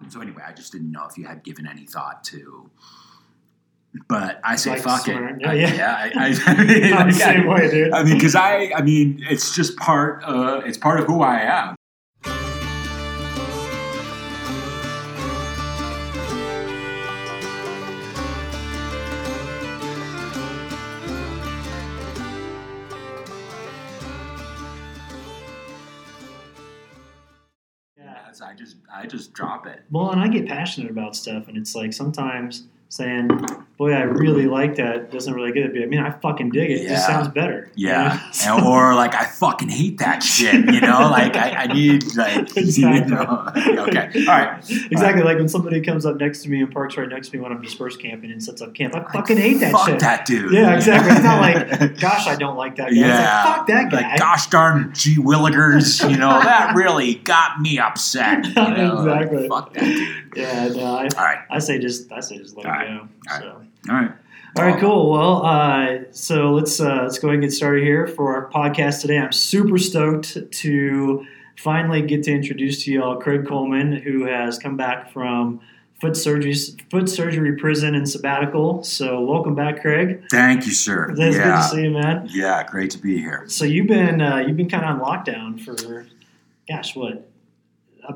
Um, 0.00 0.10
so 0.10 0.20
anyway, 0.20 0.42
I 0.46 0.52
just 0.52 0.72
didn't 0.72 0.90
know 0.90 1.06
if 1.08 1.16
you 1.16 1.26
had 1.26 1.42
given 1.42 1.66
any 1.66 1.86
thought 1.86 2.24
to. 2.24 2.70
But 4.08 4.40
I 4.44 4.54
say 4.54 4.70
Like 4.70 4.82
fuck 4.82 5.08
it. 5.08 5.16
Yeah, 5.40 5.52
yeah. 5.52 6.10
I, 6.14 6.28
I, 6.28 6.34
I 6.46 6.64
mean, 6.64 6.90
like, 6.92 7.12
same 7.14 7.46
way, 7.46 7.70
dude. 7.70 7.92
I 7.92 8.04
mean, 8.04 8.14
because 8.14 8.36
I, 8.36 8.70
I 8.74 8.82
mean, 8.82 9.24
it's 9.28 9.54
just 9.54 9.76
part. 9.76 10.22
Uh, 10.24 10.62
it's 10.64 10.78
part 10.78 11.00
of 11.00 11.06
who 11.06 11.22
I 11.22 11.40
am. 11.40 11.74
I 28.50 28.54
just, 28.54 28.76
I 28.92 29.06
just 29.06 29.32
drop 29.32 29.66
it. 29.66 29.82
Well, 29.90 30.10
and 30.10 30.20
I 30.20 30.26
get 30.26 30.48
passionate 30.48 30.90
about 30.90 31.14
stuff, 31.14 31.46
and 31.46 31.56
it's 31.56 31.74
like 31.76 31.92
sometimes 31.92 32.64
saying, 32.88 33.28
"Boy, 33.80 33.92
I 33.94 34.02
really 34.02 34.44
like 34.44 34.76
that," 34.76 35.10
doesn't 35.10 35.32
really 35.32 35.52
get 35.52 35.74
it. 35.74 35.82
I 35.82 35.86
mean, 35.86 36.00
I 36.00 36.10
fucking 36.10 36.50
dig 36.50 36.70
it. 36.70 36.82
It 36.84 36.88
just 36.88 37.06
sounds 37.06 37.28
better. 37.28 37.70
you 37.74 37.88
Yeah, 37.88 38.08
know? 38.08 38.20
So- 38.32 38.66
or 38.66 38.94
like 38.94 39.14
I 39.14 39.24
fucking 39.24 39.70
hate 39.70 39.98
that 40.00 40.22
shit. 40.34 40.54
You 40.74 40.82
know, 40.82 41.08
like 41.10 41.34
I, 41.34 41.50
I 41.62 41.66
need 41.72 42.14
like 42.14 42.54
you 42.56 42.62
Exactly. 42.62 43.10
know. 43.14 43.48
Okay, 43.86 44.26
all 44.28 44.38
right. 44.38 44.70
exactly. 44.90 45.22
Like 45.22 45.38
when 45.38 45.48
somebody 45.48 45.80
comes 45.80 46.04
up 46.04 46.16
next 46.16 46.42
to 46.42 46.50
me 46.50 46.60
and 46.60 46.70
parks 46.70 46.98
right 46.98 47.08
next 47.08 47.30
to 47.30 47.36
me 47.38 47.42
when 47.42 47.52
I'm 47.52 47.62
dispersed 47.62 48.00
camping 48.02 48.30
and 48.30 48.42
sets 48.42 48.60
up 48.60 48.74
camp, 48.74 48.94
I 48.94 49.10
fucking 49.12 49.38
hate 49.38 49.60
that 49.60 49.72
Fuck 49.72 49.88
shit. 49.88 50.00
that 50.00 50.26
dude. 50.26 50.52
Yeah, 50.52 50.74
exactly. 50.76 51.12
It's 51.12 51.24
not 51.24 51.40
like, 51.40 51.98
gosh, 52.00 52.26
I 52.26 52.36
don't 52.36 52.56
like 52.58 52.76
that 52.76 52.90
guy. 52.90 52.96
Yeah, 52.96 53.06
It's 53.16 53.46
like, 53.48 53.56
fuck 53.56 53.66
that 53.68 53.90
guy. 53.90 54.00
Like, 54.10 54.18
gosh 54.18 54.46
darn 54.48 54.92
G 54.94 55.16
Willigers, 55.16 56.08
you 56.10 56.18
know 56.18 56.28
that 56.42 56.74
really 56.76 57.14
got 57.14 57.60
me 57.60 57.78
upset. 57.78 58.44
You 58.46 58.52
know? 58.54 58.98
Exactly. 58.98 59.48
Fuck 59.48 59.72
that 59.74 59.80
dude. 59.84 60.32
yeah, 60.36 60.68
no, 60.68 60.84
I, 60.84 61.02
All 61.16 61.24
right, 61.24 61.38
I 61.50 61.58
say 61.60 61.78
just, 61.78 62.12
I 62.12 62.20
say 62.20 62.36
just 62.38 62.56
let 62.58 62.66
All 62.66 62.72
it 62.72 62.76
right. 62.76 62.88
go. 62.88 62.94
All 62.98 63.36
right. 63.38 63.42
So. 63.42 63.62
All 63.88 63.94
right. 63.94 64.12
All 64.56 64.64
right, 64.64 64.80
cool. 64.80 65.12
Well, 65.12 65.46
uh, 65.46 65.98
so 66.10 66.52
let's 66.52 66.80
uh, 66.80 67.02
let's 67.02 67.20
go 67.20 67.28
ahead 67.28 67.34
and 67.34 67.42
get 67.42 67.52
started 67.52 67.84
here 67.84 68.08
for 68.08 68.34
our 68.34 68.50
podcast 68.50 69.00
today. 69.00 69.16
I'm 69.16 69.32
super 69.32 69.78
stoked 69.78 70.36
to 70.50 71.26
finally 71.56 72.02
get 72.02 72.24
to 72.24 72.32
introduce 72.32 72.84
to 72.84 72.92
y'all 72.92 73.16
Craig 73.16 73.46
Coleman, 73.46 73.92
who 73.92 74.24
has 74.24 74.58
come 74.58 74.76
back 74.76 75.12
from 75.12 75.60
foot 76.00 76.16
surgery 76.16 76.54
foot 76.90 77.08
surgery 77.08 77.56
prison 77.56 77.94
and 77.94 78.08
sabbatical. 78.08 78.82
So 78.82 79.20
welcome 79.20 79.54
back, 79.54 79.82
Craig. 79.82 80.24
Thank 80.30 80.66
you, 80.66 80.72
sir. 80.72 81.10
It's 81.10 81.20
good 81.20 81.32
to 81.32 81.38
yeah, 81.38 81.60
see 81.62 81.82
you, 81.84 81.90
man. 81.90 82.26
yeah, 82.30 82.64
great 82.64 82.90
to 82.90 82.98
be 82.98 83.18
here. 83.18 83.44
So 83.46 83.64
you've 83.64 83.86
been 83.86 84.20
uh, 84.20 84.38
you've 84.38 84.56
been 84.56 84.68
kind 84.68 84.84
of 84.84 85.00
on 85.00 85.24
lockdown 85.24 85.60
for, 85.64 86.06
gosh, 86.68 86.96
what? 86.96 87.29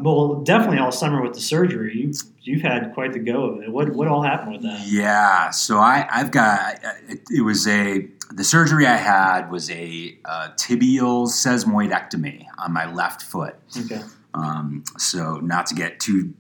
Well, 0.00 0.42
definitely 0.42 0.78
all 0.78 0.92
summer 0.92 1.23
with 1.23 1.34
the 1.34 1.41
surgery. 1.41 1.97
You've, 1.97 2.20
you've 2.42 2.62
had 2.62 2.92
quite 2.95 3.12
the 3.12 3.19
go 3.19 3.45
of 3.45 3.62
it. 3.62 3.70
What 3.70 3.95
what 3.95 4.09
all 4.09 4.23
happened 4.23 4.53
with 4.53 4.62
that? 4.62 4.87
Yeah, 4.87 5.50
so 5.50 5.78
I, 5.78 6.06
I've 6.11 6.31
got 6.31 6.81
it, 7.09 7.23
it 7.31 7.42
was 7.42 7.67
a 7.67 8.09
the 8.33 8.45
surgery 8.45 8.87
I 8.87 8.97
had 8.97 9.50
was 9.50 9.70
a, 9.70 10.19
uh 10.25 10.48
tibial 10.56 11.28
sesamoidectomy 11.28 12.47
on 12.59 12.72
my 12.72 12.92
left 12.92 13.22
foot. 13.22 13.56
Okay. 13.78 14.00
Um, 14.34 14.84
so 14.98 15.37
not 15.37 15.67
to 15.67 15.75
get 15.75 16.00
too 16.00 16.34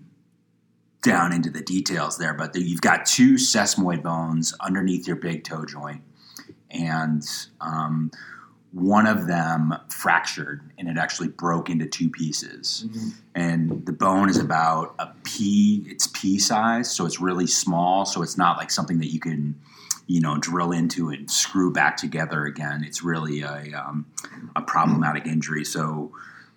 down 1.02 1.32
into 1.32 1.50
the 1.50 1.60
details 1.60 2.18
there, 2.18 2.34
but 2.34 2.54
the, 2.54 2.62
you've 2.62 2.80
got 2.80 3.06
two 3.06 3.34
sesamoid 3.34 4.02
bones 4.02 4.54
underneath 4.60 5.06
your 5.06 5.16
big 5.16 5.44
toe 5.44 5.64
joint, 5.64 6.02
and 6.70 7.22
um, 7.60 8.10
one 8.74 9.06
of 9.06 9.28
them 9.28 9.72
fractured 9.88 10.60
and 10.78 10.88
it 10.88 10.98
actually 10.98 11.28
broke 11.28 11.70
into 11.70 11.86
two 11.86 12.10
pieces. 12.10 12.86
Mhm. 12.88 13.12
And 13.36 13.86
the 13.86 13.92
bone 13.92 14.28
is 14.28 14.36
about 14.36 14.96
a 14.98 15.12
pea, 15.22 15.84
it's 15.86 16.08
pea 16.08 16.40
size, 16.40 16.90
so 16.90 17.06
it's 17.06 17.20
really 17.20 17.46
small. 17.46 18.04
So 18.04 18.20
it's 18.22 18.36
not 18.36 18.56
like 18.56 18.72
something 18.72 18.98
that 18.98 19.12
you 19.12 19.20
can, 19.20 19.54
you 20.08 20.20
know, 20.20 20.38
drill 20.38 20.72
into 20.72 21.10
and 21.10 21.30
screw 21.30 21.72
back 21.72 21.96
together 21.96 22.46
again. 22.46 22.82
It's 22.82 23.02
really 23.02 23.42
a, 23.42 23.72
um, 23.74 24.06
a 24.56 24.62
problematic 24.62 25.24
injury. 25.24 25.64
So 25.64 26.12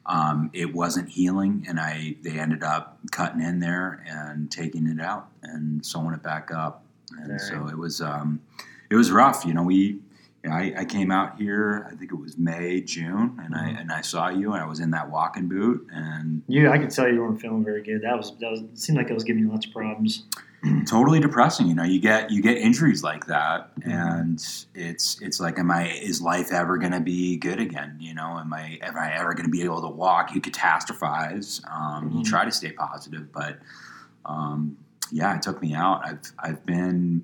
um, 0.08 0.50
it 0.54 0.74
wasn't 0.74 1.10
healing, 1.10 1.66
and 1.68 1.80
I 1.80 2.16
they 2.24 2.40
ended 2.40 2.64
up 2.64 2.98
cutting 3.12 3.42
in 3.42 3.60
there 3.60 4.04
and 4.08 4.50
taking 4.50 4.88
it 4.88 5.02
out 5.02 5.28
and 5.44 5.86
sewing 5.86 6.14
it 6.14 6.24
back 6.24 6.50
up. 6.50 6.84
And 7.20 7.40
so 7.40 7.68
it 7.68 7.78
was 7.78 8.02
um, 8.02 8.42
it 8.90 8.96
was 8.96 9.12
rough. 9.12 9.46
You 9.46 9.54
know, 9.54 9.64
we 9.64 10.00
I, 10.48 10.74
I 10.80 10.86
came 10.86 11.12
out 11.12 11.38
here. 11.38 11.88
I 11.92 11.96
think 11.96 12.12
it 12.12 12.16
was 12.20 12.38
May, 12.38 12.82
June, 12.82 13.40
and 13.44 13.56
I 13.56 13.70
Mhm. 13.70 13.82
and 13.82 13.92
I 13.92 14.02
saw 14.02 14.30
you, 14.30 14.54
and 14.54 14.62
I 14.64 14.68
was 14.68 14.80
in 14.80 14.92
that 14.92 15.10
walking 15.10 15.48
boot, 15.48 15.88
and 15.94 16.42
You, 16.48 16.70
I 16.70 16.78
could 16.78 16.90
tell 16.90 17.08
you 17.12 17.22
weren't 17.22 17.40
feeling 17.42 17.64
very 17.64 17.84
good. 17.84 18.02
That 18.02 18.18
was 18.18 18.32
that 18.40 18.52
was 18.52 18.62
it 18.62 18.78
seemed 18.80 18.98
like 18.98 19.10
it 19.10 19.14
was 19.14 19.24
giving 19.24 19.44
you 19.44 19.50
lots 19.50 19.66
of 19.66 19.74
problems. 19.74 20.24
totally 20.88 21.20
depressing. 21.20 21.68
You 21.68 21.76
know, 21.76 21.84
you 21.84 22.00
get 22.00 22.32
you 22.32 22.42
get 22.42 22.58
injuries 22.58 23.04
like 23.04 23.26
that, 23.28 23.76
Mhm. 23.82 23.92
and 23.94 24.66
it's 24.76 25.22
it's 25.22 25.40
like, 25.40 25.60
am 25.60 25.70
I 25.72 25.88
is 25.90 26.22
life 26.22 26.52
ever 26.52 26.78
going 26.78 26.94
to 26.94 27.00
be 27.00 27.38
good 27.38 27.60
again? 27.60 27.98
You 28.00 28.14
know, 28.16 28.38
am 28.40 28.52
I 28.54 28.80
am 28.82 28.98
I 28.98 29.14
ever 29.16 29.34
going 29.34 29.46
to 29.46 29.52
be 29.52 29.64
able 29.64 29.82
to 29.82 29.90
walk? 29.90 30.34
You 30.34 30.42
catastrophize. 30.42 31.62
Um, 31.72 32.10
You 32.12 32.20
Mhm. 32.22 32.26
try 32.26 32.46
to 32.46 32.52
stay 32.52 32.72
positive, 32.72 33.32
but 33.32 33.60
um, 34.26 34.78
yeah, 35.12 35.36
it 35.36 35.42
took 35.42 35.62
me 35.62 35.74
out. 35.74 36.02
I've 36.06 36.32
I've 36.40 36.66
been. 36.66 37.24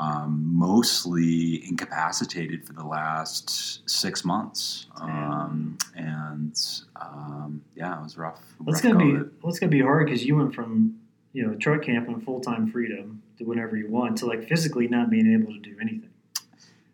Um, 0.00 0.52
mostly 0.54 1.66
incapacitated 1.68 2.64
for 2.64 2.72
the 2.72 2.84
last 2.84 3.88
six 3.90 4.24
months, 4.24 4.86
um, 5.00 5.76
and 5.96 6.56
um, 6.94 7.64
yeah, 7.74 7.98
it 7.98 8.02
was 8.04 8.16
rough. 8.16 8.40
That's 8.64 8.84
rough 8.84 8.92
gonna 8.92 9.04
be 9.04 9.12
go 9.18 9.30
that's 9.42 9.58
gonna 9.58 9.70
be 9.70 9.80
hard 9.80 10.06
because 10.06 10.24
you 10.24 10.36
went 10.36 10.54
from 10.54 11.00
you 11.32 11.44
know 11.44 11.56
truck 11.56 11.82
camp 11.82 12.06
and 12.06 12.22
full 12.24 12.40
time 12.40 12.70
freedom 12.70 13.22
to 13.38 13.44
whenever 13.44 13.76
you 13.76 13.88
want 13.90 14.18
to 14.18 14.26
like 14.26 14.48
physically 14.48 14.86
not 14.86 15.10
being 15.10 15.34
able 15.34 15.52
to 15.52 15.58
do 15.58 15.76
anything 15.80 16.10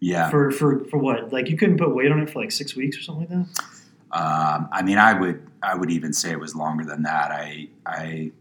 yeah. 0.05 0.31
for 0.31 0.51
for 0.51 0.85
for 0.85 0.99
what 0.99 1.33
like 1.33 1.49
you 1.49 1.57
couldn't 1.57 1.79
put 1.79 1.95
weight 1.95 2.13
on 2.13 2.21
it 2.21 2.31
for 2.31 2.41
like 2.41 2.53
six 2.53 2.77
weeks 2.77 2.99
or 2.99 3.01
something 3.01 3.29
like 3.29 3.31
that. 3.31 3.65
Um, 4.11 4.69
I 4.71 4.83
mean, 4.83 4.99
I 4.99 5.19
would 5.19 5.47
I 5.63 5.75
would 5.75 5.91
even 5.91 6.13
say 6.13 6.31
it 6.31 6.39
was 6.39 6.55
longer 6.55 6.85
than 6.85 7.03
that. 7.03 7.31
I 7.31 7.69
I 7.87 8.33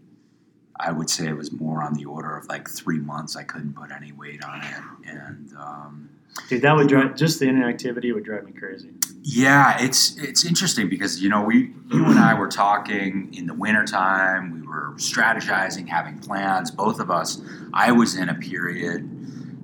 I 0.85 0.91
would 0.91 1.09
say 1.09 1.27
it 1.27 1.37
was 1.37 1.51
more 1.51 1.81
on 1.81 1.93
the 1.93 2.05
order 2.05 2.35
of 2.35 2.47
like 2.47 2.69
three 2.69 2.99
months. 2.99 3.35
I 3.35 3.43
couldn't 3.43 3.73
put 3.75 3.91
any 3.91 4.11
weight 4.11 4.43
on 4.43 4.61
it, 4.61 5.09
and 5.09 5.53
um, 5.57 6.09
Dude, 6.49 6.61
that 6.63 6.75
would 6.75 6.87
drive 6.87 7.15
just 7.15 7.39
the 7.39 7.47
inactivity 7.47 8.11
would 8.11 8.23
drive 8.25 8.43
me 8.45 8.51
crazy. 8.53 8.89
yeah, 9.21 9.77
it's 9.79 10.17
it's 10.17 10.43
interesting 10.45 10.89
because 10.89 11.21
you 11.21 11.29
know 11.29 11.43
we 11.43 11.73
you 11.91 12.05
and 12.05 12.19
I 12.19 12.33
were 12.33 12.49
talking 12.49 13.33
in 13.33 13.45
the 13.45 13.53
wintertime. 13.53 14.51
We 14.51 14.67
were 14.67 14.93
strategizing, 14.97 15.87
having 15.87 16.19
plans. 16.19 16.71
Both 16.71 16.99
of 16.99 17.09
us. 17.11 17.39
I 17.73 17.91
was 17.91 18.15
in 18.15 18.29
a 18.29 18.35
period, 18.35 19.07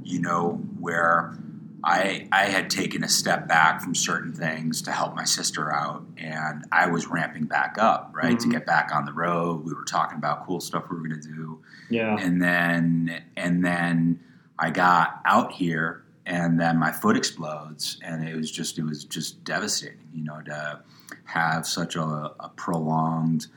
you 0.03 0.19
know, 0.21 0.61
where 0.79 1.35
I 1.83 2.27
I 2.31 2.45
had 2.45 2.69
taken 2.69 3.03
a 3.03 3.07
step 3.09 3.47
back 3.47 3.81
from 3.81 3.95
certain 3.95 4.33
things 4.33 4.81
to 4.83 4.91
help 4.91 5.15
my 5.15 5.23
sister 5.23 5.73
out, 5.73 6.05
and 6.17 6.65
I 6.71 6.87
was 6.87 7.07
ramping 7.07 7.45
back 7.45 7.77
up, 7.79 8.11
right, 8.13 8.39
to 8.39 8.47
Mhm. 8.47 8.51
get 8.51 8.65
back 8.65 8.91
on 8.93 9.05
the 9.05 9.13
road. 9.13 9.63
We 9.65 9.73
were 9.73 9.85
talking 9.85 10.17
about 10.17 10.45
cool 10.45 10.59
stuff 10.59 10.85
we 10.89 10.97
were 10.97 11.07
going 11.07 11.21
to 11.21 11.27
do, 11.27 11.59
Yeah. 11.89 12.17
and 12.19 12.41
then 12.41 13.21
and 13.37 13.63
then 13.63 14.19
I 14.57 14.71
got 14.71 15.21
out 15.25 15.53
here, 15.53 16.03
and 16.25 16.59
then 16.59 16.77
my 16.77 16.91
foot 16.91 17.15
explodes, 17.15 17.97
and 18.03 18.27
it 18.27 18.35
was 18.35 18.51
just 18.51 18.77
it 18.77 18.83
was 18.83 19.05
just 19.05 19.43
devastating, 19.43 20.09
you 20.13 20.23
know, 20.23 20.41
to 20.41 20.79
have 21.25 21.65
such 21.65 21.95
a, 21.95 22.01
a 22.39 22.49
prolonged. 22.55 23.47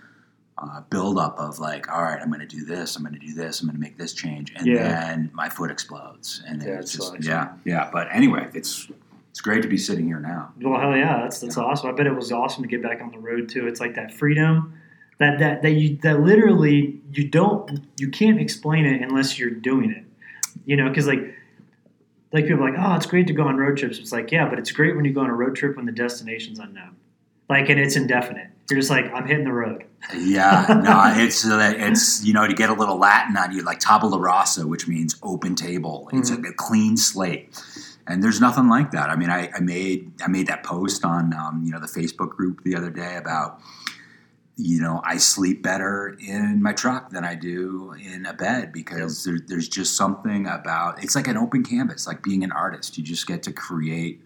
Uh, 0.63 0.81
buildup 0.91 1.37
of 1.41 1.59
like, 1.59 1.91
all 1.93 2.03
right, 2.03 2.21
I'm 2.23 2.29
going 2.29 2.39
to 2.39 2.47
do 2.47 2.65
this, 2.65 2.95
I'm 2.95 3.03
going 3.03 3.15
to 3.15 3.19
do 3.19 3.35
this, 3.35 3.61
I'm 3.61 3.67
going 3.67 3.75
to 3.75 3.81
make 3.81 3.99
this 3.99 4.13
change, 4.13 4.53
and 4.55 4.65
Yeah. 4.65 4.83
then 5.11 5.31
my 5.33 5.49
foot 5.49 5.73
explodes, 5.73 6.41
and 6.47 6.63
Yeah, 6.63 6.79
it's 6.79 6.93
just 6.93 7.17
yeah, 7.21 7.55
yeah. 7.65 7.91
But 7.93 8.07
anyway, 8.13 8.49
it's 8.55 8.89
it's 9.31 9.41
great 9.41 9.63
to 9.63 9.69
be 9.69 9.77
sitting 9.77 10.07
here 10.07 10.21
now. 10.21 10.53
Well, 10.61 10.79
hell 10.81 10.97
yeah, 10.97 11.19
that's 11.23 11.41
that's 11.41 11.57
awesome. 11.57 11.89
I 11.91 11.93
bet 11.93 12.07
it 12.07 12.15
was 12.15 12.31
awesome 12.31 12.63
to 12.63 12.69
get 12.69 12.81
back 12.81 13.01
on 13.03 13.11
the 13.11 13.19
road 13.19 13.49
too. 13.49 13.67
It's 13.67 13.81
like 13.81 13.97
that 13.97 14.13
freedom 14.15 14.75
that 15.19 15.41
that 15.41 15.63
that 15.63 15.73
you 15.73 15.97
that 16.03 16.21
literally 16.21 17.01
you 17.13 17.27
don't 17.29 17.81
you 17.99 18.09
can't 18.09 18.41
explain 18.41 18.85
it 18.87 19.03
unless 19.03 19.41
you're 19.41 19.51
doing 19.51 19.91
it. 19.91 20.05
You 20.65 20.77
know, 20.77 20.89
because 20.89 21.09
like 21.09 21.35
like 22.33 22.47
people 22.47 22.63
are 22.65 22.71
like, 22.71 22.79
oh, 22.81 22.95
it's 22.95 23.07
great 23.07 23.27
to 23.27 23.33
go 23.33 23.43
on 23.49 23.57
road 23.57 23.77
trips. 23.79 23.99
It's 23.99 24.13
like, 24.13 24.31
yeah, 24.31 24.49
but 24.49 24.61
it's 24.61 24.71
great 24.71 24.95
when 24.95 25.05
you 25.05 25.13
go 25.13 25.23
on 25.23 25.31
a 25.31 25.35
road 25.35 25.57
trip 25.57 25.77
when 25.77 25.87
the 25.87 25.93
destination's 25.93 26.61
unknown, 26.61 26.95
like 27.49 27.69
and 27.69 27.79
it's 27.81 27.97
indefinite. 27.97 28.49
You're 28.71 28.79
just 28.79 28.91
like, 28.91 29.13
I'm 29.13 29.27
hitting 29.27 29.45
the 29.45 29.53
road. 29.53 29.85
Yeah, 30.17 30.67
no, 30.85 31.23
it's 31.23 31.45
uh, 31.47 31.75
it's 31.77 32.25
you 32.25 32.33
know 32.33 32.47
to 32.47 32.55
get 32.55 32.71
a 32.71 32.75
little 32.75 32.99
Latin 32.99 33.37
on 33.37 33.53
you, 33.53 33.63
like 33.63 33.79
tabula 33.81 34.19
rasa, 34.19 34.67
which 34.67 34.89
means 34.89 35.17
open 35.23 35.55
table. 35.55 36.09
It's 36.13 36.31
Mm-hmm. 36.31 36.45
a, 36.45 36.49
a 36.51 36.55
clean 36.55 36.97
slate, 36.97 37.61
and 38.07 38.23
there's 38.23 38.41
nothing 38.41 38.69
like 38.69 38.91
that. 38.93 39.11
I 39.11 39.17
mean, 39.17 39.31
I, 39.31 39.51
I 39.55 39.61
made 39.61 40.11
I 40.23 40.29
made 40.29 40.47
that 40.47 40.63
post 40.65 41.05
on 41.05 41.35
um, 41.35 41.63
you 41.65 41.73
know 41.73 41.81
the 41.81 41.87
Facebook 41.87 42.31
group 42.31 42.63
the 42.65 42.75
other 42.75 42.91
day 42.91 43.17
about 43.17 43.61
you 44.57 44.81
know 44.81 45.01
I 45.05 45.19
sleep 45.19 45.63
better 45.63 46.17
in 46.21 46.63
my 46.63 46.73
truck 46.73 47.11
than 47.11 47.25
I 47.25 47.35
do 47.35 47.93
in 47.93 48.27
a 48.27 48.33
bed 48.33 48.73
because 48.73 49.25
there, 49.25 49.39
there's 49.47 49.69
just 49.69 49.97
something 49.97 50.47
about 50.47 51.03
it's 51.03 51.15
like 51.15 51.29
an 51.29 51.37
open 51.37 51.63
canvas, 51.65 52.07
like 52.07 52.23
being 52.23 52.43
an 52.43 52.53
artist. 52.53 52.97
You 52.99 53.05
just 53.05 53.27
get 53.27 53.43
to 53.45 53.53
create 53.53 54.21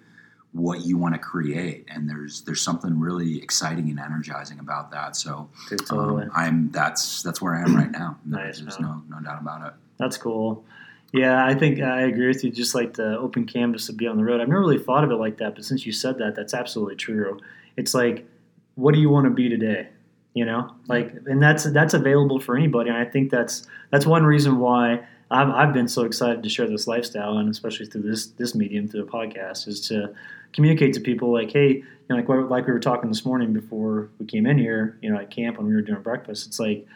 what 0.56 0.84
you 0.86 0.96
want 0.96 1.14
to 1.14 1.18
create 1.18 1.84
and 1.88 2.08
there's 2.08 2.42
there's 2.42 2.62
something 2.62 2.98
really 2.98 3.42
exciting 3.42 3.90
and 3.90 3.98
energizing 3.98 4.58
about 4.58 4.90
that 4.90 5.14
so 5.16 5.48
totally. 5.86 6.24
um, 6.24 6.30
i'm 6.34 6.70
that's 6.70 7.22
that's 7.22 7.40
where 7.42 7.54
i 7.54 7.62
am 7.62 7.76
right 7.76 7.90
now 7.90 8.16
Nice, 8.24 8.60
there's 8.60 8.80
no 8.80 9.02
no 9.08 9.20
doubt 9.20 9.40
about 9.40 9.66
it 9.66 9.74
That's 9.98 10.18
cool. 10.18 10.64
Yeah, 11.12 11.46
I 11.46 11.54
think 11.54 11.80
I 11.80 12.02
agree 12.02 12.26
with 12.28 12.44
you. 12.44 12.50
Just 12.50 12.74
like 12.74 12.94
the 12.94 13.16
open 13.18 13.46
canvas 13.46 13.86
to 13.86 13.92
be 13.92 14.06
on 14.06 14.16
the 14.16 14.24
road. 14.24 14.40
I've 14.40 14.48
never 14.48 14.60
really 14.60 14.78
thought 14.78 15.04
of 15.04 15.10
it 15.10 15.14
like 15.14 15.38
that, 15.38 15.54
but 15.54 15.64
since 15.64 15.86
you 15.86 15.92
said 15.92 16.18
that, 16.18 16.34
that's 16.34 16.52
absolutely 16.52 16.96
true. 16.96 17.38
It's 17.76 17.94
like, 17.94 18.26
what 18.74 18.92
do 18.92 19.00
you 19.00 19.08
want 19.08 19.24
to 19.24 19.30
be 19.30 19.48
today? 19.48 19.88
You 20.34 20.44
know, 20.44 20.74
like, 20.88 21.14
and 21.26 21.40
that's 21.40 21.64
that's 21.64 21.94
available 21.94 22.40
for 22.40 22.56
anybody. 22.56 22.90
And 22.90 22.98
I 22.98 23.06
think 23.06 23.30
that's 23.30 23.66
that's 23.90 24.04
one 24.04 24.24
reason 24.26 24.58
why 24.58 25.06
I've, 25.30 25.48
I've 25.48 25.72
been 25.72 25.88
so 25.88 26.02
excited 26.04 26.42
to 26.42 26.48
share 26.48 26.68
this 26.68 26.86
lifestyle, 26.86 27.38
and 27.38 27.48
especially 27.48 27.86
through 27.86 28.02
this 28.02 28.26
this 28.26 28.54
medium, 28.54 28.86
through 28.86 29.04
the 29.06 29.10
podcast, 29.10 29.66
is 29.68 29.80
to 29.88 30.12
communicate 30.56 30.94
to 30.94 31.00
people 31.00 31.32
like, 31.32 31.52
hey, 31.52 31.68
you 31.68 31.84
know, 32.08 32.16
like 32.16 32.28
like 32.50 32.66
we 32.66 32.72
were 32.72 32.80
talking 32.80 33.08
this 33.08 33.24
morning 33.24 33.52
before 33.52 34.10
we 34.18 34.26
came 34.26 34.46
in 34.46 34.58
here, 34.58 34.98
you 35.02 35.10
know, 35.10 35.18
at 35.18 35.30
camp 35.30 35.58
when 35.58 35.66
we 35.66 35.74
were 35.74 35.82
doing 35.82 36.02
breakfast. 36.02 36.46
It's 36.48 36.58
like 36.58 36.86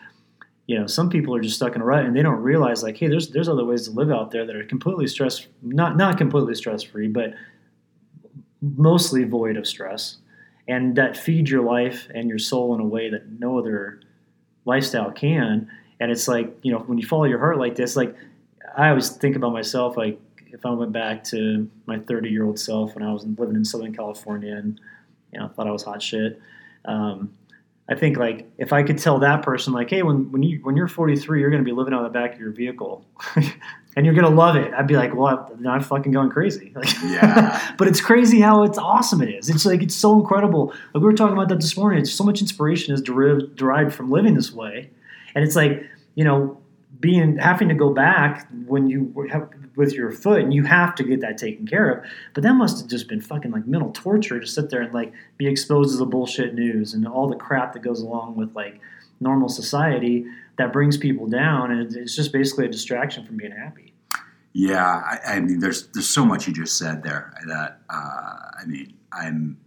you 0.66 0.78
know, 0.78 0.86
some 0.86 1.10
people 1.10 1.34
are 1.34 1.40
just 1.40 1.56
stuck 1.56 1.74
in 1.74 1.82
a 1.82 1.84
rut 1.84 2.04
and 2.04 2.14
they 2.14 2.22
don't 2.22 2.40
realize 2.40 2.82
like, 2.82 2.96
hey, 2.96 3.08
there's 3.08 3.30
there's 3.30 3.48
other 3.48 3.64
ways 3.64 3.88
to 3.88 3.90
live 3.90 4.10
out 4.10 4.30
there 4.30 4.46
that 4.46 4.54
are 4.54 4.64
completely 4.64 5.06
stress 5.06 5.46
not 5.62 5.96
not 5.96 6.16
completely 6.16 6.54
stress 6.54 6.82
free, 6.82 7.08
but 7.08 7.34
mostly 8.62 9.24
void 9.24 9.56
of 9.56 9.66
stress, 9.66 10.18
and 10.68 10.94
that 10.96 11.16
feed 11.16 11.48
your 11.48 11.62
life 11.62 12.08
and 12.14 12.28
your 12.28 12.38
soul 12.38 12.74
in 12.74 12.80
a 12.80 12.84
way 12.84 13.10
that 13.10 13.28
no 13.40 13.58
other 13.58 14.00
lifestyle 14.64 15.10
can. 15.10 15.68
And 15.98 16.12
it's 16.12 16.28
like 16.28 16.56
you 16.62 16.70
know, 16.70 16.78
when 16.78 16.98
you 16.98 17.06
follow 17.06 17.24
your 17.24 17.40
heart 17.40 17.58
like 17.58 17.74
this, 17.74 17.96
like 17.96 18.14
I 18.76 18.90
always 18.90 19.10
think 19.10 19.34
about 19.34 19.52
myself 19.52 19.96
like 19.96 20.20
if 20.52 20.66
I 20.66 20.70
went 20.70 20.92
back 20.92 21.24
to 21.24 21.70
my 21.86 21.98
30 21.98 22.28
year 22.30 22.44
old 22.44 22.58
self 22.58 22.94
when 22.94 23.04
I 23.04 23.12
was 23.12 23.24
living 23.24 23.56
in 23.56 23.64
Southern 23.64 23.94
California 23.94 24.54
and 24.54 24.80
you 25.32 25.40
know 25.40 25.48
thought 25.48 25.66
I 25.66 25.72
was 25.72 25.82
hot 25.82 26.02
shit. 26.02 26.40
Um, 26.84 27.34
I 27.90 27.96
think 27.96 28.16
like 28.16 28.48
if 28.56 28.72
I 28.72 28.84
could 28.84 28.98
tell 28.98 29.18
that 29.18 29.42
person 29.42 29.72
like, 29.72 29.90
hey, 29.90 30.02
when 30.02 30.30
when 30.30 30.44
you 30.44 30.60
when 30.62 30.76
you're 30.76 30.86
43, 30.86 31.40
you're 31.40 31.50
going 31.50 31.62
to 31.62 31.68
be 31.68 31.74
living 31.74 31.92
on 31.92 32.04
the 32.04 32.08
back 32.08 32.34
of 32.34 32.40
your 32.40 32.52
vehicle, 32.52 33.04
and 33.96 34.06
you're 34.06 34.14
going 34.14 34.28
to 34.28 34.34
love 34.34 34.54
it. 34.54 34.72
I'd 34.72 34.86
be 34.86 34.94
like, 34.96 35.12
well, 35.12 35.50
I'm 35.52 35.60
not 35.60 35.84
fucking 35.84 36.12
going 36.12 36.30
crazy. 36.30 36.72
Like, 36.76 36.88
Yeah. 37.02 37.74
but 37.78 37.88
it's 37.88 38.00
crazy 38.00 38.40
how 38.40 38.62
it's 38.62 38.78
awesome 38.78 39.22
it 39.22 39.30
is. 39.30 39.50
It's 39.50 39.66
like 39.66 39.82
it's 39.82 39.96
so 39.96 40.18
incredible. 40.18 40.68
Like 40.94 40.94
we 40.94 41.00
were 41.00 41.14
talking 41.14 41.36
about 41.36 41.48
that 41.48 41.60
this 41.60 41.76
morning. 41.76 42.00
It's 42.00 42.12
so 42.12 42.22
much 42.22 42.40
inspiration 42.40 42.94
is 42.94 43.02
derived 43.02 43.56
derived 43.56 43.92
from 43.92 44.08
living 44.08 44.34
this 44.34 44.52
way, 44.52 44.90
and 45.34 45.42
it's 45.44 45.56
like 45.56 45.84
you 46.14 46.22
know 46.22 46.59
being 46.98 47.38
having 47.38 47.68
to 47.68 47.74
go 47.74 47.92
back 47.92 48.48
when 48.66 48.88
you 48.88 49.26
have 49.30 49.48
with 49.76 49.92
your 49.92 50.10
foot 50.10 50.42
and 50.42 50.52
you 50.52 50.64
have 50.64 50.94
to 50.96 51.04
get 51.04 51.20
that 51.20 51.38
taken 51.38 51.66
care 51.66 51.90
of. 51.90 52.04
But 52.34 52.42
that 52.42 52.54
must 52.54 52.80
have 52.80 52.88
just 52.88 53.08
been 53.08 53.20
fucking 53.20 53.50
like 53.50 53.66
mental 53.66 53.92
torture 53.92 54.40
to 54.40 54.46
sit 54.46 54.70
there 54.70 54.82
and 54.82 54.92
like 54.92 55.12
be 55.38 55.46
exposed 55.46 55.92
to 55.92 55.96
the 55.96 56.06
bullshit 56.06 56.54
news 56.54 56.92
and 56.92 57.06
all 57.06 57.28
the 57.28 57.36
crap 57.36 57.72
that 57.74 57.80
goes 57.80 58.00
along 58.00 58.36
with 58.36 58.54
like 58.54 58.80
normal 59.20 59.48
society 59.48 60.26
that 60.58 60.72
brings 60.72 60.96
people 60.96 61.26
down. 61.26 61.70
And 61.70 61.94
it's 61.96 62.16
just 62.16 62.32
basically 62.32 62.66
a 62.66 62.70
distraction 62.70 63.24
from 63.24 63.36
being 63.36 63.52
happy. 63.52 63.94
Yeah, 64.52 64.84
I, 64.84 65.36
I 65.36 65.40
mean, 65.40 65.60
there's 65.60 65.86
there's 65.88 66.08
so 66.08 66.24
much 66.24 66.48
you 66.48 66.52
just 66.52 66.76
said 66.76 67.04
there 67.04 67.32
that 67.46 67.78
uh, 67.88 68.36
I 68.60 68.64
mean, 68.66 68.94
I'm, 69.12 69.58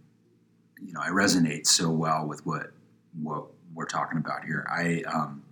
you 0.80 0.92
know, 0.92 1.00
I 1.00 1.08
resonate 1.08 1.66
so 1.66 1.90
well 1.90 2.26
with 2.26 2.44
what 2.44 2.72
what 3.22 3.46
we're 3.74 3.86
talking 3.86 4.18
about 4.18 4.44
here. 4.44 4.66
I, 4.70 5.02
um, 5.12 5.42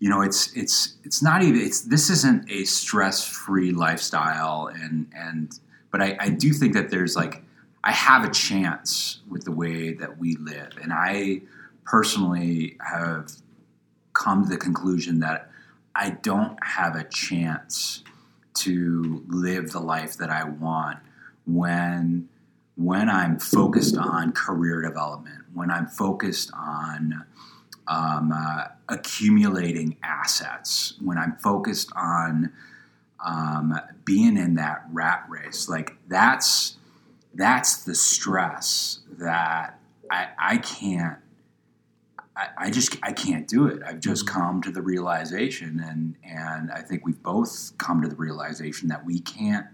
you 0.00 0.08
know, 0.08 0.22
it's 0.22 0.52
it's 0.56 0.94
it's 1.04 1.22
not 1.22 1.42
even 1.42 1.60
it's 1.60 1.82
this 1.82 2.08
isn't 2.08 2.50
a 2.50 2.64
stress 2.64 3.26
free 3.28 3.70
lifestyle, 3.70 4.70
and 4.72 5.06
and 5.14 5.60
but 5.92 6.00
I, 6.00 6.16
I 6.18 6.28
do 6.30 6.52
think 6.52 6.72
that 6.72 6.90
there's 6.90 7.14
like 7.14 7.42
I 7.84 7.92
have 7.92 8.24
a 8.24 8.30
chance 8.30 9.20
with 9.28 9.44
the 9.44 9.52
way 9.52 9.92
that 9.92 10.18
we 10.18 10.36
live, 10.36 10.78
and 10.82 10.90
I 10.92 11.42
personally 11.84 12.78
have 12.80 13.30
come 14.14 14.44
to 14.44 14.48
the 14.48 14.56
conclusion 14.56 15.20
that 15.20 15.50
I 15.94 16.10
don't 16.10 16.58
have 16.64 16.96
a 16.96 17.04
chance 17.04 18.02
to 18.54 19.22
live 19.28 19.70
the 19.70 19.80
life 19.80 20.16
that 20.16 20.30
I 20.30 20.44
want 20.44 20.98
when 21.46 22.28
when 22.76 23.10
I'm 23.10 23.38
focused 23.38 23.98
on 23.98 24.32
career 24.32 24.80
development, 24.80 25.44
when 25.52 25.70
I'm 25.70 25.86
focused 25.86 26.50
on 26.54 27.26
um, 27.90 28.32
uh, 28.32 28.68
accumulating 28.88 29.96
assets, 30.02 30.94
when 31.02 31.18
I'm 31.18 31.36
focused 31.36 31.90
on 31.96 32.52
um, 33.24 33.74
being 34.04 34.38
in 34.38 34.54
that 34.54 34.84
rat 34.92 35.26
race, 35.28 35.68
like 35.68 35.96
that's 36.08 36.76
that's 37.34 37.84
the 37.84 37.94
stress 37.94 39.00
that 39.18 39.78
I, 40.10 40.28
I 40.38 40.56
can't 40.58 41.18
I, 42.36 42.48
I 42.56 42.70
just 42.70 42.96
I 43.02 43.12
can't 43.12 43.48
do 43.48 43.66
it. 43.66 43.82
I've 43.84 44.00
just 44.00 44.26
come 44.26 44.62
to 44.62 44.70
the 44.70 44.82
realization, 44.82 45.82
and 45.84 46.14
and 46.24 46.70
I 46.70 46.82
think 46.82 47.04
we've 47.04 47.22
both 47.22 47.72
come 47.76 48.02
to 48.02 48.08
the 48.08 48.16
realization 48.16 48.88
that 48.88 49.04
we 49.04 49.18
can't 49.18 49.66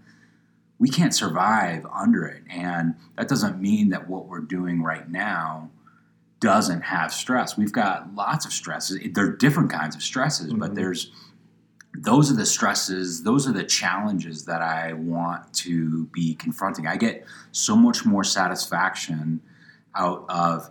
we 0.79 0.89
can't 0.89 1.13
survive 1.13 1.85
under 1.93 2.25
it. 2.25 2.43
And 2.49 2.95
that 3.15 3.27
doesn't 3.27 3.61
mean 3.61 3.89
that 3.89 4.09
what 4.09 4.27
we're 4.27 4.41
doing 4.41 4.81
right 4.81 5.09
now 5.09 5.69
doesn't 6.39 6.81
have 6.81 7.11
stress. 7.13 7.57
We've 7.57 7.71
got 7.71 8.13
lots 8.13 8.45
of 8.45 8.53
stresses. 8.53 8.99
There 9.13 9.25
are 9.25 9.31
different 9.35 9.71
kinds 9.71 9.95
of 9.95 10.03
stresses, 10.03 10.53
but 10.53 10.71
Mhm. 10.71 10.75
there's 10.75 11.11
those 11.99 12.29
are 12.31 12.35
the 12.35 12.45
stresses, 12.45 13.23
those 13.23 13.47
are 13.47 13.51
the 13.51 13.63
challenges 13.63 14.45
that 14.45 14.61
I 14.61 14.93
want 14.93 15.51
to 15.53 16.05
be 16.07 16.35
confronting. 16.35 16.85
I 16.85 16.95
get 16.95 17.25
so 17.51 17.75
much 17.75 18.05
more 18.05 18.23
satisfaction 18.23 19.41
out 19.95 20.23
of 20.29 20.69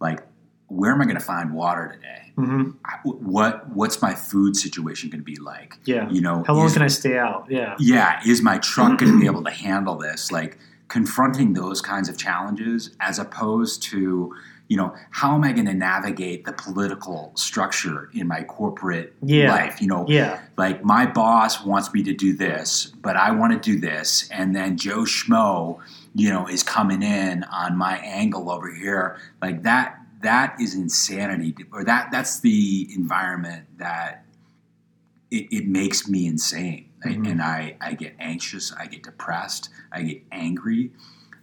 like 0.00 0.22
where 0.68 0.92
am 0.92 1.00
I 1.00 1.04
going 1.04 1.16
to 1.16 1.20
find 1.20 1.52
water 1.52 1.88
today? 1.92 2.32
mm-hmm. 2.38 2.70
What 3.02 3.68
what's 3.70 4.00
my 4.00 4.14
food 4.14 4.54
situation 4.56 5.10
going 5.10 5.20
to 5.20 5.24
be 5.24 5.34
like? 5.36 5.78
yeah 5.86 6.08
You 6.08 6.20
know, 6.20 6.44
how 6.46 6.54
long 6.54 6.66
is- 6.66 6.74
can 6.74 6.82
i 6.82 6.86
stay 6.86 7.18
out 7.18 7.46
yeah 7.48 7.74
yeah, 7.80 8.20
is 8.24 8.40
my 8.40 8.58
truck 8.58 8.98
going 8.98 9.10
to 9.12 9.18
be 9.18 9.26
able 9.32 9.42
to 9.42 9.50
handle 9.50 9.96
this? 9.96 10.30
Like 10.30 10.58
confronting 10.86 11.54
those 11.54 11.80
kinds 11.80 12.08
of 12.08 12.16
challenges 12.16 12.90
as 13.00 13.18
opposed 13.18 13.82
to, 13.84 14.34
you 14.70 14.76
know, 14.76 14.94
how 15.10 15.34
am 15.34 15.42
I 15.42 15.50
going 15.52 15.66
to 15.66 15.74
navigate 15.74 16.44
the 16.44 16.52
political 16.52 17.32
structure 17.34 18.08
in 18.14 18.28
my 18.28 18.44
corporate 18.44 19.12
Yeah. 19.20 19.48
life? 19.50 19.82
You 19.82 19.88
know, 19.88 20.06
yeah 20.08 20.38
like 20.56 20.84
my 20.84 21.06
boss 21.06 21.64
wants 21.64 21.92
me 21.92 22.02
to 22.04 22.14
do 22.14 22.32
this, 22.34 22.86
but 23.02 23.16
I 23.16 23.32
want 23.32 23.52
to 23.52 23.58
do 23.58 23.80
this, 23.80 24.28
and 24.30 24.54
then 24.54 24.76
Joe 24.76 25.00
Schmo, 25.00 25.78
you 26.14 26.28
know, 26.30 26.46
is 26.46 26.62
coming 26.62 27.02
in 27.02 27.42
on 27.44 27.76
my 27.76 27.96
angle 27.98 28.48
over 28.50 28.70
here. 28.72 29.16
Like 29.42 29.62
that, 29.64 29.98
that 30.22 30.54
is 30.60 30.74
insanity, 30.74 31.56
or 31.72 31.82
that 31.84 32.10
that's 32.12 32.38
the 32.40 32.88
environment 32.94 33.64
that 33.78 34.24
it, 35.32 35.46
it 35.50 35.66
makes 35.66 36.08
me 36.08 36.26
insane, 36.28 36.86
Mhm. 37.04 37.28
and 37.30 37.42
I 37.42 37.76
I 37.80 37.94
get 37.94 38.14
anxious, 38.20 38.72
I 38.72 38.86
get 38.86 39.02
depressed, 39.02 39.68
I 39.90 40.02
get 40.02 40.22
angry, 40.30 40.92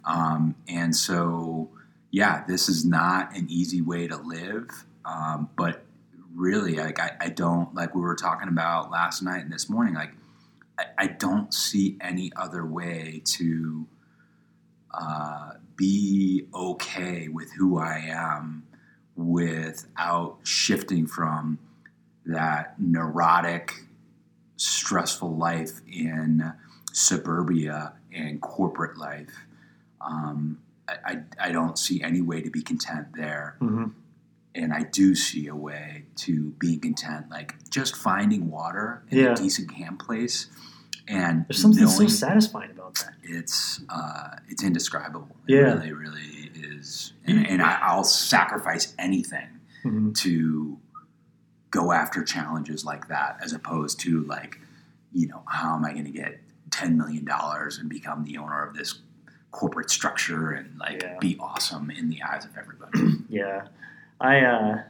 um, 0.06 0.56
and 0.70 0.96
so 0.96 1.70
yeah, 2.12 2.44
this 2.48 2.70
is 2.70 2.86
not 2.86 3.36
an 3.36 3.48
easy 3.50 3.82
way 3.82 4.08
to 4.08 4.18
live, 4.18 4.70
um, 5.06 5.50
but 5.58 5.84
really 6.36 6.76
like 6.76 7.00
I, 7.00 7.12
I 7.20 7.30
don't 7.30 7.74
like 7.74 7.96
we 7.96 8.02
were 8.02 8.16
talking 8.16 8.48
about 8.48 8.92
last 8.92 9.24
night 9.24 9.44
and 9.44 9.52
this 9.52 9.70
morning 9.70 9.96
like 9.96 10.12
I, 10.78 10.86
I 10.98 11.08
don't 11.08 11.52
see 11.52 11.98
any 12.00 12.32
other 12.36 12.64
way 12.64 13.24
to 13.26 13.88
uh, 14.94 15.54
be 15.76 16.46
okay 16.54 17.28
with 17.28 17.52
who 17.54 17.80
I 17.80 18.04
am 18.10 18.68
without 19.16 20.38
shifting 20.44 21.08
from 21.08 21.58
that 22.26 22.76
neurotic 22.80 23.74
stressful 24.58 25.36
life 25.36 25.82
in 25.92 26.54
suburbia 26.92 27.94
and 28.12 28.42
corporate 28.42 28.98
life. 28.98 29.46
Um, 30.02 30.60
I, 30.88 31.18
I, 31.40 31.52
don't 31.52 31.78
see 31.78 32.02
any 32.02 32.22
way 32.22 32.42
to 32.42 32.50
be 32.50 32.62
content 32.62 33.08
there 33.14 33.56
hmm 33.60 33.88
and 34.56 34.74
I 34.74 34.82
do 34.84 35.14
see 35.14 35.46
a 35.48 35.56
way 35.56 36.06
to 36.16 36.50
being 36.58 36.80
content, 36.80 37.30
like 37.30 37.54
just 37.70 37.96
finding 37.96 38.50
water 38.50 39.04
in 39.12 39.20
Yeah. 39.20 39.34
a 39.34 39.36
decent 39.36 39.72
camp 39.72 40.04
place, 40.04 40.48
and 41.08 41.46
there's 41.48 41.62
something 41.62 41.88
so 41.88 42.08
satisfying 42.08 42.72
about 42.72 42.96
that 42.96 43.14
it's 43.22 43.82
uh, 43.90 44.38
it's 44.50 44.64
indescribable. 44.64 45.36
It 45.48 45.54
Yeah. 45.54 45.74
really, 45.74 45.94
really 45.94 46.52
is, 46.56 47.14
and, 47.26 47.46
and 47.46 47.62
I, 47.62 47.78
I'll 47.84 48.04
sacrifice 48.04 48.96
anything 48.98 49.48
Mhm. 49.86 50.16
to 50.24 50.80
go 51.70 51.92
after 51.92 52.24
challenges 52.24 52.84
like 52.84 53.10
that, 53.10 53.38
as 53.44 53.54
opposed 53.54 54.00
to 54.00 54.24
like, 54.24 54.60
you 55.14 55.28
know, 55.28 55.44
how 55.46 55.76
am 55.76 55.86
I 55.86 55.92
going 55.94 56.06
to 56.06 56.12
get 56.12 56.40
ten 56.72 56.98
million 56.98 57.26
dollars 57.26 57.78
and 57.78 57.90
become 57.90 58.24
the 58.24 58.38
owner 58.40 58.64
of 58.64 58.76
this 58.76 59.02
corporate 59.52 59.90
structure 59.90 60.52
and 60.52 60.78
like 60.80 61.02
Yeah. 61.04 61.18
be 61.20 61.38
awesome 61.40 61.90
in 61.90 62.10
the 62.10 62.22
eyes 62.24 62.46
of 62.46 62.52
everybody. 62.58 63.16
Yeah, 63.30 63.68
I, 64.22 64.40
uh, 64.40 64.82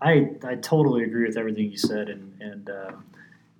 I, 0.00 0.30
I 0.42 0.54
totally 0.56 1.04
agree 1.04 1.26
with 1.26 1.36
everything 1.36 1.70
you 1.70 1.76
said, 1.78 2.08
and 2.08 2.32
and 2.40 2.70
uh, 2.70 2.92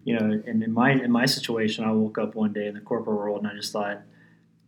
you 0.04 0.18
know, 0.18 0.42
and 0.46 0.62
in 0.62 0.72
my 0.72 0.92
in 0.92 1.10
my 1.10 1.26
situation, 1.26 1.84
I 1.84 1.92
woke 1.92 2.18
up 2.18 2.34
one 2.34 2.52
day 2.52 2.66
in 2.66 2.74
the 2.74 2.80
corporate 2.80 3.16
world, 3.16 3.38
and 3.42 3.46
I 3.46 3.54
just 3.54 3.72
thought, 3.72 4.00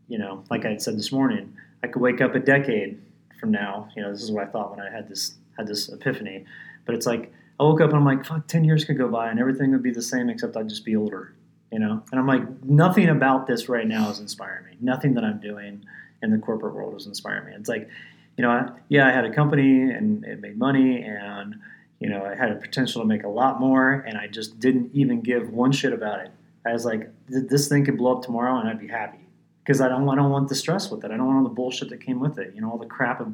you 0.09 0.18
know, 0.18 0.45
like 0.50 0.64
I 0.64 0.71
had 0.71 0.83
said 0.83 0.97
this 0.99 1.11
morning, 1.12 1.56
I 1.83 1.87
could 1.88 2.00
wake 2.02 2.21
up 2.21 2.35
a 2.35 2.38
decade 2.38 3.00
from 3.40 3.50
now. 3.50 3.88
You 3.97 4.02
know, 4.02 4.12
this 4.12 4.23
is 4.23 4.30
what 4.30 4.45
I 4.47 4.50
thought 4.50 4.71
when 4.76 4.80
I 4.87 4.90
had 4.90 5.09
this 5.09 5.35
had 5.56 5.66
this 5.66 5.88
epiphany. 5.88 6.45
But 6.85 6.95
it's 6.95 7.06
like 7.06 7.33
I 7.59 7.62
woke 7.64 7.80
up 7.80 7.88
and 7.90 7.99
I'm 7.99 8.04
like, 8.04 8.25
fuck, 8.25 8.47
ten 8.47 8.62
years 8.64 8.85
could 8.85 8.99
go 8.99 9.09
by 9.09 9.30
and 9.30 9.40
everything 9.40 9.71
would 9.73 9.83
be 9.83 9.90
the 9.90 10.02
same 10.02 10.28
except 10.30 10.56
I'd 10.56 10.68
just 10.68 10.85
be 10.85 10.97
older. 10.97 11.33
You 11.73 11.80
know, 11.80 12.02
and 12.11 12.20
I'm 12.20 12.26
like, 12.26 12.64
nothing 12.64 13.08
about 13.08 13.46
this 13.46 13.68
right 13.68 13.87
now 13.87 14.08
is 14.11 14.20
inspiring 14.20 14.66
me. 14.66 14.76
Nothing 14.80 15.14
that 15.14 15.25
I'm 15.25 15.40
doing 15.40 15.85
in 16.23 16.30
the 16.30 16.38
corporate 16.38 16.75
world 16.75 16.94
is 16.94 17.06
inspiring 17.06 17.46
me. 17.46 17.52
It's 17.56 17.68
like, 17.68 17.88
you 18.37 18.42
know, 18.42 18.50
I, 18.50 18.70
yeah, 18.88 19.08
I 19.08 19.11
had 19.11 19.25
a 19.25 19.35
company 19.35 19.90
and 19.90 20.25
it 20.25 20.40
made 20.40 20.58
money 20.58 21.02
and 21.02 21.56
you 21.99 22.11
know, 22.11 22.25
I 22.25 22.35
had 22.35 22.50
a 22.50 22.56
potential 22.56 23.00
to 23.00 23.08
make 23.08 23.25
a 23.25 23.28
lot 23.28 23.58
more, 23.58 24.04
and 24.06 24.18
I 24.18 24.26
just 24.26 24.61
didn't 24.61 24.90
even 24.92 25.20
give 25.20 25.50
one 25.50 25.73
shit 25.73 25.92
about 25.92 26.20
it. 26.20 26.30
I 26.66 26.73
was 26.73 26.85
like, 26.85 27.11
this 27.28 27.68
thing 27.68 27.85
could 27.85 27.96
blow 27.96 28.16
up 28.16 28.23
tomorrow, 28.23 28.58
and 28.58 28.68
I'd 28.68 28.80
be 28.80 28.88
happy 28.88 29.20
because 29.64 29.80
I 29.80 29.88
don't, 29.88 30.08
I 30.08 30.14
don't 30.14 30.30
want 30.30 30.49
the 30.49 30.54
stress 30.54 30.90
with 30.90 31.04
it. 31.04 31.11
I 31.11 31.16
don't 31.16 31.26
want 31.26 31.38
all 31.38 31.44
the 31.44 31.54
bullshit 31.54 31.88
that 31.90 32.00
came 32.00 32.20
with 32.20 32.38
it. 32.38 32.54
You 32.54 32.61
know, 32.61 32.70
all 32.70 32.78
the 32.78 32.87
crap 32.87 33.20
of 33.20 33.32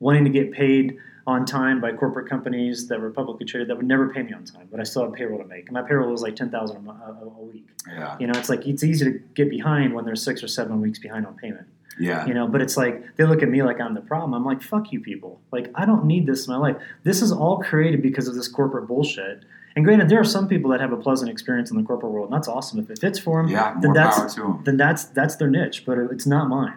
wanting 0.00 0.24
to 0.24 0.30
get 0.30 0.52
paid 0.52 0.98
on 1.26 1.44
time 1.44 1.78
by 1.80 1.92
corporate 1.92 2.26
companies 2.28 2.88
that 2.88 2.98
were 3.00 3.10
publicly 3.10 3.44
traded 3.44 3.68
that 3.68 3.76
would 3.76 3.86
never 3.86 4.08
pay 4.08 4.22
me 4.22 4.32
on 4.32 4.44
time, 4.44 4.66
but 4.70 4.80
I 4.80 4.82
still 4.84 5.02
had 5.04 5.12
payroll 5.12 5.38
to 5.38 5.44
make. 5.46 5.66
And 5.66 5.72
my 5.74 5.82
payroll 5.82 6.10
was 6.10 6.22
like 6.22 6.36
ten 6.36 6.50
thousand 6.50 6.86
a, 6.88 6.90
a 6.90 7.42
week. 7.42 7.66
Yeah. 7.86 8.16
You 8.18 8.26
know, 8.28 8.38
it's 8.38 8.48
like 8.48 8.66
it's 8.66 8.82
easy 8.82 9.04
to 9.04 9.18
get 9.34 9.50
behind 9.50 9.92
when 9.94 10.04
there's 10.06 10.22
six 10.22 10.42
or 10.42 10.48
seven 10.48 10.80
weeks 10.80 10.98
behind 10.98 11.26
on 11.26 11.34
payment. 11.36 11.66
Yeah. 12.00 12.24
You 12.26 12.32
know, 12.32 12.46
but 12.46 12.62
it's 12.62 12.76
like 12.76 13.16
they 13.16 13.24
look 13.24 13.42
at 13.42 13.48
me 13.50 13.62
like 13.62 13.78
I'm 13.80 13.92
the 13.94 14.00
problem. 14.00 14.32
I'm 14.32 14.44
like, 14.44 14.62
fuck 14.62 14.90
you 14.92 15.00
people. 15.00 15.40
Like 15.52 15.70
I 15.74 15.84
don't 15.84 16.04
need 16.06 16.26
this 16.26 16.46
in 16.46 16.52
my 16.54 16.58
life. 16.58 16.76
This 17.02 17.20
is 17.20 17.30
all 17.30 17.58
created 17.58 18.00
because 18.02 18.26
of 18.28 18.34
this 18.34 18.48
corporate 18.48 18.86
bullshit. 18.86 19.44
And 19.76 19.84
granted, 19.84 20.08
there 20.08 20.18
are 20.20 20.24
some 20.24 20.48
people 20.48 20.70
that 20.70 20.80
have 20.80 20.92
a 20.92 20.96
pleasant 20.96 21.30
experience 21.30 21.70
in 21.70 21.76
the 21.76 21.82
corporate 21.84 22.10
world, 22.10 22.28
and 22.30 22.34
that's 22.36 22.48
awesome. 22.48 22.78
If 22.80 22.88
it 22.90 22.98
fits 23.00 23.18
for 23.18 23.42
them, 23.42 23.50
Yeah, 23.52 23.76
then 23.80 23.92
that's 23.92 24.16
power 24.16 24.28
to 24.30 24.44
'em. 24.44 24.60
then 24.64 24.76
that's 24.76 25.04
that's 25.04 25.36
their 25.36 25.50
niche. 25.50 25.84
But 25.84 25.98
it's 25.98 26.26
not 26.26 26.48
mine. 26.48 26.74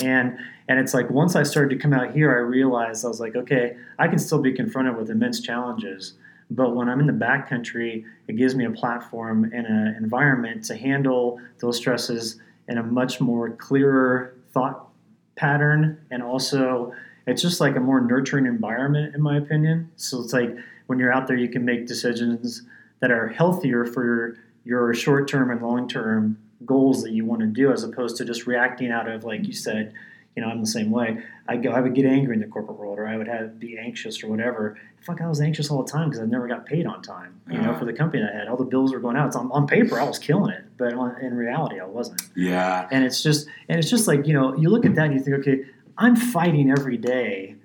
And 0.00 0.38
and 0.68 0.78
it's 0.78 0.94
like 0.94 1.10
once 1.10 1.36
I 1.36 1.42
started 1.42 1.74
to 1.76 1.82
come 1.82 1.92
out 1.92 2.12
here, 2.12 2.30
I 2.30 2.40
realized 2.40 3.04
I 3.04 3.08
was 3.08 3.20
like, 3.20 3.36
okay, 3.36 3.76
I 3.98 4.08
can 4.08 4.18
still 4.18 4.40
be 4.40 4.52
confronted 4.52 4.96
with 4.96 5.10
immense 5.10 5.40
challenges. 5.40 6.14
But 6.50 6.74
when 6.74 6.88
I'm 6.88 7.00
in 7.00 7.06
the 7.06 7.12
backcountry, 7.12 8.04
it 8.28 8.36
gives 8.36 8.54
me 8.54 8.64
a 8.64 8.70
platform 8.70 9.44
and 9.44 9.66
an 9.66 9.94
environment 9.98 10.64
to 10.64 10.76
handle 10.76 11.40
those 11.58 11.76
stresses 11.76 12.40
in 12.68 12.78
a 12.78 12.82
much 12.82 13.20
more 13.20 13.50
clearer 13.50 14.34
thought 14.52 14.88
pattern. 15.36 15.98
And 16.10 16.22
also, 16.22 16.92
it's 17.26 17.42
just 17.42 17.60
like 17.60 17.76
a 17.76 17.80
more 17.80 18.00
nurturing 18.00 18.46
environment, 18.46 19.14
in 19.14 19.22
my 19.22 19.36
opinion. 19.36 19.90
So 19.96 20.22
it's 20.22 20.32
like 20.32 20.56
when 20.86 20.98
you're 20.98 21.12
out 21.12 21.26
there, 21.26 21.36
you 21.36 21.48
can 21.48 21.64
make 21.64 21.86
decisions 21.86 22.62
that 23.00 23.10
are 23.10 23.28
healthier 23.28 23.84
for 23.84 24.04
your, 24.04 24.36
your 24.64 24.94
short 24.94 25.28
term 25.28 25.50
and 25.50 25.62
long 25.62 25.88
term 25.88 26.38
goals 26.66 27.02
that 27.02 27.12
you 27.12 27.24
want 27.24 27.40
to 27.40 27.46
do, 27.46 27.72
as 27.72 27.84
opposed 27.84 28.16
to 28.18 28.24
just 28.24 28.46
reacting 28.46 28.90
out 28.90 29.08
of, 29.08 29.24
like 29.24 29.46
you 29.46 29.52
said, 29.52 29.92
you 30.34 30.42
know, 30.42 30.48
I'm 30.48 30.60
the 30.60 30.66
same 30.66 30.90
way. 30.90 31.22
I 31.46 31.56
go, 31.56 31.72
I 31.72 31.80
would 31.80 31.94
get 31.94 32.06
angry 32.06 32.34
in 32.34 32.40
the 32.40 32.46
corporate 32.46 32.78
world, 32.78 32.98
or 32.98 33.06
I 33.06 33.16
would 33.16 33.28
have 33.28 33.58
be 33.58 33.76
anxious 33.76 34.22
or 34.22 34.28
whatever. 34.28 34.78
Fuck, 35.02 35.20
I 35.20 35.28
was 35.28 35.40
anxious 35.40 35.70
all 35.70 35.82
the 35.82 35.90
time 35.90 36.08
because 36.08 36.22
I 36.22 36.26
never 36.26 36.48
got 36.48 36.64
paid 36.64 36.86
on 36.86 37.02
time. 37.02 37.40
You 37.50 37.58
know, 37.58 37.70
uh-huh. 37.70 37.80
for 37.80 37.84
the 37.84 37.92
company 37.92 38.22
I 38.22 38.34
had, 38.34 38.48
all 38.48 38.56
the 38.56 38.64
bills 38.64 38.92
were 38.92 39.00
going 39.00 39.16
out. 39.16 39.34
So 39.34 39.40
on, 39.40 39.52
on 39.52 39.66
paper, 39.66 40.00
I 40.00 40.04
was 40.04 40.18
killing 40.18 40.52
it, 40.52 40.64
but 40.78 40.94
on, 40.94 41.20
in 41.20 41.34
reality, 41.34 41.80
I 41.80 41.84
wasn't. 41.84 42.22
Yeah. 42.34 42.88
And 42.90 43.04
it's 43.04 43.22
just, 43.22 43.46
and 43.68 43.78
it's 43.78 43.90
just 43.90 44.08
like 44.08 44.26
you 44.26 44.32
know, 44.32 44.56
you 44.56 44.70
look 44.70 44.86
at 44.86 44.94
that 44.94 45.06
and 45.06 45.14
you 45.14 45.20
think, 45.20 45.36
okay, 45.38 45.64
I'm 45.98 46.16
fighting 46.16 46.70
every 46.70 46.96
day, 46.96 47.56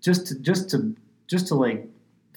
just 0.00 0.26
to, 0.28 0.38
just 0.40 0.70
to, 0.70 0.96
just 1.28 1.46
to 1.48 1.54
like 1.54 1.86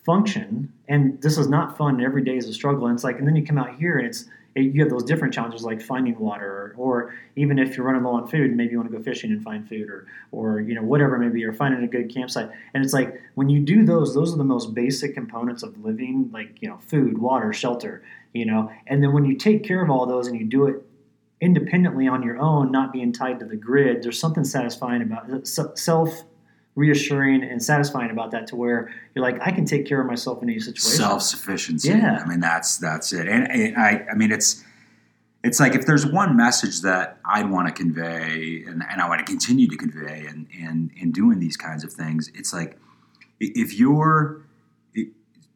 function. 0.06 0.72
And 0.88 1.22
this 1.22 1.38
is 1.38 1.50
not 1.50 1.78
fun. 1.78 2.00
Every 2.02 2.24
day 2.24 2.38
is 2.38 2.48
a 2.48 2.54
struggle. 2.54 2.88
And 2.88 2.96
it's 2.96 3.04
like, 3.04 3.18
and 3.18 3.28
then 3.28 3.36
you 3.36 3.46
come 3.46 3.58
out 3.58 3.76
here 3.76 3.98
and 3.98 4.08
it's 4.08 4.22
it, 4.22 4.28
you 4.62 4.82
have 4.82 4.90
those 4.90 5.04
different 5.04 5.34
challenges 5.34 5.64
like 5.64 5.82
finding 5.82 6.18
water, 6.20 6.74
or, 6.78 7.14
even 7.36 7.60
if 7.60 7.78
you're 7.78 7.86
running 7.86 8.04
low 8.04 8.14
on 8.14 8.28
food, 8.28 8.56
maybe 8.56 8.72
you 8.72 8.78
want 8.80 8.92
to 8.92 8.98
go 8.98 9.04
fishing 9.04 9.32
and 9.32 9.44
find 9.44 9.68
food, 9.70 9.90
or 9.90 10.08
or 10.32 10.60
you 10.60 10.74
know 10.74 10.82
whatever 10.82 11.18
maybe 11.20 11.40
you're 11.40 11.54
finding 11.54 11.84
a 11.84 11.88
good 11.88 12.12
campsite. 12.14 12.50
And 12.74 12.84
it's 12.84 12.94
like 12.94 13.22
when 13.36 13.50
you 13.50 13.60
do 13.60 13.86
those, 13.86 14.16
those 14.16 14.34
are 14.34 14.38
the 14.38 14.44
most 14.44 14.74
basic 14.74 15.14
components 15.14 15.64
of 15.64 15.78
living, 15.84 16.30
like 16.34 16.58
you 16.62 16.70
know 16.70 16.78
food, 16.78 17.20
water, 17.20 17.54
shelter, 17.54 18.04
you 18.34 18.46
know. 18.46 18.72
And 18.88 19.04
then 19.04 19.14
when 19.14 19.26
you 19.26 19.36
take 19.36 19.64
care 19.64 19.84
of 19.84 19.90
all 19.90 20.06
those 20.06 20.28
and 20.28 20.40
you 20.40 20.46
do 20.46 20.68
it 20.68 20.84
independently 21.40 22.08
on 22.08 22.24
your 22.24 22.40
own, 22.40 22.72
not 22.72 22.92
being 22.92 23.12
tied 23.12 23.40
to 23.40 23.46
the 23.46 23.56
grid, 23.56 24.02
there's 24.02 24.20
something 24.20 24.44
satisfying 24.44 25.02
about 25.02 25.32
uh, 25.32 25.76
self 25.76 26.24
reassuring 26.78 27.44
and 27.44 27.62
satisfying 27.62 28.12
about 28.12 28.30
that 28.32 28.46
to 28.46 28.56
where 28.56 28.94
you're 29.16 29.26
like, 29.26 29.42
I 29.42 29.52
can 29.52 29.66
take 29.66 29.88
care 29.88 30.00
of 30.00 30.06
myself 30.06 30.44
in 30.44 30.50
any 30.50 30.60
situation. 30.60 30.98
Self 30.98 31.24
sufficiency. 31.24 31.90
Yeah. 31.90 32.22
I 32.24 32.30
mean, 32.30 32.40
that's 32.40 32.78
that's 32.78 33.12
it. 33.12 33.28
And, 33.28 33.52
and 33.52 33.76
I, 33.76 34.06
I 34.12 34.16
mean, 34.16 34.32
it's 34.32 34.64
it's 35.44 35.60
like 35.60 35.76
if 35.76 35.88
there's 35.88 36.06
one 36.06 36.38
message 36.38 36.82
that 36.82 37.18
I'd 37.26 37.50
want 37.50 37.68
to 37.68 37.74
convey, 37.74 38.64
and, 38.68 38.84
and 38.90 39.02
I 39.02 39.10
want 39.10 39.26
to 39.26 39.26
continue 39.26 39.68
to 39.68 39.76
convey, 39.76 40.26
and 40.28 40.48
and 40.58 40.92
in 40.96 41.12
doing 41.12 41.40
these 41.40 41.58
kinds 41.58 41.84
of 41.84 41.92
things, 41.92 42.32
it's 42.36 42.54
like 42.54 42.78
if 43.40 43.74
you're 43.74 44.44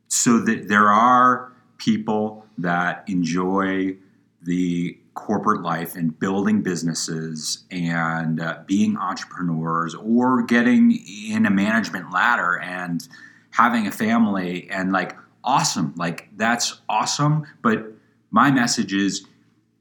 so 0.08 0.40
that 0.40 0.68
there 0.68 0.90
are 0.90 1.54
people 1.78 2.46
that 2.58 3.04
enjoy 3.08 3.96
the 4.42 4.98
corporate 5.14 5.62
life 5.62 5.96
and 5.96 6.18
building 6.18 6.62
businesses 6.62 7.66
and 7.70 8.40
uh, 8.40 8.60
being 8.66 8.98
entrepreneurs 8.98 9.94
or 9.96 10.44
getting 10.44 10.98
in 11.30 11.46
a 11.46 11.50
management 11.50 12.12
ladder 12.12 12.60
and 12.60 13.08
having 13.52 13.88
a 13.88 13.92
family 13.92 14.70
and 14.70 14.92
like 14.92 15.16
awesome. 15.44 15.94
Like 15.98 16.30
that's 16.38 16.82
awesome. 16.88 17.46
But 17.62 17.88
my 18.32 18.52
message 18.52 18.94
is 18.94 19.26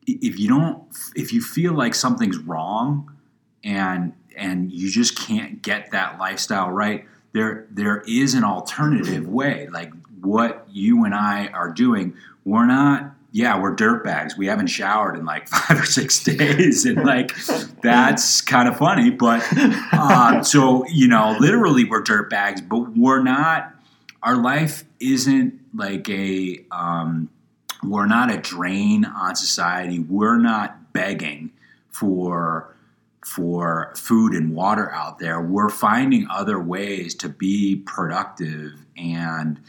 if 0.07 0.39
you 0.39 0.49
don't 0.49 0.83
if 1.15 1.33
you 1.33 1.41
feel 1.41 1.75
like 1.75 1.95
something's 1.95 2.39
wrong 2.39 3.17
and 3.63 4.13
and 4.37 4.73
you 4.73 4.91
just 4.91 5.17
can't 5.17 5.63
get 5.63 5.93
that 5.93 6.19
lifestyle 6.19 6.71
right 6.71 7.07
there 7.33 7.67
there 7.71 8.03
is 8.09 8.35
an 8.35 8.43
alternative 8.43 9.29
way. 9.29 9.69
Like 9.69 9.93
what 10.21 10.67
you 10.69 11.05
and 11.05 11.15
I 11.15 11.47
are 11.49 11.71
doing 11.71 12.15
we're 12.45 12.67
not 12.67 13.15
yeah 13.33 13.61
we're 13.61 13.75
dirt 13.75 14.03
bags 14.05 14.37
we 14.37 14.47
haven't 14.47 14.67
showered 14.67 15.17
in 15.17 15.25
like 15.25 15.49
five 15.49 15.81
or 15.81 15.87
six 15.87 16.23
days. 16.23 16.85
And 16.85 17.05
like 17.05 17.35
that's 17.83 18.41
kind 18.41 18.69
of 18.69 18.77
funny. 18.77 19.11
But 19.11 19.47
uh, 19.93 20.43
so 20.43 20.87
you 20.89 21.09
know 21.09 21.37
literally 21.39 21.85
we're 21.85 22.03
dirt 22.03 22.31
bags 22.31 22.61
but 22.61 22.97
we're 22.97 23.23
not 23.23 23.75
our 24.23 24.37
life 24.37 24.85
isn't 24.99 25.61
like 25.75 26.09
a 26.09 26.65
um, 26.71 27.31
we're 27.83 28.07
not 28.07 28.31
a 28.31 28.39
drain 28.39 29.05
on 29.05 29.37
society. 29.37 29.99
We're 29.99 30.39
not 30.39 30.93
begging 30.93 31.53
for 31.91 32.75
for 33.25 33.93
food 33.97 34.33
and 34.33 34.55
water 34.55 34.91
out 34.93 35.19
there. 35.19 35.41
We're 35.41 35.69
finding 35.69 36.27
other 36.31 36.59
ways 36.59 37.15
to 37.17 37.29
be 37.29 37.77
productive 37.77 38.85
and 38.97 39.61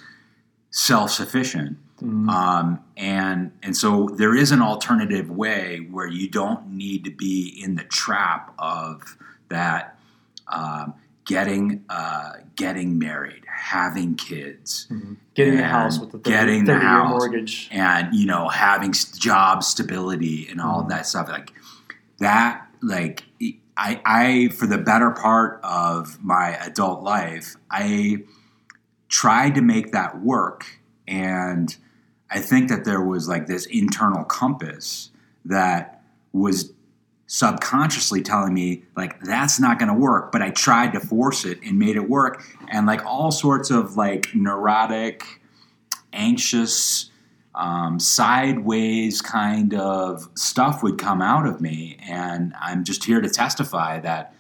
self-sufficient 0.71 1.77
Mhm. 2.01 2.29
um, 2.29 2.79
and 2.97 3.51
and 3.63 3.75
so 3.77 4.09
there 4.17 4.35
is 4.35 4.51
an 4.51 4.61
alternative 4.61 5.29
way 5.29 5.85
where 5.91 6.07
you 6.07 6.29
don't 6.29 6.71
need 6.71 7.03
to 7.05 7.11
be 7.11 7.59
in 7.63 7.75
the 7.75 7.83
trap 7.83 8.53
of 8.59 9.17
that 9.49 9.97
um, 10.47 10.93
getting 11.25 11.83
uh, 11.89 12.31
getting 12.55 12.97
married, 12.99 13.43
having 13.47 14.15
kids, 14.15 14.87
Mhm. 14.91 15.17
Getting 15.33 15.57
the 15.57 15.63
house 15.63 15.97
with 15.99 16.11
the 16.11 16.17
30, 16.19 16.29
getting 16.29 16.65
the 16.65 16.73
30 16.73 16.81
year 16.85 16.89
house. 16.93 17.09
mortgage. 17.09 17.69
and 17.71 18.13
you 18.13 18.25
know 18.25 18.49
having 18.49 18.91
job 19.17 19.63
stability 19.63 20.47
and 20.49 20.59
all 20.59 20.83
Mhm. 20.83 20.89
that 20.89 21.05
stuff 21.07 21.29
like 21.29 21.53
that 22.19 22.67
like 22.81 23.23
I, 23.77 24.01
I 24.05 24.49
for 24.49 24.67
the 24.67 24.77
better 24.77 25.11
part 25.11 25.59
of 25.63 26.21
my 26.21 26.49
adult 26.57 27.01
life 27.03 27.55
i 27.71 28.17
tried 29.07 29.55
to 29.55 29.61
make 29.61 29.91
that 29.93 30.21
work 30.21 30.65
and 31.07 31.75
i 32.31 32.39
think 32.39 32.69
that 32.69 32.85
there 32.85 33.01
was 33.01 33.27
like 33.27 33.47
this 33.47 33.65
internal 33.67 34.23
compass 34.23 35.11
that 35.45 36.03
was 36.33 36.73
subconsciously 37.27 38.21
telling 38.21 38.53
me 38.53 38.83
like 38.97 39.19
that's 39.21 39.59
not 39.59 39.79
going 39.79 39.87
to 39.87 39.97
work 39.97 40.31
but 40.31 40.41
i 40.41 40.49
tried 40.49 40.91
to 40.91 40.99
force 40.99 41.45
it 41.45 41.59
and 41.63 41.79
made 41.79 41.95
it 41.95 42.09
work 42.09 42.43
and 42.69 42.85
like 42.85 43.05
all 43.05 43.31
sorts 43.31 43.69
of 43.69 43.95
like 43.95 44.27
neurotic 44.33 45.23
anxious 46.13 47.11
um, 47.55 47.99
sideways 47.99 49.21
kind 49.21 49.73
of 49.73 50.29
stuff 50.35 50.81
would 50.83 50.97
come 50.97 51.21
out 51.21 51.45
of 51.45 51.61
me. 51.61 51.97
And 52.01 52.53
I'm 52.59 52.83
just 52.83 53.03
here 53.03 53.21
to 53.21 53.29
testify 53.29 53.99
that 53.99 54.33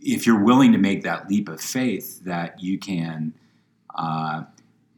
if 0.00 0.26
you're 0.26 0.42
willing 0.42 0.72
to 0.72 0.78
make 0.78 1.02
that 1.02 1.28
leap 1.28 1.48
of 1.48 1.60
faith, 1.60 2.24
that 2.24 2.62
you 2.62 2.78
can 2.78 3.34
uh, 3.94 4.44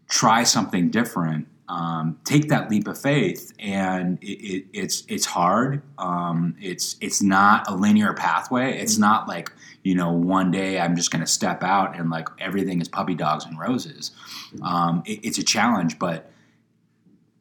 try 0.08 0.42
something 0.42 0.90
different. 0.90 1.48
Um, 1.68 2.18
take 2.24 2.48
that 2.48 2.70
leap 2.70 2.88
of 2.88 2.98
faith, 2.98 3.52
and 3.58 4.18
it, 4.22 4.26
it, 4.26 4.64
it's 4.72 5.04
it's 5.08 5.26
hard. 5.26 5.82
Um, 5.98 6.56
it's 6.60 6.96
it's 7.00 7.20
not 7.20 7.68
a 7.70 7.74
linear 7.74 8.14
pathway. 8.14 8.78
It's 8.78 8.96
not 8.96 9.28
like 9.28 9.52
you 9.82 9.94
know 9.94 10.10
one 10.10 10.50
day 10.50 10.80
I'm 10.80 10.96
just 10.96 11.10
going 11.10 11.20
to 11.20 11.30
step 11.30 11.62
out 11.62 11.98
and 11.98 12.08
like 12.08 12.28
everything 12.38 12.80
is 12.80 12.88
puppy 12.88 13.14
dogs 13.14 13.44
and 13.44 13.58
roses. 13.58 14.12
Um, 14.62 15.02
it, 15.04 15.20
it's 15.24 15.38
a 15.38 15.44
challenge, 15.44 15.98
but 15.98 16.30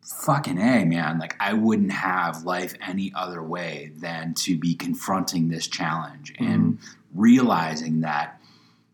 fucking 0.07 0.57
a 0.57 0.85
man 0.85 1.19
like 1.19 1.35
i 1.41 1.51
wouldn't 1.51 1.91
have 1.91 2.43
life 2.43 2.73
any 2.81 3.11
other 3.13 3.43
way 3.43 3.91
than 3.97 4.33
to 4.33 4.57
be 4.57 4.73
confronting 4.73 5.49
this 5.49 5.67
challenge 5.67 6.33
and 6.39 6.79
realizing 7.13 7.99
that 7.99 8.39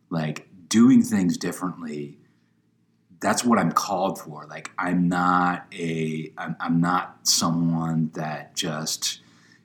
like 0.10 0.48
doing 0.70 1.04
things 1.04 1.38
differently 1.38 2.18
that's 3.24 3.44
what 3.44 3.58
i'm 3.58 3.72
called 3.72 4.20
for 4.20 4.46
like 4.50 4.70
i'm 4.78 5.08
not 5.10 5.66
a 5.74 6.32
i'm, 6.38 6.56
I'm 6.60 6.80
not 6.82 7.20
someone 7.24 8.12
that 8.14 8.56
just 8.56 9.22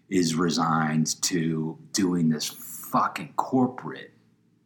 is 0.09 0.35
resigned 0.35 1.21
to 1.23 1.77
doing 1.93 2.31
this 2.31 2.47
fucking 2.49 3.35
corporate 3.37 4.13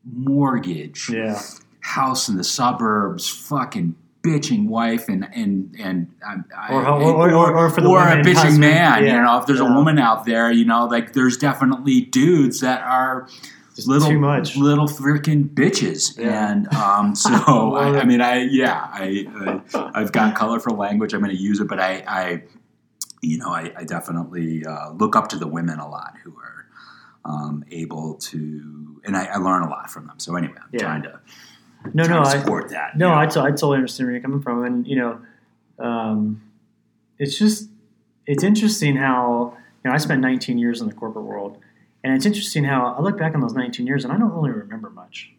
mortgage 0.04 1.08
Yeah. 1.08 1.40
house 1.80 2.28
in 2.28 2.36
the 2.36 2.44
suburbs, 2.44 3.28
fucking 3.28 3.96
bitching 4.22 4.68
wife 4.68 5.08
and 5.08 5.28
and 5.34 5.74
and 5.80 6.06
I, 6.24 6.72
Or, 6.72 6.86
or, 6.86 7.32
or, 7.32 7.56
or 7.56 7.70
for 7.70 7.80
the 7.80 7.88
or 7.88 7.98
a 8.00 8.16
bitching 8.22 8.34
husband. 8.34 8.60
man. 8.60 9.04
Yeah. 9.04 9.16
You 9.16 9.22
know, 9.22 9.38
if 9.40 9.46
there's 9.46 9.58
Yeah. 9.60 9.72
a 9.72 9.74
woman 9.74 9.98
out 9.98 10.24
there, 10.24 10.52
you 10.52 10.64
know, 10.64 10.86
like 10.86 11.12
there's 11.12 11.36
definitely 11.36 12.02
dudes 12.02 12.60
that 12.60 12.82
are 12.82 13.26
little 13.86 14.08
too 14.08 14.18
much. 14.18 14.56
little 14.56 14.86
freaking 14.86 15.48
bitches. 15.48 16.18
Yeah. 16.18 16.50
And 16.52 16.68
um, 16.74 17.14
so 17.24 17.30
I, 17.74 18.00
I 18.00 18.04
mean, 18.04 18.20
I 18.20 18.42
yeah, 18.44 18.88
I, 18.92 19.60
I 19.74 19.90
I've 19.94 20.12
got 20.12 20.34
colorful 20.34 20.76
language. 20.76 21.12
I'm 21.14 21.20
going 21.22 21.34
to 21.36 21.42
use 21.42 21.60
it, 21.60 21.68
but 21.68 21.80
I 21.80 22.02
I 22.06 22.42
you 23.22 23.38
know 23.38 23.48
I, 23.50 23.72
I 23.76 23.84
definitely 23.84 24.64
uh, 24.66 24.90
look 24.92 25.16
up 25.16 25.28
to 25.28 25.36
the 25.38 25.46
women 25.46 25.78
a 25.78 25.88
lot 25.88 26.14
who 26.24 26.30
are 26.36 26.66
um, 27.24 27.64
able 27.70 28.14
to, 28.14 29.00
and 29.04 29.16
I, 29.16 29.26
I 29.26 29.36
learn 29.36 29.62
a 29.62 29.70
lot 29.70 29.90
from 29.90 30.06
them. 30.08 30.18
So 30.18 30.34
anyway, 30.36 30.54
I'm 30.60 30.68
Yeah. 30.72 30.80
trying 30.80 31.02
to 31.02 31.20
No, 31.94 32.04
trying 32.04 32.16
no, 32.18 32.24
to 32.24 32.28
I, 32.30 32.38
support 32.38 32.70
that. 32.70 32.96
No, 32.98 33.08
you 33.08 33.14
know? 33.14 33.20
I, 33.20 33.26
t- 33.26 33.40
I 33.40 33.50
totally 33.50 33.76
understand 33.76 34.08
where 34.08 34.14
you're 34.14 34.22
coming 34.22 34.42
from, 34.42 34.64
and 34.64 34.86
you 34.86 34.96
know, 34.96 35.20
um, 35.78 36.42
it's 37.18 37.38
just 37.38 37.68
it's 38.26 38.42
interesting 38.42 38.96
how 38.96 39.56
you 39.84 39.88
know 39.90 39.94
I 39.94 39.98
spent 39.98 40.20
19 40.20 40.58
years 40.58 40.80
in 40.80 40.88
the 40.88 40.94
corporate 40.94 41.24
world, 41.24 41.58
and 42.04 42.14
it's 42.14 42.26
interesting 42.26 42.64
how 42.64 42.94
I 42.98 43.00
look 43.02 43.18
back 43.18 43.34
on 43.34 43.40
those 43.40 43.54
19 43.54 43.86
years 43.86 44.04
and 44.04 44.12
I 44.12 44.18
don't 44.18 44.32
really 44.32 44.50
remember 44.50 44.90
much, 44.90 45.30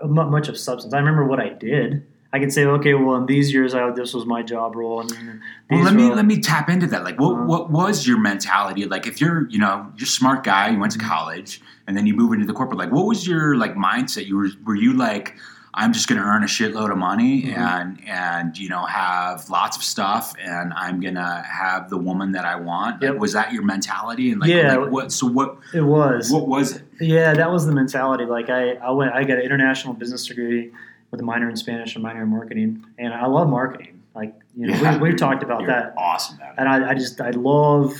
uh, 0.00 0.06
much 0.06 0.48
of 0.48 0.58
substance. 0.58 0.92
I 0.94 0.98
remember 0.98 1.24
what 1.24 1.40
I 1.40 1.50
did. 1.50 2.06
I 2.32 2.38
can 2.40 2.50
say, 2.50 2.64
okay, 2.66 2.92
well, 2.92 3.14
in 3.16 3.26
these 3.26 3.52
years, 3.54 3.72
I, 3.72 3.88
this 3.92 4.12
was 4.12 4.26
my 4.26 4.42
job 4.42 4.74
role, 4.76 5.00
and 5.00 5.40
Well, 5.70 5.82
let 5.84 5.94
me 5.94 6.08
were- 6.10 6.16
let 6.16 6.26
me 6.26 6.38
tap 6.40 6.68
into 6.68 6.86
that. 6.88 7.02
Like, 7.04 7.18
what 7.20 7.32
Uh-huh. 7.34 7.44
what 7.44 7.70
was 7.70 8.06
your 8.06 8.18
mentality? 8.18 8.84
Like, 8.84 9.06
if 9.06 9.20
you're 9.20 9.48
you 9.48 9.58
know 9.58 9.86
you're 9.96 10.04
a 10.04 10.06
smart 10.20 10.42
guy, 10.44 10.68
you 10.70 10.78
went 10.78 10.92
to 10.92 10.98
college, 10.98 11.62
and 11.86 11.96
then 11.96 12.04
you 12.04 12.14
move 12.14 12.32
into 12.34 12.44
the 12.44 12.52
corporate. 12.52 12.78
Like, 12.78 12.90
what 12.92 13.06
was 13.06 13.26
your 13.26 13.56
like 13.56 13.74
mindset? 13.76 14.26
You 14.26 14.36
were 14.36 14.48
were 14.66 14.74
you 14.74 14.92
like, 14.92 15.36
I'm 15.78 15.92
just 15.92 16.08
going 16.08 16.18
to 16.20 16.26
earn 16.26 16.42
a 16.42 16.46
shitload 16.46 16.90
of 16.90 16.96
money 16.96 17.42
Mhm. 17.42 17.58
and 17.58 18.00
and 18.08 18.58
you 18.58 18.68
know 18.70 18.84
have 18.86 19.48
lots 19.50 19.76
of 19.76 19.82
stuff, 19.82 20.32
and 20.42 20.72
I'm 20.74 21.00
gonna 21.00 21.42
have 21.42 21.90
the 21.90 21.98
woman 21.98 22.32
that 22.32 22.46
I 22.46 22.56
want. 22.56 23.02
Like, 23.02 23.18
was 23.20 23.34
that 23.34 23.52
your 23.52 23.62
mentality? 23.62 24.32
And 24.32 24.40
like, 24.40 24.48
Yeah. 24.50 24.76
like, 24.76 24.90
what? 24.90 25.12
So 25.12 25.26
what? 25.26 25.58
it 25.74 25.82
was. 25.82 26.32
What 26.32 26.48
was 26.48 26.76
it? 26.76 26.82
Yeah, 27.00 27.34
that 27.34 27.50
was 27.50 27.66
the 27.66 27.72
mentality. 27.72 28.24
Like 28.24 28.48
I, 28.48 28.72
I 28.76 28.90
went, 28.90 29.12
I 29.12 29.24
got 29.24 29.36
an 29.38 29.44
international 29.44 29.92
business 29.92 30.26
degree 30.26 30.72
with 31.10 31.20
a 31.20 31.24
minor 31.24 31.48
in 31.50 31.56
Spanish 31.56 31.94
and 31.94 32.02
minor 32.02 32.22
in 32.22 32.28
marketing, 32.30 32.82
and 32.98 33.12
I 33.12 33.26
love 33.26 33.48
marketing. 33.50 34.00
Like 34.14 34.34
you 34.56 34.68
know, 34.68 34.74
Yeah. 34.76 34.96
we, 34.98 35.10
we've 35.10 35.18
talked 35.18 35.42
about 35.42 35.66
that, 35.66 35.92
Awesome. 35.98 36.38
It. 36.40 36.54
and 36.56 36.68
I, 36.70 36.90
I 36.90 36.94
just 36.94 37.20
I 37.20 37.30
love, 37.30 37.92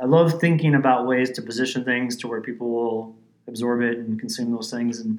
I 0.00 0.06
love 0.06 0.40
thinking 0.40 0.74
about 0.74 1.06
ways 1.06 1.30
to 1.32 1.42
position 1.42 1.84
things 1.84 2.16
to 2.16 2.26
where 2.28 2.40
people 2.40 2.70
will 2.70 3.14
absorb 3.48 3.82
it 3.82 3.98
and 3.98 4.18
consume 4.18 4.50
those 4.50 4.70
things. 4.70 4.98
And 5.00 5.18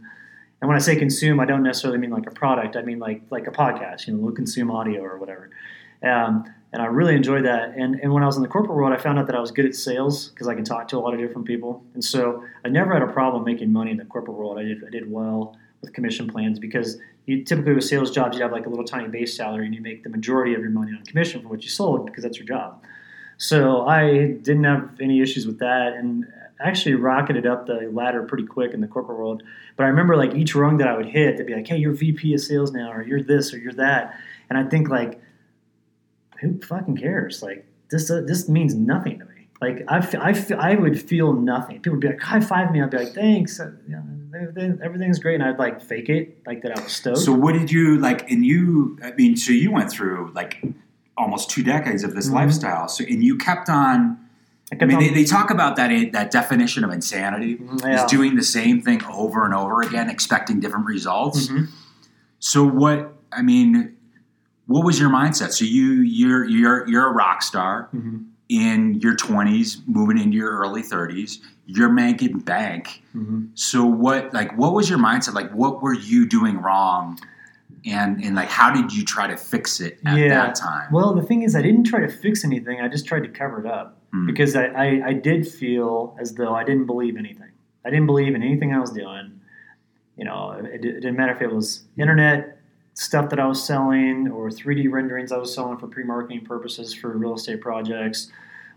and 0.63 0.69
when 0.69 0.77
I 0.77 0.79
say 0.79 0.95
consume, 0.95 1.41
I 1.41 1.45
don't 1.45 1.61
necessarily 1.61 1.99
mean 1.99 2.11
like 2.11 2.25
a 2.25 2.31
product. 2.31 2.77
I 2.77 2.83
mean 2.83 2.97
like 2.97 3.21
like 3.29 3.47
a 3.47 3.51
podcast. 3.51 4.07
You 4.07 4.13
know, 4.13 4.19
we'll 4.19 4.33
consume 4.33 4.71
audio 4.71 5.01
or 5.01 5.17
whatever. 5.17 5.49
Um, 6.01 6.45
and 6.71 6.81
I 6.81 6.85
really 6.85 7.15
enjoyed 7.15 7.43
that. 7.43 7.73
And, 7.75 7.95
and 7.95 8.13
when 8.13 8.23
I 8.23 8.27
was 8.27 8.37
in 8.37 8.43
the 8.43 8.47
corporate 8.47 8.77
world, 8.77 8.93
I 8.93 8.97
found 8.97 9.19
out 9.19 9.27
that 9.27 9.35
I 9.35 9.41
was 9.41 9.51
good 9.51 9.65
at 9.65 9.75
sales 9.75 10.29
because 10.29 10.47
I 10.47 10.55
can 10.55 10.63
talk 10.63 10.87
to 10.87 10.97
a 10.97 10.99
lot 10.99 11.13
of 11.13 11.19
different 11.19 11.45
people. 11.45 11.83
And 11.95 12.01
so 12.01 12.45
I 12.63 12.69
never 12.69 12.93
had 12.93 13.01
a 13.01 13.11
problem 13.11 13.43
making 13.43 13.73
money 13.73 13.91
in 13.91 13.97
the 13.97 14.05
corporate 14.05 14.37
world. 14.37 14.57
I 14.57 14.63
did, 14.63 14.85
I 14.87 14.89
did 14.89 15.11
well 15.11 15.57
with 15.81 15.91
commission 15.91 16.29
plans 16.29 16.59
because 16.59 16.97
you 17.25 17.43
typically 17.43 17.73
with 17.73 17.83
sales 17.83 18.09
jobs, 18.09 18.37
you 18.37 18.43
have 18.43 18.53
like 18.53 18.65
a 18.65 18.69
little 18.69 18.85
tiny 18.85 19.09
base 19.09 19.35
salary 19.35 19.65
and 19.65 19.75
you 19.75 19.81
make 19.81 20.03
the 20.03 20.09
majority 20.09 20.53
of 20.53 20.61
your 20.61 20.69
money 20.69 20.93
on 20.97 21.03
commission 21.03 21.41
for 21.41 21.49
what 21.49 21.61
you 21.61 21.69
sold 21.69 22.05
because 22.05 22.23
that's 22.23 22.37
your 22.37 22.47
job. 22.47 22.81
So 23.37 23.85
I 23.85 24.27
didn't 24.41 24.63
have 24.63 24.89
any 25.01 25.21
issues 25.21 25.45
with 25.45 25.59
that 25.59 25.93
and 25.93 26.25
actually 26.59 26.95
rocketed 26.95 27.45
up 27.45 27.67
the 27.67 27.89
ladder 27.91 28.23
pretty 28.23 28.45
quick 28.45 28.73
in 28.73 28.81
the 28.81 28.87
corporate 28.87 29.17
world. 29.17 29.43
But 29.75 29.83
I 29.83 29.87
remember 29.87 30.15
like 30.15 30.33
each 30.33 30.55
rung 30.55 30.77
that 30.77 30.87
I 30.87 30.95
would 30.95 31.07
hit, 31.07 31.37
they'd 31.37 31.45
be 31.45 31.53
like, 31.55 31.67
hey, 31.67 31.77
you're 31.77 31.93
VP 31.93 32.33
of 32.33 32.41
sales 32.41 32.71
now, 32.71 32.91
or 32.91 33.03
you're 33.03 33.21
this, 33.21 33.53
or 33.53 33.57
you're 33.57 33.73
that. 33.73 34.17
And 34.49 34.57
I 34.57 34.63
think 34.63 34.89
like, 34.89 35.21
who 36.39 36.59
fucking 36.61 36.97
cares? 36.97 37.41
Like 37.43 37.65
this, 37.89 38.09
uh, 38.09 38.21
this 38.25 38.47
means 38.47 38.75
nothing 38.75 39.19
to 39.19 39.25
me. 39.25 39.47
Like 39.61 39.83
I, 39.87 39.97
f- 39.97 40.15
I, 40.15 40.29
f- 40.31 40.51
I 40.51 40.75
would 40.75 41.01
feel 41.01 41.33
nothing. 41.33 41.77
People 41.77 41.93
would 41.93 42.01
be 42.01 42.07
like, 42.09 42.21
high 42.21 42.41
five 42.41 42.71
me. 42.71 42.81
I'd 42.81 42.89
be 42.89 42.97
like, 42.97 43.13
thanks. 43.13 43.59
Uh, 43.59 43.71
everything's 44.81 45.19
great. 45.19 45.35
And 45.35 45.43
I'd 45.43 45.59
like 45.59 45.81
fake 45.81 46.09
it, 46.09 46.37
like 46.45 46.61
that 46.63 46.77
I 46.77 46.81
was 46.81 46.91
stoked. 46.91 47.19
So 47.19 47.33
what 47.33 47.53
did 47.53 47.71
you 47.71 47.97
like? 47.99 48.29
And 48.29 48.45
you, 48.45 48.97
I 49.03 49.11
mean, 49.11 49.35
so 49.35 49.51
you 49.51 49.71
went 49.71 49.91
through 49.91 50.31
like 50.33 50.63
almost 51.17 51.49
two 51.49 51.63
decades 51.63 52.03
of 52.03 52.15
this 52.15 52.29
Mhm. 52.29 52.33
lifestyle. 52.33 52.87
So 52.87 53.03
and 53.03 53.23
you 53.23 53.37
kept 53.37 53.69
on. 53.69 54.17
I 54.71 54.77
I 54.81 54.85
mean, 54.85 54.97
on- 54.97 55.03
they, 55.03 55.09
they 55.09 55.23
talk 55.25 55.51
about 55.51 55.75
that 55.75 56.11
that 56.13 56.31
definition 56.31 56.83
of 56.83 56.91
insanity 56.91 57.57
Mhm, 57.57 57.81
yeah. 57.83 58.03
is 58.05 58.11
doing 58.11 58.35
the 58.35 58.43
same 58.43 58.81
thing 58.81 59.01
over 59.05 59.45
and 59.45 59.53
over 59.53 59.81
again, 59.81 60.09
expecting 60.09 60.59
different 60.59 60.85
results. 60.85 61.47
Mhm. 61.47 61.67
So 62.39 62.65
what? 62.67 63.13
I 63.31 63.41
mean, 63.41 63.93
what 64.67 64.83
was 64.85 64.99
your 64.99 65.09
mindset? 65.09 65.51
So 65.51 65.65
you 65.65 65.93
you're 66.01 66.45
you're 66.45 66.87
you're 66.87 67.07
a 67.07 67.11
rock 67.13 67.43
star 67.43 67.89
Mhm. 67.95 68.25
in 68.49 68.95
your 68.95 69.15
twenties, 69.15 69.81
moving 69.85 70.17
into 70.17 70.37
your 70.37 70.51
early 70.57 70.81
thirties. 70.81 71.39
You're 71.65 71.91
making 71.91 72.39
bank. 72.39 73.03
Mhm. 73.15 73.49
So 73.53 73.85
what 73.85 74.33
like 74.33 74.57
what 74.57 74.73
was 74.73 74.89
your 74.89 74.99
mindset? 74.99 75.33
Like 75.33 75.51
what 75.51 75.81
were 75.83 75.93
you 75.93 76.25
doing 76.25 76.57
wrong? 76.59 77.19
And 77.85 78.23
and 78.23 78.35
like 78.35 78.47
how 78.49 78.73
did 78.73 78.93
you 78.93 79.03
try 79.03 79.27
to 79.27 79.35
fix 79.35 79.81
it 79.81 79.99
at 80.05 80.17
Yeah. 80.17 80.29
that 80.29 80.55
time? 80.55 80.87
Well, 80.91 81.13
the 81.13 81.21
thing 81.23 81.41
is, 81.43 81.55
I 81.55 81.61
didn't 81.61 81.83
try 81.83 81.99
to 81.99 82.07
fix 82.07 82.45
anything. 82.45 82.79
I 82.81 82.87
just 82.87 83.05
tried 83.05 83.23
to 83.23 83.29
cover 83.29 83.59
it 83.59 83.65
up 83.65 83.99
Hmm. 84.13 84.25
because 84.27 84.55
I, 84.55 84.65
I, 84.67 85.01
I 85.07 85.13
did 85.13 85.47
feel 85.47 86.15
as 86.19 86.35
though 86.35 86.53
I 86.53 86.63
didn't 86.63 86.85
believe 86.85 87.17
anything. 87.17 87.49
I 87.85 87.89
didn't 87.89 88.05
believe 88.05 88.35
in 88.35 88.41
anything 88.43 88.73
I 88.73 88.79
was 88.79 88.91
doing. 88.91 89.39
You 90.15 90.25
know, 90.25 90.51
it, 90.51 90.65
it 90.85 91.01
didn't 91.01 91.17
matter 91.17 91.33
if 91.33 91.41
it 91.41 91.51
was 91.51 91.83
internet 91.97 92.59
stuff 92.93 93.29
that 93.31 93.39
I 93.39 93.47
was 93.47 93.61
selling 93.65 94.27
or 94.29 94.49
3D 94.49 94.89
renderings 94.91 95.31
I 95.31 95.37
was 95.37 95.51
selling 95.53 95.77
for 95.79 95.87
pre-marketing 95.87 96.45
purposes 96.45 96.93
for 96.93 97.17
real 97.17 97.33
estate 97.33 97.59
projects 97.59 98.31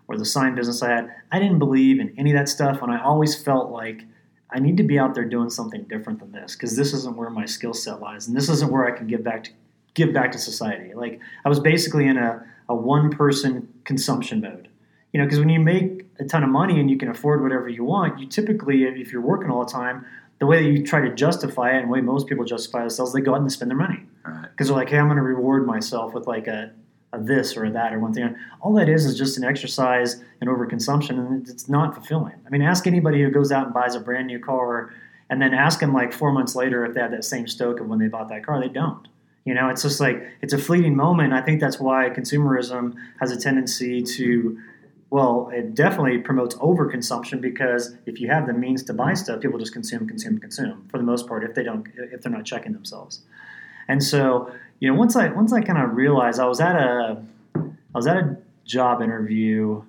or 0.08 0.16
the 0.16 0.24
sign 0.24 0.54
business 0.54 0.82
I 0.82 0.88
had. 0.90 1.14
I 1.30 1.38
didn't 1.38 1.58
believe 1.58 2.00
in 2.00 2.14
any 2.16 2.30
of 2.32 2.38
that 2.38 2.48
stuff, 2.48 2.80
and 2.80 2.90
I 2.90 2.98
always 3.02 3.40
felt 3.40 3.70
like 3.70 4.02
I 4.50 4.60
need 4.60 4.76
to 4.76 4.82
be 4.84 4.98
out 4.98 5.14
there 5.14 5.24
doing 5.24 5.50
something 5.50 5.82
different 5.84 6.20
than 6.20 6.32
this 6.32 6.54
because 6.54 6.76
this 6.76 6.92
isn't 6.92 7.16
where 7.16 7.30
my 7.30 7.46
skill 7.46 7.74
set 7.74 8.00
lies, 8.00 8.28
and 8.28 8.36
this 8.36 8.48
isn't 8.48 8.70
where 8.70 8.86
I 8.86 8.96
can 8.96 9.06
give 9.06 9.22
back 9.24 9.44
to 9.44 9.50
give 9.94 10.12
back 10.12 10.30
to 10.32 10.38
society. 10.38 10.94
Like 10.94 11.20
I 11.44 11.48
was 11.48 11.58
basically 11.58 12.06
in 12.06 12.16
a, 12.16 12.44
a 12.68 12.74
one 12.74 13.10
person 13.10 13.68
consumption 13.84 14.40
mode. 14.40 14.68
You 15.12 15.20
know, 15.20 15.26
because 15.26 15.38
when 15.38 15.48
you 15.48 15.60
make 15.60 16.04
a 16.18 16.24
ton 16.24 16.42
of 16.42 16.50
money 16.50 16.78
and 16.78 16.90
you 16.90 16.98
can 16.98 17.08
afford 17.08 17.42
whatever 17.42 17.68
you 17.68 17.84
want, 17.84 18.18
you 18.18 18.26
typically, 18.26 18.84
if 18.84 19.10
you're 19.12 19.22
working 19.22 19.50
all 19.50 19.64
the 19.64 19.72
time, 19.72 20.04
the 20.38 20.46
way 20.46 20.62
that 20.62 20.68
you 20.68 20.84
try 20.84 21.00
to 21.00 21.14
justify 21.14 21.70
it 21.70 21.76
and 21.78 21.84
the 21.88 21.92
way 21.92 22.00
most 22.02 22.26
people 22.26 22.44
justify 22.44 22.80
themselves, 22.80 23.14
they 23.14 23.22
go 23.22 23.34
out 23.34 23.40
and 23.40 23.50
spend 23.50 23.70
their 23.70 23.78
money 23.78 24.00
Right. 24.26 24.48
because 24.50 24.66
they're 24.68 24.76
like, 24.76 24.90
hey, 24.90 24.98
I'm 24.98 25.06
going 25.06 25.16
to 25.16 25.22
reward 25.22 25.66
myself 25.66 26.12
with 26.12 26.26
like 26.26 26.46
a, 26.48 26.72
a 27.12 27.20
this 27.20 27.56
or 27.56 27.64
a 27.64 27.70
that 27.70 27.94
or 27.94 28.00
one 28.00 28.12
thing. 28.12 28.34
All 28.60 28.74
that 28.74 28.88
is 28.88 29.04
is 29.04 29.16
just 29.16 29.38
an 29.38 29.44
exercise 29.44 30.22
in 30.40 30.48
overconsumption, 30.48 31.10
and 31.10 31.48
it's 31.48 31.68
not 31.68 31.94
fulfilling. 31.94 32.34
I 32.46 32.50
mean, 32.50 32.62
ask 32.62 32.86
anybody 32.86 33.22
who 33.22 33.30
goes 33.30 33.52
out 33.52 33.66
and 33.66 33.74
buys 33.74 33.94
a 33.94 34.00
brand 34.00 34.26
new 34.26 34.38
car, 34.38 34.92
and 35.30 35.40
then 35.40 35.54
ask 35.54 35.80
them 35.80 35.92
like 35.92 36.12
four 36.12 36.32
months 36.32 36.54
later 36.54 36.84
if 36.84 36.94
they 36.94 37.00
had 37.00 37.12
that 37.12 37.24
same 37.24 37.46
stoke 37.46 37.80
of 37.80 37.88
when 37.88 37.98
they 37.98 38.08
bought 38.08 38.28
that 38.28 38.44
car. 38.44 38.60
They 38.60 38.68
don't. 38.68 39.08
You 39.44 39.54
know, 39.54 39.68
it's 39.68 39.82
just 39.82 40.00
like 40.00 40.26
it's 40.42 40.52
a 40.52 40.58
fleeting 40.58 40.96
moment. 40.96 41.32
I 41.32 41.40
think 41.40 41.60
that's 41.60 41.78
why 41.78 42.10
consumerism 42.10 42.94
has 43.20 43.30
a 43.30 43.40
tendency 43.40 44.02
to, 44.02 44.58
well, 45.10 45.50
it 45.54 45.74
definitely 45.74 46.18
promotes 46.18 46.56
overconsumption 46.56 47.40
because 47.40 47.96
if 48.06 48.20
you 48.20 48.28
have 48.28 48.48
the 48.48 48.52
means 48.52 48.82
to 48.84 48.92
buy 48.92 49.14
stuff, 49.14 49.40
people 49.40 49.58
just 49.60 49.72
consume, 49.72 50.08
consume, 50.08 50.38
consume 50.38 50.88
for 50.90 50.98
the 50.98 51.04
most 51.04 51.28
part 51.28 51.44
if 51.44 51.54
they 51.54 51.62
don't 51.62 51.86
if 51.96 52.22
they're 52.22 52.32
not 52.32 52.44
checking 52.44 52.72
themselves. 52.72 53.20
And 53.88 54.02
so, 54.02 54.52
you 54.80 54.90
know, 54.90 54.98
once 54.98 55.16
I 55.16 55.28
once 55.28 55.52
I 55.52 55.60
kind 55.60 55.78
of 55.78 55.96
realized 55.96 56.38
I 56.40 56.46
was 56.46 56.60
at 56.60 56.76
a 56.76 57.22
I 57.54 57.68
was 57.98 58.06
at 58.06 58.16
a 58.16 58.36
job 58.64 59.02
interview. 59.02 59.82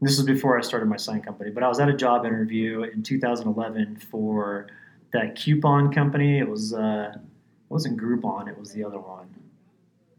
This 0.00 0.16
was 0.16 0.26
before 0.26 0.58
I 0.58 0.62
started 0.62 0.86
my 0.88 0.96
sign 0.96 1.22
company, 1.22 1.50
but 1.50 1.62
I 1.62 1.68
was 1.68 1.78
at 1.78 1.88
a 1.88 1.92
job 1.96 2.26
interview 2.26 2.82
in 2.82 3.04
2011 3.04 3.96
for 4.10 4.66
that 5.12 5.36
coupon 5.36 5.92
company. 5.92 6.38
It 6.38 6.48
was 6.48 6.74
uh, 6.74 7.12
it 7.14 7.20
wasn't 7.68 8.00
Groupon, 8.00 8.48
it 8.48 8.58
was 8.58 8.72
the 8.72 8.82
other 8.84 8.98
one. 8.98 9.28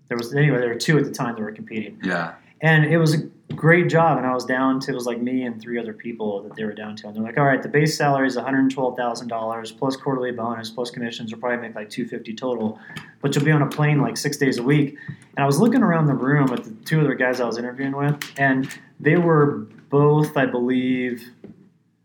There 0.07 0.17
was 0.17 0.33
anyway. 0.33 0.59
There 0.59 0.69
were 0.69 0.75
two 0.75 0.97
at 0.97 1.03
the 1.05 1.12
time 1.12 1.36
that 1.36 1.41
were 1.41 1.51
competing, 1.51 1.99
Yeah. 2.03 2.36
and 2.62 2.86
it 2.86 2.97
was 2.97 3.15
a 3.15 3.29
great 3.56 3.89
job. 3.89 4.18
And 4.18 4.26
I 4.28 4.34
was 4.34 4.46
down 4.46 4.80
to 4.82 4.92
it 4.92 4.96
was 4.96 5.06
like 5.06 5.22
me 5.22 5.44
and 5.44 5.62
three 5.62 5.80
other 5.80 5.94
people 5.94 6.42
that 6.44 6.56
they 6.56 6.63
were 6.63 6.74
down 6.74 6.96
to, 6.98 7.08
and 7.08 7.16
they're 7.16 7.24
like, 7.24 7.38
"All 7.38 7.46
right, 7.46 7.62
the 7.62 7.70
base 7.70 7.98
salary 7.98 8.28
is 8.28 8.36
one 8.36 8.46
hundred 8.46 8.70
twelve 8.72 8.96
thousand 8.98 9.28
dollars 9.28 9.72
plus 9.72 9.96
quarterly 9.96 10.32
bonus 10.32 10.70
plus 10.70 10.89
commissions. 10.92 11.32
Will 11.34 11.39
probably 11.39 11.58
make 11.68 11.76
like 11.76 11.89
two 11.89 12.06
fifty 12.08 12.34
total, 12.34 12.80
but 13.22 13.36
you'll 13.36 13.46
be 13.46 13.52
on 13.52 13.62
a 13.62 13.68
plane 13.70 14.02
like 14.02 14.18
six 14.18 14.38
days 14.38 14.58
a 14.58 14.63
week." 14.63 14.98
And 15.36 15.44
I 15.44 15.46
was 15.46 15.60
looking 15.60 15.82
around 15.84 16.06
the 16.08 16.13
room 16.13 16.52
at 16.54 16.63
the 16.63 16.72
two 16.86 17.00
other 17.02 17.16
guys 17.16 17.39
I 17.42 17.46
was 17.46 17.58
interviewing 17.58 17.96
with, 17.96 18.22
and 18.38 18.70
they 19.00 19.18
were 19.18 19.68
both, 19.89 20.36
I 20.38 20.46
believe, 20.46 21.30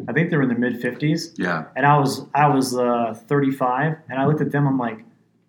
I 0.08 0.12
think 0.12 0.30
they 0.30 0.36
were 0.36 0.42
in 0.42 0.48
their 0.48 0.58
mid 0.58 0.80
fifties, 0.80 1.34
Yeah. 1.38 1.64
and 1.76 1.84
I 1.86 1.98
was 1.98 2.26
I 2.34 2.48
was 2.48 2.76
uh, 2.76 3.14
35, 3.26 3.96
and 4.08 4.18
I 4.18 4.26
looked 4.26 4.40
at 4.40 4.50
them. 4.52 4.66
I'm 4.66 4.78
like, 4.78 5.04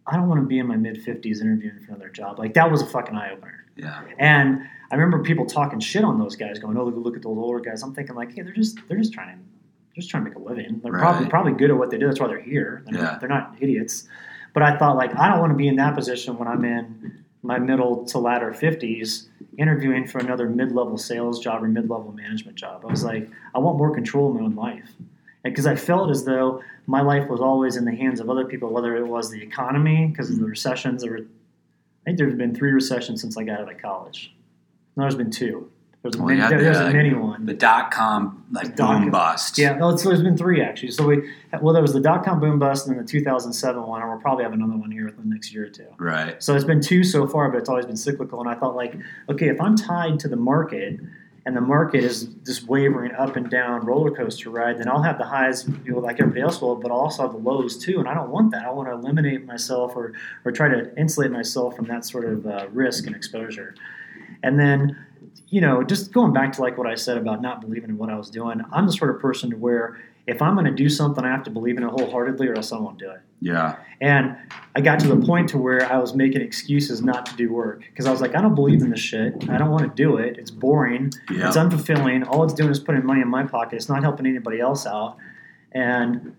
I 0.07 0.15
don't 0.15 0.27
want 0.27 0.41
to 0.41 0.47
be 0.47 0.57
in 0.59 0.67
my 0.67 0.75
mid 0.75 1.03
50s 1.05 1.41
interviewing 1.41 1.79
for 1.79 1.91
another 1.93 2.09
job. 2.09 2.39
Like 2.39 2.53
that 2.55 2.69
was 2.71 2.81
a 2.81 2.85
fucking 2.85 3.15
eye 3.15 3.31
opener. 3.31 3.65
Yeah. 3.75 4.01
And 4.17 4.61
I 4.91 4.95
remember 4.95 5.21
people 5.23 5.45
talking 5.45 5.79
shit 5.79 6.03
on 6.03 6.17
those 6.17 6.35
guys, 6.35 6.59
going, 6.59 6.77
"Oh, 6.77 6.85
look, 6.85 6.95
look 6.97 7.15
at 7.15 7.21
those 7.23 7.37
older 7.37 7.59
guys." 7.59 7.83
I'm 7.83 7.93
thinking 7.93 8.15
like, 8.15 8.33
hey, 8.33 8.41
they're 8.41 8.53
just 8.53 8.77
they're 8.87 8.97
just 8.97 9.13
trying 9.13 9.35
to 9.37 9.43
they're 9.43 10.01
just 10.01 10.09
trying 10.09 10.23
to 10.23 10.29
make 10.29 10.37
a 10.37 10.41
living. 10.41 10.79
They're 10.83 10.91
probably 10.93 11.21
Right. 11.23 11.29
probably 11.29 11.51
good 11.53 11.69
at 11.69 11.77
what 11.77 11.89
they 11.91 11.97
do. 11.97 12.07
That's 12.07 12.19
why 12.19 12.27
they're 12.27 12.39
here. 12.41 12.83
They're, 12.85 12.95
Yeah. 12.95 13.03
not, 13.03 13.19
they're 13.19 13.29
not 13.29 13.55
idiots. 13.59 14.07
But 14.53 14.63
I 14.63 14.77
thought 14.77 14.95
like 14.97 15.15
I 15.17 15.29
don't 15.29 15.39
want 15.39 15.51
to 15.51 15.57
be 15.57 15.67
in 15.67 15.75
that 15.77 15.95
position 15.95 16.37
when 16.37 16.47
I'm 16.47 16.63
in 16.65 17.23
my 17.43 17.57
middle 17.59 18.05
to 18.05 18.19
latter 18.19 18.51
50s 18.51 19.27
interviewing 19.57 20.05
for 20.05 20.19
another 20.19 20.49
mid-level 20.49 20.97
sales 20.97 21.39
job 21.39 21.63
or 21.63 21.67
mid-level 21.67 22.11
management 22.13 22.57
job. 22.57 22.83
I 22.85 22.91
was 22.91 23.03
like, 23.03 23.29
I 23.55 23.59
want 23.59 23.77
more 23.77 23.93
control 23.93 24.29
in 24.31 24.37
my 24.37 24.45
own 24.45 24.55
life. 24.55 24.89
Because 25.43 25.65
I 25.65 25.75
felt 25.75 26.09
as 26.11 26.25
though 26.25 26.61
my 26.85 26.99
life 27.01 27.29
was 27.29 27.39
always 27.39 27.77
in 27.77 27.85
the 27.85 27.95
hands 27.95 28.19
of 28.19 28.29
other 28.29 28.43
people, 28.43 28.69
whether 28.73 28.95
it 28.97 29.07
was 29.07 29.31
the 29.31 29.41
economy, 29.41 30.07
because 30.07 30.29
of 30.29 30.37
the 30.39 30.45
recessions. 30.45 31.01
There 31.01 31.11
were, 31.11 31.19
I 31.19 32.03
think 32.05 32.17
there's 32.17 32.35
been 32.35 32.53
three 32.53 32.71
recessions 32.71 33.21
since 33.21 33.37
I 33.37 33.43
got 33.43 33.61
out 33.61 33.71
of 33.71 33.77
college. 33.77 34.33
No, 34.99 35.05
there's 35.05 35.15
been 35.15 35.31
two. 35.31 35.71
There's 36.01 36.15
a 36.15 36.17
Well, 36.17 36.27
mini, 36.27 36.39
yeah, 36.41 36.49
there- 36.49 36.61
there's 36.61 36.77
a 36.77 36.91
mini 36.91 37.13
one. 37.13 37.45
The 37.45 37.53
dot 37.53 37.89
com 37.91 38.43
like 38.51 38.75
Dot- 38.75 39.01
boom 39.01 39.11
bust. 39.11 39.57
Yeah, 39.57 39.77
no, 39.77 39.95
there's 39.95 40.21
been 40.21 40.35
three 40.37 40.61
actually. 40.61 40.91
So 40.91 41.05
we, 41.07 41.29
well, 41.61 41.73
there 41.73 41.81
was 41.81 41.93
the 41.93 42.01
dot 42.01 42.25
com 42.25 42.41
boom 42.41 42.59
bust 42.59 42.85
and 42.87 42.95
then 42.97 43.05
the 43.05 43.09
2007 43.09 43.81
one, 43.87 44.01
and 44.01 44.09
we'll 44.11 44.19
probably 44.19 44.43
have 44.43 44.51
another 44.51 44.75
one 44.75 44.91
here 44.91 45.05
within 45.05 45.29
the 45.29 45.33
next 45.33 45.53
year 45.53 45.65
or 45.65 45.69
two. 45.69 45.85
Right. 45.97 46.41
So 46.43 46.53
it's 46.53 46.65
been 46.65 46.81
two 46.81 47.05
so 47.05 47.27
far, 47.27 47.49
but 47.49 47.59
it's 47.59 47.69
always 47.69 47.85
been 47.85 47.95
cyclical. 47.95 48.41
And 48.41 48.49
I 48.49 48.55
thought, 48.55 48.75
like, 48.75 48.95
okay, 49.29 49.47
if 49.47 49.61
I'm 49.61 49.77
tied 49.77 50.19
to 50.19 50.27
the 50.27 50.35
market 50.35 50.99
and 51.45 51.55
the 51.55 51.61
market 51.61 52.03
is 52.03 52.25
just 52.45 52.67
wavering 52.67 53.13
up 53.13 53.35
and 53.37 53.49
down 53.49 53.85
roller 53.85 54.11
coaster 54.11 54.49
ride, 54.49 54.77
then 54.79 54.89
I'll 54.89 55.01
have 55.03 55.17
the 55.17 55.23
highs, 55.25 55.65
you 55.85 55.93
know, 55.93 55.99
like 55.99 56.19
everybody 56.19 56.41
else 56.41 56.61
will, 56.61 56.75
but 56.75 56.91
I'll 56.91 56.97
also 56.97 57.23
have 57.23 57.31
the 57.31 57.37
lows 57.39 57.77
too. 57.77 57.99
And 57.99 58.07
I 58.09 58.13
don't 58.13 58.29
want 58.29 58.51
that. 58.51 58.65
I 58.65 58.71
want 58.71 58.89
to 58.89 58.93
eliminate 58.93 59.45
myself 59.45 59.93
or, 59.95 60.13
or 60.45 60.51
try 60.51 60.67
to 60.69 60.93
insulate 60.97 61.31
myself 61.31 61.75
from 61.77 61.85
that 61.85 62.03
sort 62.05 62.25
of 62.25 62.45
uh, 62.45 62.67
risk 62.71 63.07
and 63.07 63.15
exposure. 63.15 63.73
And 64.43 64.59
then, 64.59 64.97
you 65.47 65.61
know, 65.61 65.83
just 65.83 66.11
going 66.11 66.33
back 66.33 66.53
to 66.53 66.61
like 66.61 66.77
what 66.77 66.87
I 66.87 66.95
said 66.95 67.17
about 67.17 67.41
not 67.41 67.61
believing 67.61 67.89
in 67.89 67.97
what 67.97 68.09
I 68.09 68.15
was 68.15 68.29
doing, 68.29 68.61
I'm 68.71 68.85
the 68.85 68.93
sort 68.93 69.13
of 69.13 69.21
person 69.21 69.49
to 69.51 69.57
where 69.57 69.99
if 70.29 70.41
I'm 70.41 70.53
going 70.53 70.65
to 70.65 70.71
do 70.71 70.89
something, 70.89 71.25
I 71.25 71.29
have 71.29 71.43
to 71.43 71.49
believe 71.49 71.77
in 71.77 71.83
it 71.83 71.89
wholeheartedly, 71.89 72.47
or 72.47 72.55
else 72.55 72.71
I 72.71 72.77
won't 72.77 72.99
do 72.99 73.09
it. 73.09 73.19
Yeah. 73.41 73.77
And 73.99 74.37
I 74.75 74.81
got 74.81 74.99
to 74.99 75.07
the 75.07 75.25
point 75.25 75.49
to 75.49 75.57
where 75.57 75.91
I 75.91 75.97
was 75.97 76.13
making 76.13 76.41
excuses 76.41 77.01
not 77.01 77.25
to 77.27 77.35
do 77.35 77.51
work 77.51 77.79
because 77.79 78.05
I 78.05 78.11
was 78.11 78.21
like, 78.21 78.35
I 78.35 78.41
don't 78.41 78.53
believe 78.53 78.81
in 78.81 78.91
this 78.91 78.99
shit. 78.99 79.49
I 79.49 79.57
don't 79.57 79.71
want 79.71 79.83
to 79.83 80.03
do 80.03 80.17
it. 80.17 80.37
It's 80.37 80.51
boring. 80.51 81.11
Yeah. 81.31 81.47
It's 81.47 81.57
unfulfilling. 81.57 82.27
All 82.27 82.43
it's 82.43 82.53
doing 82.53 82.69
is 82.69 82.79
putting 82.79 83.05
money 83.05 83.21
in 83.21 83.27
my 83.27 83.43
pocket. 83.43 83.77
It's 83.77 83.89
not 83.89 84.03
helping 84.03 84.27
anybody 84.27 84.59
else 84.59 84.85
out. 84.85 85.17
And 85.71 86.35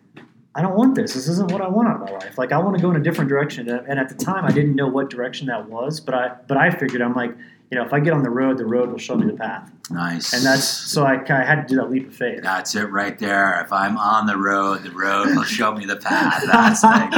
I 0.54 0.62
don't 0.62 0.76
want 0.76 0.94
this. 0.94 1.14
This 1.14 1.26
isn't 1.26 1.50
what 1.50 1.60
I 1.60 1.68
want 1.68 1.88
out 1.88 2.02
of 2.02 2.08
my 2.08 2.12
life. 2.12 2.38
Like 2.38 2.52
I 2.52 2.58
want 2.58 2.76
to 2.76 2.82
go 2.82 2.90
in 2.90 2.96
a 2.96 3.02
different 3.02 3.28
direction. 3.28 3.68
And 3.68 3.98
at 3.98 4.08
the 4.08 4.14
time, 4.14 4.44
I 4.44 4.52
didn't 4.52 4.76
know 4.76 4.88
what 4.88 5.10
direction 5.10 5.48
that 5.48 5.68
was. 5.68 5.98
But 6.00 6.14
I, 6.14 6.36
but 6.46 6.56
I 6.56 6.70
figured 6.70 7.02
I'm 7.02 7.14
like, 7.14 7.34
you 7.70 7.78
know, 7.78 7.84
if 7.84 7.92
I 7.92 8.00
get 8.00 8.12
on 8.12 8.22
the 8.22 8.30
road, 8.30 8.58
the 8.58 8.64
road 8.66 8.90
will 8.90 8.98
show 8.98 9.16
me 9.16 9.26
the 9.26 9.36
path. 9.36 9.70
Nice. 9.90 10.32
And 10.32 10.44
that's 10.44 10.64
so 10.64 11.04
I, 11.04 11.14
I 11.28 11.44
had 11.44 11.62
to 11.62 11.74
do 11.74 11.76
that 11.80 11.90
leap 11.90 12.08
of 12.08 12.14
faith. 12.14 12.42
That's 12.42 12.74
it 12.74 12.84
right 12.90 13.18
there. 13.18 13.60
If 13.60 13.72
I'm 13.72 13.96
on 13.98 14.26
the 14.26 14.36
road, 14.36 14.82
the 14.84 14.90
road 14.90 15.34
will 15.36 15.42
show 15.44 15.74
me 15.74 15.84
the 15.86 15.96
path. 15.96 16.42
That's 16.50 16.82
like, 16.84 17.10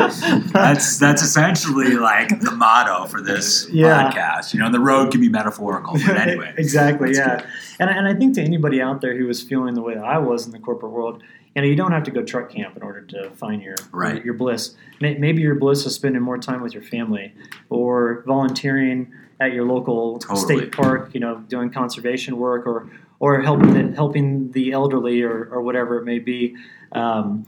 that's 0.52 0.98
that's 0.98 1.22
essentially 1.22 1.94
like 1.96 2.40
the 2.40 2.50
motto 2.50 3.06
for 3.06 3.20
this 3.22 3.66
Yeah. 3.70 4.10
podcast. 4.10 4.54
You 4.54 4.60
know, 4.60 4.70
the 4.70 4.80
road 4.80 5.10
can 5.10 5.20
be 5.20 5.28
metaphorical, 5.28 5.94
but 5.94 6.16
anyway. 6.28 6.54
exactly. 6.56 7.12
Yeah. 7.14 7.36
good. 7.38 7.46
And, 7.80 7.90
and 7.90 8.06
I 8.08 8.14
think 8.14 8.34
to 8.36 8.42
anybody 8.42 8.80
out 8.80 9.00
there 9.00 9.16
who 9.16 9.26
was 9.26 9.42
feeling 9.42 9.74
the 9.74 9.82
way 9.82 9.94
that 9.94 10.04
I 10.04 10.18
was 10.18 10.46
in 10.46 10.52
the 10.52 10.58
corporate 10.58 10.92
world, 10.92 11.22
you 11.54 11.60
know, 11.62 11.68
you 11.68 11.76
don't 11.76 11.92
have 11.92 12.04
to 12.04 12.10
go 12.10 12.22
truck 12.22 12.50
camp 12.50 12.76
in 12.76 12.82
order 12.82 13.02
to 13.02 13.30
find 13.32 13.62
your 13.62 13.74
Right. 13.90 14.24
your 14.24 14.34
bliss. 14.34 14.74
May- 15.00 15.18
Maybe 15.18 15.42
your 15.42 15.54
bliss 15.56 15.84
is 15.84 15.94
spending 15.94 16.22
more 16.22 16.38
time 16.38 16.62
with 16.62 16.72
your 16.72 16.82
family, 16.82 17.34
or 17.68 18.22
volunteering 18.26 19.12
at 19.42 19.52
your 19.52 19.66
local 19.66 20.18
Totally. 20.18 20.58
state 20.58 20.72
park. 20.72 21.10
You 21.14 21.20
know, 21.20 21.38
doing 21.48 21.70
conservation 21.70 22.36
work, 22.36 22.66
or 22.66 22.90
or 23.20 23.40
helping 23.42 23.74
the, 23.74 23.94
helping 23.94 24.52
the 24.52 24.72
elderly, 24.72 25.22
or 25.22 25.48
or 25.50 25.62
whatever 25.62 25.98
it 25.98 26.04
may 26.04 26.18
be. 26.18 26.56
Um, 26.92 27.46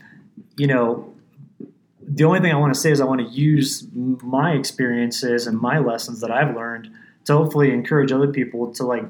you 0.57 0.67
know, 0.67 1.15
the 2.07 2.25
only 2.25 2.41
thing 2.41 2.53
I 2.53 2.57
want 2.57 2.75
to 2.75 2.81
say 2.81 2.91
is 2.91 3.01
I 3.01 3.05
want 3.05 3.21
to 3.21 3.27
use 3.27 3.87
my 3.95 4.53
experiences 4.53 5.47
and 5.47 5.59
my 5.59 5.79
lessons 5.79 6.21
that 6.21 6.31
I've 6.31 6.55
learned 6.55 6.91
to 7.25 7.33
hopefully 7.33 7.71
encourage 7.73 8.13
other 8.13 8.29
people 8.29 8.73
to 8.75 8.85
like 8.85 9.05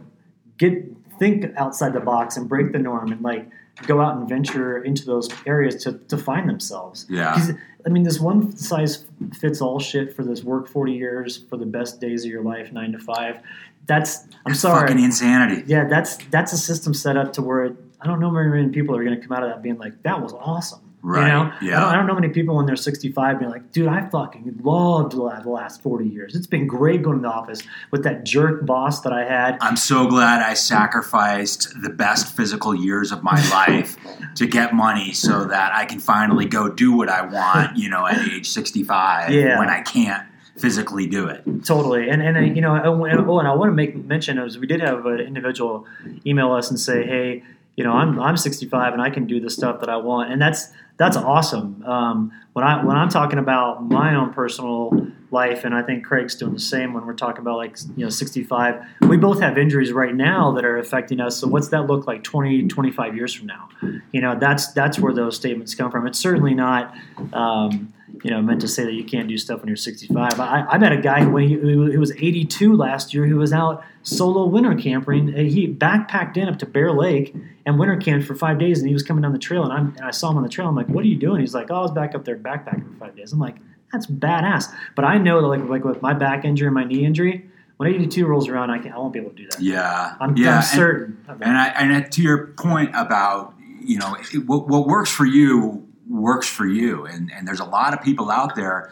get 0.59 0.85
think 1.19 1.47
outside 1.57 1.93
the 1.93 2.01
box 2.01 2.37
and 2.37 2.49
break 2.49 2.73
the 2.73 2.79
norm 2.79 3.13
and 3.13 3.23
like 3.23 3.49
go 3.87 4.01
out 4.01 4.17
and 4.17 4.29
venture 4.29 4.83
into 4.83 5.05
those 5.05 5.29
areas 5.47 5.83
to, 5.85 5.99
to 6.09 6.17
find 6.17 6.49
themselves. 6.49 7.07
Yeah. 7.09 7.49
I 7.87 7.91
mean, 7.91 8.03
this 8.03 8.19
one 8.19 8.57
size 8.57 9.05
fits 9.39 9.61
all 9.61 9.79
shit 9.79 10.15
for 10.15 10.25
this 10.25 10.43
work 10.43 10.69
40 10.69 10.93
years 10.93 11.45
for 11.51 11.57
the 11.57 11.67
best 11.67 12.01
days 12.01 12.25
of 12.25 12.31
your 12.31 12.43
life, 12.43 12.73
nine 12.73 12.93
to 12.93 12.99
five. 12.99 13.41
That's, 13.87 14.25
I'm 14.47 14.53
It's 14.53 14.61
sorry. 14.61 14.89
fucking 14.89 15.03
insanity. 15.03 15.63
Yeah, 15.67 15.87
that's 15.87 16.17
that's 16.31 16.53
a 16.55 16.57
system 16.59 16.95
set 16.95 17.17
up 17.19 17.33
to 17.35 17.43
where 17.43 17.77
I 18.01 18.07
don't 18.07 18.21
know 18.21 18.31
very 18.31 18.49
many 18.51 18.73
people 18.73 18.97
are 18.97 19.05
going 19.05 19.19
to 19.21 19.27
come 19.27 19.37
out 19.37 19.43
of 19.43 19.51
that 19.51 19.63
being 19.63 19.79
like, 19.79 20.03
that 20.03 20.21
was 20.23 20.33
awesome. 20.33 20.81
Right, 21.07 21.27
You 21.27 21.33
know? 21.33 21.53
yeah. 21.61 21.77
I 21.77 21.81
don't, 21.83 21.91
I 21.93 21.97
don't 21.97 22.07
know 22.07 22.15
many 22.15 22.31
people 22.31 22.57
when 22.57 22.65
they're 22.65 22.77
65 22.77 23.39
being 23.39 23.51
like, 23.51 23.71
dude, 23.73 23.89
I 23.89 24.09
fucking 24.09 24.61
loved 24.63 25.13
the 25.13 25.21
last 25.51 25.83
40 25.83 26.09
years. 26.09 26.35
It's 26.35 26.47
been 26.47 26.67
great 26.67 27.03
going 27.03 27.19
to 27.19 27.23
the 27.23 27.29
office 27.29 27.63
with 27.91 28.05
that 28.05 28.25
jerk 28.25 28.65
boss 28.65 29.03
that 29.03 29.13
I 29.13 29.25
had. 29.25 29.59
I'm 29.61 29.77
so 29.77 30.07
glad 30.07 30.41
I 30.41 30.55
sacrificed 30.55 31.75
the 31.83 31.91
best 31.91 32.35
physical 32.35 32.75
years 32.75 33.13
of 33.13 33.23
my 33.23 33.35
life 33.51 33.97
to 34.37 34.47
get 34.47 34.73
money 34.75 35.13
so 35.13 35.45
that 35.45 35.75
I 35.75 35.85
can 35.85 36.01
finally 36.01 36.47
go 36.47 36.69
do 36.71 36.93
what 36.93 37.09
I 37.11 37.23
want, 37.27 37.77
you 37.77 37.91
know, 37.91 38.07
at 38.07 38.19
age 38.29 38.49
65 38.49 39.31
Yeah. 39.31 39.59
when 39.59 39.69
I 39.69 39.83
can't 39.83 40.27
physically 40.57 41.07
do 41.07 41.27
it. 41.27 41.43
Totally, 41.65 42.09
and 42.09 42.23
and 42.23 42.37
uh, 42.37 42.41
you 42.41 42.61
know, 42.61 42.81
oh, 42.85 43.05
and 43.05 43.19
oh, 43.29 43.39
and 43.41 43.49
I 43.49 43.55
want 43.55 43.71
to 43.71 43.75
make 43.75 43.97
mention 43.97 44.39
of 44.39 44.57
we 44.57 44.67
did 44.69 44.81
have 44.81 45.05
an 45.05 45.19
individual 45.21 45.85
email 46.25 46.53
us 46.53 46.71
and 46.71 46.79
say, 46.79 47.05
hey, 47.05 47.43
you 47.77 47.85
know, 47.85 47.93
I'm 47.93 48.21
I'm 48.21 48.37
65 48.37 48.93
and 48.93 49.03
I 49.03 49.11
can 49.11 49.27
do 49.27 49.41
the 49.41 49.51
stuff 49.51 49.81
that 49.81 49.89
I 49.89 49.97
want, 49.97 50.33
and 50.33 50.41
that's 50.41 50.69
that's 50.97 51.17
awesome. 51.17 51.83
Um, 51.85 52.33
when 52.53 52.65
I 52.65 52.85
when 52.85 52.97
I'm 52.97 53.09
talking 53.09 53.39
about 53.39 53.83
my 53.83 54.15
own 54.15 54.33
personal 54.33 55.09
life, 55.33 55.65
and 55.65 55.75
I 55.75 55.83
think 55.83 56.05
Craig's 56.05 56.37
doing 56.37 56.55
the 56.55 56.61
same 56.61 56.93
when 56.93 57.05
we're 57.05 57.15
talking 57.15 57.41
about 57.41 57.57
like 57.57 57.77
you 57.97 58.05
know 58.05 58.11
65. 58.11 58.81
We 59.09 59.17
both 59.17 59.41
have 59.41 59.59
injuries 59.59 59.93
right 59.93 60.15
now 60.15 60.53
that 60.53 60.65
are 60.65 60.79
affecting 60.79 61.21
us. 61.21 61.37
So 61.37 61.49
what's 61.49 61.69
that 61.69 61.87
look 61.87 62.07
like 62.07 62.23
20, 62.23 62.69
25 62.69 63.17
years 63.17 63.35
from 63.35 63.47
now? 63.47 63.69
You 64.13 64.21
know, 64.21 64.39
that's 64.39 64.73
that's 64.73 65.01
where 65.01 65.13
those 65.13 65.35
statements 65.35 65.75
come 65.75 65.91
from. 65.91 66.07
It's 66.07 66.19
certainly 66.19 66.55
not. 66.55 66.95
Um, 67.33 67.93
you 68.25 68.31
know, 68.31 68.41
meant 68.41 68.63
to 68.63 68.69
say 68.69 68.85
that 68.85 68.95
you 68.95 69.05
can't 69.05 69.29
do 69.29 69.37
stuff 69.37 69.61
when 69.61 69.69
you're 69.69 69.77
65. 69.77 70.41
I, 70.41 70.63
I 70.63 70.79
met 70.79 70.93
a 70.93 70.97
guy 70.97 71.27
when 71.27 71.47
he, 71.47 71.55
who 71.55 72.01
was 72.01 72.11
82 72.13 72.75
last 72.75 73.13
year 73.13 73.27
who 73.27 73.37
was 73.37 73.53
out 73.53 73.85
solo 74.03 74.47
winter 74.47 74.75
camping. 74.75 75.29
He 75.29 75.69
backpacked 75.69 76.39
in 76.39 76.49
up 76.49 76.59
to 76.61 76.67
Bear 76.67 76.91
Lake 76.91 77.37
and 77.67 77.79
winter 77.79 77.99
camped 77.99 78.27
for 78.27 78.35
five 78.35 78.59
days, 78.59 78.79
and 78.79 78.89
he 78.89 78.95
was 78.95 79.03
coming 79.03 79.21
down 79.21 79.33
the 79.33 79.39
trail, 79.39 79.63
and, 79.63 79.73
I'm, 79.73 79.95
and 79.97 80.07
I 80.07 80.11
saw 80.11 80.31
him 80.31 80.39
on 80.39 80.43
the 80.43 80.49
trail. 80.49 80.67
I'm 80.67 80.75
like, 80.75 80.89
"What 80.89 81.05
are 81.05 81.09
you 81.09 81.17
doing?" 81.17 81.41
He's 81.41 81.55
like, 81.55 81.71
"Oh, 81.71 81.77
I 81.77 81.81
was 81.83 81.91
back 81.91 82.15
up 82.15 82.25
there 82.25 82.37
backpacking 82.37 82.93
for 82.93 82.99
five 82.99 83.15
days." 83.15 83.33
I'm 83.33 83.39
like, 83.39 83.57
"That's 83.93 84.07
badass." 84.07 84.75
But 84.97 85.05
I 85.05 85.19
know 85.19 85.43
that, 85.43 85.47
like, 85.47 85.69
like 85.69 85.85
with 85.85 86.01
my 86.01 86.15
back 86.15 86.47
injury 86.47 86.69
and 86.69 86.75
my 86.75 86.85
knee 86.85 87.05
injury, 87.05 87.47
when 87.77 87.93
82 87.93 88.27
rolls 88.27 88.49
around, 88.49 88.71
I, 88.71 88.79
can, 88.79 88.93
I 88.93 88.99
won't 88.99 89.13
be 89.13 89.19
able 89.19 89.31
to 89.31 89.37
do 89.37 89.49
that. 89.51 89.61
Yeah. 89.61 90.15
I'm, 90.19 90.37
yeah. 90.37 90.49
I'm 90.51 90.57
and- 90.57 90.65
certain. 90.65 91.25
that. 91.27 91.43
And 91.43 91.59
I, 91.59 91.67
and 91.69 92.13
to 92.13 92.23
your 92.23 92.47
point 92.49 92.91
about 92.95 93.55
you 93.83 93.99
know 93.99 94.17
it, 94.33 94.47
what, 94.47 94.67
what 94.67 94.87
works 94.87 95.11
for 95.11 95.27
you 95.27 95.84
works 96.09 96.49
for 96.49 96.67
you, 96.67 97.05
and 97.07 97.31
and 97.33 97.47
there's 97.47 97.61
a 97.61 97.65
lot 97.65 97.95
of 97.95 98.03
people 98.03 98.31
out 98.31 98.57
there 98.57 98.91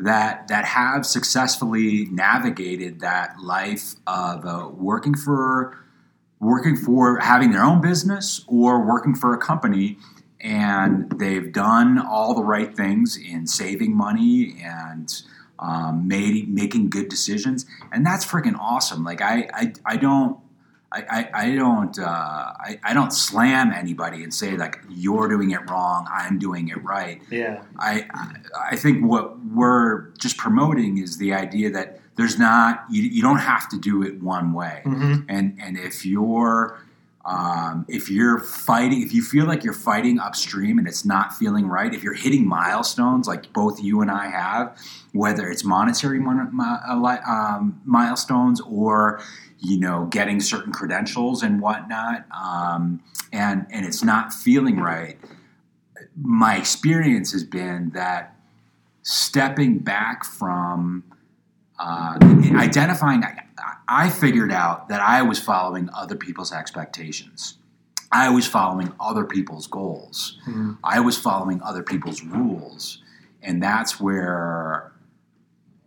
that 0.00 0.48
that 0.48 0.64
have 0.64 1.04
successfully 1.06 2.06
navigated 2.06 3.00
that 3.00 3.40
life 3.40 3.94
of 4.06 4.44
uh, 4.44 4.68
working 4.68 5.14
for 5.14 5.78
working 6.40 6.76
for 6.76 7.18
having 7.18 7.50
their 7.50 7.64
own 7.64 7.80
business 7.80 8.44
or 8.46 8.86
working 8.86 9.14
for 9.14 9.34
a 9.34 9.38
company 9.38 9.96
and 10.40 11.10
they've 11.18 11.52
done 11.52 11.98
all 11.98 12.34
the 12.34 12.42
right 12.42 12.76
things 12.76 13.16
in 13.16 13.46
saving 13.46 13.96
money 13.96 14.56
and 14.62 15.22
um, 15.58 16.06
made, 16.06 16.48
making 16.48 16.90
good 16.90 17.08
decisions. 17.08 17.64
And 17.90 18.04
that's 18.04 18.24
freaking 18.26 18.58
awesome. 18.58 19.02
Like 19.04 19.20
i 19.20 19.48
i, 19.52 19.72
I 19.84 19.96
don't 19.96 20.38
I, 20.96 21.02
I, 21.18 21.42
I 21.44 21.54
don't 21.56 21.98
uh, 21.98 22.04
I, 22.68 22.78
I 22.82 22.92
don't 22.94 23.12
slam 23.12 23.72
anybody 23.72 24.22
and 24.24 24.32
say 24.32 24.56
like 24.56 24.78
you're 24.88 25.28
doing 25.28 25.50
it 25.50 25.62
wrong 25.70 26.06
I'm 26.20 26.38
doing 26.38 26.68
it 26.68 26.82
right 26.82 27.20
yeah. 27.30 27.62
I 27.78 28.06
I- 28.12 28.36
I 28.72 28.76
think 28.76 29.04
what 29.04 29.38
we're 29.44 30.08
just 30.24 30.36
promoting 30.38 30.98
is 30.98 31.18
the 31.18 31.32
idea 31.34 31.70
that 31.70 32.00
there's 32.16 32.38
not 32.38 32.84
you, 32.90 33.02
you 33.02 33.22
don't 33.28 33.38
have 33.52 33.68
to 33.72 33.78
do 33.78 34.02
it 34.02 34.14
one 34.22 34.52
way. 34.54 34.82
Mhm. 34.86 35.26
And 35.28 35.46
and 35.60 35.76
if 35.78 36.06
you're 36.06 36.78
um, 37.26 37.84
if 37.88 38.08
you're 38.08 38.38
fighting, 38.38 39.02
if 39.02 39.12
you 39.12 39.20
feel 39.20 39.46
like 39.46 39.64
you're 39.64 39.72
fighting 39.92 40.18
upstream 40.20 40.78
and 40.78 40.86
it's 40.86 41.04
not 41.04 41.34
feeling 41.36 41.66
right, 41.66 41.92
if 41.92 42.02
you're 42.04 42.14
hitting 42.14 42.46
milestones 42.46 43.26
like 43.26 43.52
both 43.52 43.82
you 43.82 44.00
and 44.00 44.10
I 44.12 44.28
have, 44.28 44.78
whether 45.12 45.48
it's 45.50 45.64
monetary 45.64 46.20
mon- 46.20 46.52
uh, 46.60 47.16
um, 47.28 47.80
milestones 47.84 48.60
or 48.60 49.20
you 49.58 49.78
know 49.78 50.06
getting 50.06 50.40
certain 50.40 50.72
credentials 50.72 51.42
and 51.42 51.60
whatnot, 51.60 52.24
um, 52.30 53.02
and 53.32 53.66
and 53.70 53.86
it's 53.86 54.02
not 54.02 54.32
feeling 54.32 54.78
right, 54.78 55.18
my 56.20 56.56
experience 56.56 57.32
has 57.32 57.44
been 57.44 57.90
that 57.94 58.36
stepping 59.02 59.78
back 59.78 60.24
from 60.24 61.04
uh, 61.78 62.16
identifying, 62.54 63.22
I, 63.22 63.44
I 63.86 64.08
figured 64.08 64.50
out 64.50 64.88
that 64.88 65.00
I 65.00 65.22
was 65.22 65.38
following 65.38 65.88
other 65.94 66.16
people's 66.16 66.52
expectations. 66.52 67.58
I 68.10 68.30
was 68.30 68.46
following 68.46 68.92
other 68.98 69.24
people's 69.24 69.66
goals. 69.66 70.38
Mhm. 70.46 70.78
I 70.82 71.00
was 71.00 71.18
following 71.18 71.60
other 71.62 71.82
people's 71.82 72.22
rules. 72.22 73.02
And 73.42 73.62
that's 73.62 74.00
where 74.00 74.92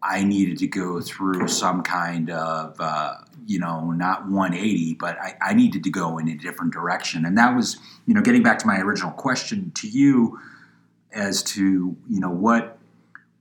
I 0.02 0.24
needed 0.24 0.58
to 0.60 0.68
go 0.68 1.02
through 1.02 1.48
some 1.48 1.84
kind 1.84 2.30
of, 2.30 2.80
uh, 2.80 3.16
you 3.46 3.60
know, 3.60 3.92
not 3.92 4.30
180, 4.30 4.94
but 4.96 5.18
I, 5.20 5.36
I 5.42 5.54
needed 5.54 5.84
to 5.84 5.90
go 5.90 6.18
in 6.18 6.30
a 6.30 6.36
different 6.36 6.74
direction. 6.74 7.26
And 7.26 7.38
that 7.38 7.56
was, 7.56 7.78
you 8.06 8.14
know, 8.14 8.22
getting 8.22 8.44
back 8.44 8.60
to 8.60 8.68
my 8.68 8.80
original 8.80 9.12
question 9.12 9.72
to 9.76 9.88
you 9.88 10.40
as 11.12 11.44
to, 11.44 11.96
you 12.08 12.20
know, 12.20 12.30
what 12.30 12.78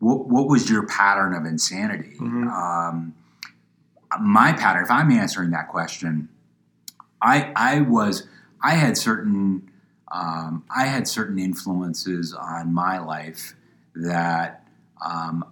what, 0.01 0.29
what 0.29 0.47
was 0.47 0.71
your 0.71 0.87
pattern 0.87 1.35
of 1.35 1.45
insanity? 1.45 2.17
Mhm. 2.21 2.49
Um, 2.53 3.15
my 4.21 4.53
pattern, 4.53 4.85
if 4.85 4.91
I'm 4.91 5.11
answering 5.11 5.51
that 5.51 5.69
question, 5.69 6.29
I 7.21 7.53
I 7.57 7.81
was 7.81 8.27
I 8.63 8.75
had 8.75 8.97
certain 8.97 9.71
um, 10.11 10.65
I 10.75 10.87
had 10.87 11.07
certain 11.07 11.39
influences 11.39 12.33
on 12.33 12.73
my 12.73 12.99
life 12.99 13.55
that 13.95 14.65
um, 15.05 15.45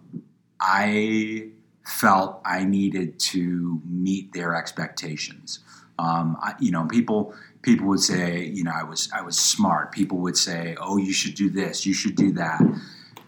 I 0.61 1.49
felt 1.87 2.41
I 2.45 2.65
needed 2.65 3.19
to 3.19 3.81
meet 3.89 4.33
their 4.33 4.55
expectations. 4.55 5.61
Um, 5.99 6.37
I, 6.43 6.55
you 6.61 6.71
know, 6.71 6.87
people 6.87 7.35
people 7.63 7.87
would 7.89 8.01
say, 8.01 8.45
you 8.45 8.65
know, 8.65 8.73
I 8.75 8.83
was 8.83 9.09
I 9.15 9.23
was 9.23 9.39
smart. 9.39 9.93
People 9.93 10.19
would 10.19 10.37
say, 10.37 10.77
oh, 10.81 10.97
you 10.97 11.13
should 11.13 11.35
do 11.35 11.49
this, 11.49 11.87
you 11.87 11.95
should 11.95 12.17
do 12.17 12.33
that. 12.33 12.61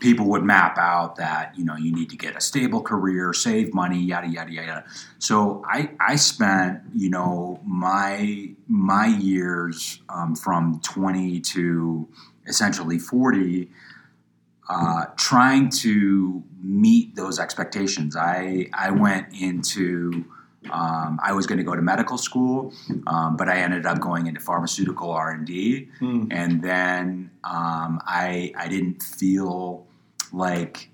People 0.01 0.27
would 0.27 0.45
map 0.45 0.79
out 0.79 1.17
that 1.17 1.59
you 1.59 1.64
know 1.64 1.77
you 1.77 1.93
need 1.93 2.11
to 2.11 2.17
get 2.17 2.37
a 2.37 2.41
stable 2.41 2.81
career, 2.81 3.33
save 3.33 3.75
money, 3.75 4.01
yada 4.01 4.29
yada 4.29 4.53
yada. 4.53 4.85
So 5.19 5.64
I 5.67 5.91
I 6.01 6.17
spent 6.17 6.83
you 6.95 7.11
know 7.11 7.61
my 7.64 8.51
my 8.69 9.07
years 9.07 10.01
um, 10.09 10.37
from 10.37 10.81
twenty 10.85 11.41
to 11.41 12.09
essentially 12.47 12.99
forty 12.99 13.71
uh, 14.69 15.07
trying 15.17 15.71
to 15.71 16.43
meet 16.63 17.15
those 17.17 17.39
expectations. 17.39 18.17
I 18.17 18.69
I 18.75 18.91
went 18.91 19.27
into 19.41 20.25
um, 20.71 21.19
I 21.23 21.33
was 21.33 21.47
going 21.47 21.59
to 21.59 21.65
go 21.65 21.75
to 21.75 21.81
medical 21.83 22.19
school, 22.19 22.73
um, 23.07 23.37
but 23.37 23.49
I 23.49 23.59
ended 23.59 23.87
up 23.87 24.01
going 24.01 24.27
into 24.27 24.41
pharmaceutical 24.41 25.11
R 25.13 25.31
and 25.31 25.47
D, 25.47 25.89
Mm. 26.01 26.29
and 26.31 26.63
then 26.63 27.31
um, 27.45 28.01
I 28.07 28.53
I 28.57 28.69
didn't 28.69 29.03
feel 29.03 29.87
like 30.33 30.91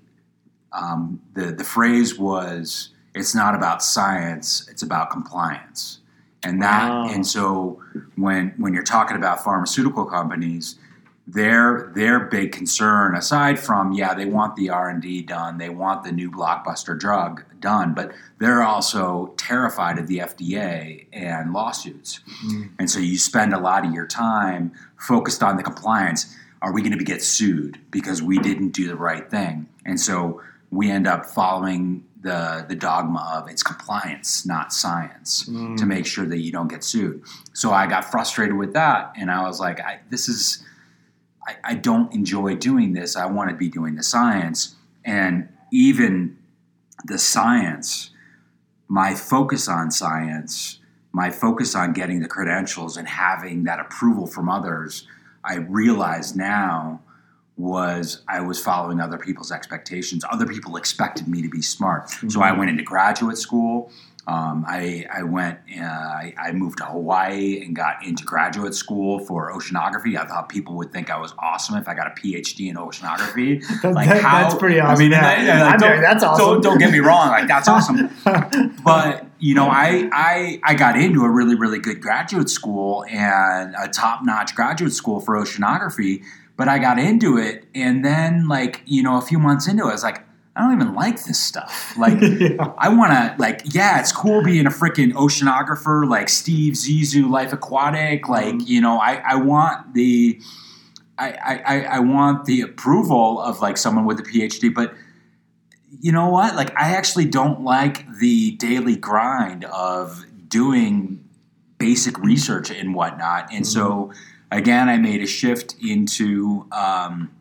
um, 0.71 1.21
the 1.33 1.51
the 1.51 1.63
phrase 1.63 2.17
was 2.17 2.89
it's 3.13 3.33
not 3.35 3.55
about 3.55 3.81
science, 3.83 4.67
it's 4.69 4.83
about 4.83 5.09
compliance, 5.09 5.99
and 6.43 6.61
that 6.61 6.89
Wow. 6.89 7.07
and 7.09 7.25
so 7.27 7.81
when 8.15 8.53
when 8.57 8.73
you're 8.73 8.83
talking 8.83 9.17
about 9.17 9.43
pharmaceutical 9.43 10.05
companies 10.05 10.77
their 11.27 11.91
their 11.95 12.19
big 12.19 12.51
concern 12.51 13.15
aside 13.15 13.57
from 13.59 13.91
yeah 13.93 14.13
they 14.13 14.25
want 14.25 14.55
the 14.55 14.69
r&d 14.69 15.23
done 15.23 15.57
they 15.57 15.69
want 15.69 16.03
the 16.03 16.11
new 16.11 16.29
blockbuster 16.29 16.97
drug 16.99 17.43
done 17.59 17.95
but 17.95 18.11
they're 18.37 18.61
also 18.61 19.33
terrified 19.35 19.97
of 19.97 20.05
the 20.07 20.19
fda 20.19 21.05
and 21.13 21.51
lawsuits 21.51 22.19
Mm. 22.45 22.69
and 22.77 22.91
so 22.91 22.99
you 22.99 23.17
spend 23.17 23.53
a 23.53 23.59
lot 23.59 23.85
of 23.85 23.91
your 23.91 24.05
time 24.05 24.71
focused 24.97 25.41
on 25.41 25.57
the 25.57 25.63
compliance 25.63 26.35
are 26.61 26.71
we 26.71 26.81
going 26.81 26.97
to 26.97 27.03
get 27.03 27.23
sued 27.23 27.79
because 27.91 28.21
we 28.21 28.37
didn't 28.39 28.69
do 28.69 28.87
the 28.87 28.95
right 28.95 29.29
thing 29.31 29.67
and 29.85 29.99
so 29.99 30.41
we 30.69 30.91
end 30.91 31.07
up 31.07 31.25
following 31.25 32.03
the 32.21 32.65
the 32.69 32.75
dogma 32.75 33.31
of 33.35 33.49
it's 33.49 33.63
compliance 33.63 34.45
not 34.45 34.71
science 34.71 35.49
Mm. 35.49 35.75
to 35.77 35.85
make 35.87 36.05
sure 36.05 36.25
that 36.27 36.39
you 36.39 36.51
don't 36.51 36.67
get 36.67 36.83
sued 36.83 37.23
so 37.53 37.71
i 37.71 37.87
got 37.87 38.05
frustrated 38.11 38.55
with 38.57 38.73
that 38.73 39.11
and 39.17 39.31
i 39.31 39.41
was 39.41 39.59
like 39.59 39.79
I, 39.79 40.01
this 40.11 40.27
is 40.29 40.63
I, 41.47 41.55
I 41.63 41.75
don't 41.75 42.13
enjoy 42.13 42.55
doing 42.55 42.93
this. 42.93 43.15
I 43.15 43.25
want 43.25 43.49
to 43.49 43.55
be 43.55 43.69
doing 43.69 43.95
the 43.95 44.03
science. 44.03 44.75
And 45.03 45.49
even 45.71 46.37
the 47.05 47.17
science, 47.17 48.11
my 48.87 49.13
focus 49.13 49.67
on 49.67 49.91
science, 49.91 50.79
my 51.11 51.29
focus 51.29 51.75
on 51.75 51.93
getting 51.93 52.19
the 52.19 52.27
credentials 52.27 52.97
and 52.97 53.07
having 53.07 53.63
that 53.63 53.79
approval 53.79 54.27
from 54.27 54.49
others, 54.49 55.07
I 55.43 55.55
realize 55.55 56.35
now 56.35 57.01
was 57.57 58.21
I 58.27 58.41
was 58.41 58.61
following 58.61 58.99
other 58.99 59.17
people's 59.17 59.51
expectations. 59.51 60.25
Other 60.29 60.45
people 60.45 60.75
expected 60.75 61.27
me 61.27 61.41
to 61.41 61.49
be 61.49 61.61
smart. 61.61 62.09
So 62.09 62.41
I 62.41 62.49
mm-hmm. 62.49 62.59
went 62.59 62.71
into 62.71 62.83
graduate 62.83 63.37
school. 63.37 63.91
Um, 64.27 64.65
I, 64.67 65.05
I 65.13 65.21
went, 65.21 65.59
uh, 65.79 65.83
I, 65.83 66.33
I 66.39 66.51
moved 66.51 66.79
to 66.79 66.85
Hawaii 66.85 67.61
and 67.63 67.75
got 67.75 68.03
into 68.03 68.23
graduate 68.23 68.73
school 68.73 69.19
for 69.19 69.51
oceanography. 69.53 70.17
I 70.17 70.25
thought 70.25 70.49
people 70.49 70.75
would 70.77 70.91
think 70.91 71.11
I 71.11 71.17
was 71.19 71.35
awesome 71.37 71.77
if 71.77 71.87
I 71.87 71.93
got 71.93 72.07
a 72.07 72.09
PhD 72.19 72.67
in 72.69 72.75
oceanography. 72.75 73.63
Like 73.93 74.09
that- 74.09 74.21
how- 74.23 74.41
that's 74.41 74.55
pretty 74.55 74.79
I 74.79 74.91
awesome. 74.93 75.03
mean, 75.03 75.11
yeah, 75.11 75.27
I- 75.29 75.43
yeah, 75.43 75.63
like, 75.65 75.79
don't- 75.79 76.01
That's 76.01 76.23
awesome. 76.23 76.45
Don't, 76.45 76.61
don't 76.63 76.77
get 76.79 76.91
me 76.91 76.99
wrong, 76.99 77.27
like 77.29 77.47
that's 77.47 77.67
awesome. 77.67 78.09
But 78.83 79.25
you 79.39 79.53
know, 79.55 79.67
I, 79.67 80.09
I 80.11 80.59
I 80.63 80.73
got 80.75 80.97
into 80.97 81.23
a 81.23 81.29
really 81.29 81.55
really 81.55 81.79
good 81.79 82.01
graduate 82.01 82.49
school 82.49 83.05
and 83.09 83.75
a 83.79 83.87
top 83.87 84.21
notch 84.23 84.55
graduate 84.55 84.93
school 84.93 85.19
for 85.19 85.35
oceanography. 85.35 86.23
But 86.57 86.67
I 86.67 86.79
got 86.79 86.97
into 86.99 87.37
it, 87.37 87.65
and 87.75 88.03
then 88.05 88.47
like 88.47 88.81
you 88.85 89.03
know, 89.03 89.17
a 89.17 89.21
few 89.21 89.39
months 89.39 89.67
into 89.67 89.83
it, 89.85 89.89
I 89.89 89.91
was 89.93 90.03
like, 90.03 90.23
I 90.55 90.61
don't 90.61 90.81
even 90.81 90.93
like 90.93 91.23
this 91.23 91.39
stuff. 91.41 91.93
Like. 91.97 92.17
yeah. 92.21 92.73
I 92.77 92.89
want 92.89 93.11
to 93.11 93.35
like, 93.39 93.61
yeah, 93.73 93.99
it's 93.99 94.11
cool 94.11 94.43
being 94.43 94.65
a 94.65 94.69
freaking 94.69 95.11
oceanographer 95.13 96.07
like 96.09 96.29
Steve 96.29 96.73
Zissou, 96.73 97.29
Life 97.29 97.51
Aquatic. 97.53 98.27
Like, 98.29 98.67
you 98.67 98.79
know, 98.81 98.97
I, 98.99 99.21
I 99.25 99.35
want 99.35 99.93
the, 99.93 100.39
I, 101.17 101.31
I, 101.65 101.79
I- 101.95 101.99
want 101.99 102.45
the 102.45 102.61
approval 102.61 103.39
of 103.41 103.61
like 103.61 103.77
someone 103.77 104.05
with 104.05 104.19
a 104.19 104.23
PhD, 104.23 104.73
but 104.73 104.93
you 106.01 106.11
know 106.11 106.27
what? 106.29 106.55
Like, 106.55 106.71
I 106.77 106.95
actually 106.95 107.25
don't 107.25 107.61
like 107.61 108.05
the 108.19 108.51
daily 108.51 108.95
grind 108.97 109.63
of 109.65 110.25
doing 110.49 111.23
basic 111.77 112.17
research 112.19 112.69
and 112.71 112.93
whatnot. 112.93 113.51
And 113.53 113.65
so, 113.65 114.11
again, 114.51 114.89
I 114.89 114.97
made 114.97 115.21
a 115.21 115.25
shift 115.27 115.75
into 115.81 116.67
um, 116.71 117.31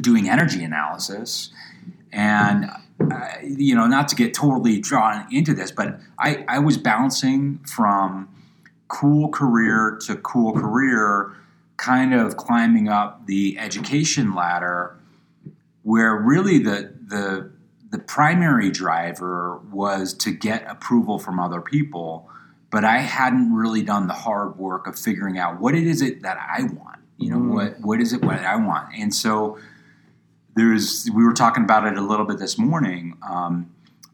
doing 0.00 0.28
energy 0.28 0.62
analysis. 0.62 1.50
And, 2.16 2.70
uh, 3.12 3.28
you 3.44 3.74
know, 3.74 3.86
not 3.86 4.08
to 4.08 4.16
get 4.16 4.32
totally 4.32 4.80
drawn 4.80 5.26
into 5.30 5.52
this, 5.54 5.70
but 5.70 6.00
I, 6.18 6.44
I 6.48 6.58
was 6.60 6.78
bouncing 6.78 7.58
from 7.58 8.28
cool 8.88 9.28
career 9.28 9.98
to 10.06 10.16
cool 10.16 10.52
career, 10.52 11.32
kind 11.76 12.14
of 12.14 12.36
climbing 12.36 12.88
up 12.88 13.26
the 13.26 13.58
education 13.58 14.34
ladder, 14.34 14.96
where 15.82 16.16
really 16.16 16.58
the, 16.58 16.92
the, 17.06 17.50
the 17.90 17.98
primary 17.98 18.70
driver 18.70 19.58
was 19.70 20.14
to 20.14 20.30
get 20.32 20.64
approval 20.68 21.18
from 21.18 21.38
other 21.38 21.60
people, 21.60 22.28
but 22.70 22.84
I 22.84 22.98
hadn't 22.98 23.52
really 23.52 23.82
done 23.82 24.06
the 24.06 24.14
hard 24.14 24.58
work 24.58 24.86
of 24.86 24.98
figuring 24.98 25.38
out 25.38 25.60
what 25.60 25.74
it 25.74 25.86
is 25.86 26.00
it 26.02 26.22
that 26.22 26.38
I 26.38 26.62
want. 26.62 27.00
You 27.18 27.30
know, 27.30 27.38
Mm. 27.38 27.54
what 27.54 27.80
what 27.80 28.00
is 28.00 28.12
it 28.12 28.22
what 28.22 28.40
I 28.40 28.56
want? 28.56 28.88
And 28.94 29.14
so 29.14 29.58
there's 30.56 31.08
we 31.14 31.22
were 31.22 31.34
talking 31.34 31.62
about 31.62 31.86
it 31.86 31.96
a 31.96 32.00
little 32.00 32.26
bit 32.26 32.38
this 32.38 32.58
morning. 32.58 33.16
Um, 33.22 33.70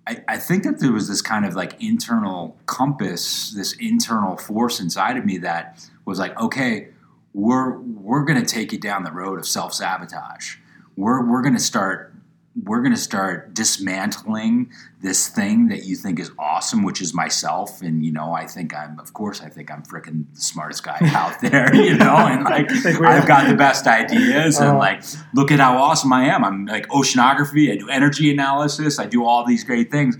I, 0.07 0.22
I 0.26 0.37
think 0.37 0.64
that 0.64 0.81
there 0.81 0.90
was 0.92 1.09
this 1.09 1.22
kind 1.22 1.46
of 1.46 1.55
like 1.55 1.81
internal 1.81 2.57
compass, 2.66 3.52
this 3.52 3.72
internal 3.74 4.37
force 4.37 4.81
inside 4.81 5.16
of 5.16 5.24
me 5.24 5.38
that 5.38 5.88
was 6.05 6.18
like, 6.18 6.38
okay, 6.38 6.88
we're 7.33 7.78
we're 7.78 8.24
gonna 8.24 8.44
take 8.44 8.72
you 8.72 8.78
down 8.78 9.05
the 9.05 9.12
road 9.12 9.38
of 9.38 9.46
self 9.46 9.72
sabotage. 9.72 10.57
We're 10.96 11.24
we're 11.24 11.42
gonna 11.42 11.61
start 11.61 12.12
we're 12.55 12.83
gonna 12.83 12.97
start 12.99 13.55
dismantling 13.55 14.71
this 15.01 15.29
thing 15.29 15.69
that 15.69 15.85
you 15.85 15.97
think 15.97 16.21
is 16.21 16.31
awesome, 16.38 16.83
which 16.83 17.01
is 17.01 17.15
myself. 17.15 17.81
And 17.81 18.05
you 18.05 18.12
know, 18.12 18.33
I 18.35 18.47
think 18.47 18.75
I'm 18.77 18.99
of 19.01 19.12
course 19.15 19.41
I 19.41 19.49
think 19.49 19.71
I'm 19.71 19.83
freaking 19.83 20.27
the 20.35 20.41
smartest 20.41 20.83
guy 20.85 20.99
out 21.15 21.41
there, 21.41 21.75
you 21.75 21.97
know, 22.05 22.15
and 22.15 22.45
like 22.45 22.71
I've 22.71 23.27
got 23.27 23.49
the 23.49 23.57
best 23.57 23.87
ideas 23.87 24.59
and 24.59 24.69
Uh-huh. 24.71 24.79
like 24.79 25.03
look 25.35 25.51
at 25.51 25.61
how 25.61 25.79
awesome 25.79 26.12
I 26.12 26.27
am. 26.27 26.45
I'm 26.45 26.67
like 26.67 26.88
oceanography, 26.88 27.73
I 27.73 27.77
do 27.77 27.88
energy 27.88 28.31
analysis, 28.31 28.99
I 28.99 29.07
do 29.07 29.25
all 29.25 29.47
these 29.47 29.65
great 29.65 29.91
things. 29.91 30.17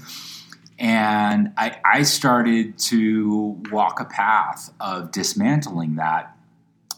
And 0.79 1.53
I, 1.57 1.79
I 1.85 2.03
started 2.03 2.77
to 2.79 3.61
walk 3.71 4.01
a 4.01 4.05
path 4.05 4.73
of 4.81 5.13
dismantling 5.13 5.95
that 5.97 6.35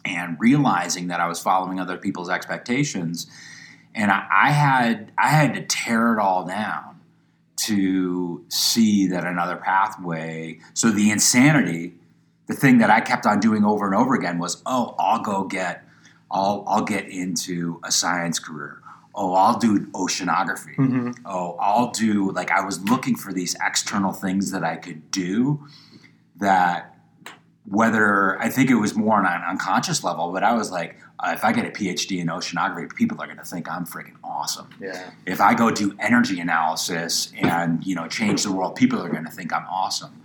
and 0.07 0.37
realizing 0.40 1.09
that 1.09 1.20
I 1.20 1.27
was 1.27 1.40
following 1.40 1.79
other 1.81 1.99
people's 1.99 2.31
expectations. 2.31 3.27
And 3.94 4.11
I, 4.11 4.26
I 4.30 4.50
had 4.50 5.12
I 5.16 5.28
had 5.28 5.54
to 5.54 5.62
tear 5.62 6.14
it 6.14 6.18
all 6.18 6.44
down 6.44 7.00
to 7.57 8.44
see 8.48 9.07
that 9.09 9.24
another 9.24 9.57
pathway. 9.57 10.59
So 10.74 10.90
the 10.90 11.11
insanity, 11.11 11.94
the 12.46 12.54
thing 12.54 12.78
that 12.78 12.90
I 12.90 13.00
kept 13.00 13.26
on 13.26 13.40
doing 13.40 13.64
over 13.64 13.87
and 13.87 13.94
over 13.94 14.14
again 14.14 14.38
was, 14.38 14.62
oh, 14.66 14.94
I'll 14.98 15.22
go 15.22 15.44
get, 15.44 15.85
I'll 16.30 16.64
I'll 16.66 16.85
get 16.85 17.09
into 17.09 17.80
a 17.85 17.92
science 17.92 18.38
career. 18.38 18.80
Oh, 19.14 19.35
I'll 19.35 19.59
do 19.59 19.87
oceanography. 19.92 20.74
Mm-hmm. 20.74 21.11
Oh, 21.24 21.57
I'll 21.61 21.92
do 21.92 22.33
like 22.33 22.50
I 22.50 22.64
was 22.64 22.83
looking 22.83 23.14
for 23.14 23.33
these 23.33 23.54
external 23.64 24.12
things 24.12 24.50
that 24.50 24.64
I 24.64 24.76
could 24.76 25.11
do 25.12 25.66
that 26.40 26.93
whether 27.66 28.40
I 28.40 28.50
think 28.50 28.70
it 28.70 28.74
was 28.74 28.94
more 28.94 29.16
on 29.16 29.27
an 29.27 29.42
unconscious 29.42 30.05
level, 30.05 30.33
but 30.33 30.42
I 30.42 30.53
was 30.53 30.70
like, 30.70 30.98
uh, 31.18 31.33
if 31.35 31.44
I 31.44 31.53
get 31.53 31.64
a 31.64 31.70
PhD 31.70 32.20
in 32.20 32.29
oceanography, 32.29 32.94
people 32.94 33.20
are 33.22 33.27
going 33.27 33.38
to 33.38 33.44
think 33.44 33.70
I'm 33.70 33.87
freaking 33.87 34.16
awesome. 34.22 34.68
Yeah. 34.81 35.11
If 35.27 35.40
I 35.40 35.55
go 35.55 35.70
do 35.70 35.96
energy 35.98 36.40
analysis 36.40 37.33
and 37.37 37.85
you 37.87 37.94
know 37.94 38.07
change 38.07 38.42
the 38.42 38.53
world, 38.53 38.77
people 38.77 39.00
are 39.03 39.09
going 39.09 39.24
to 39.24 39.31
think 39.31 39.53
I'm 39.53 39.66
awesome. 39.66 40.22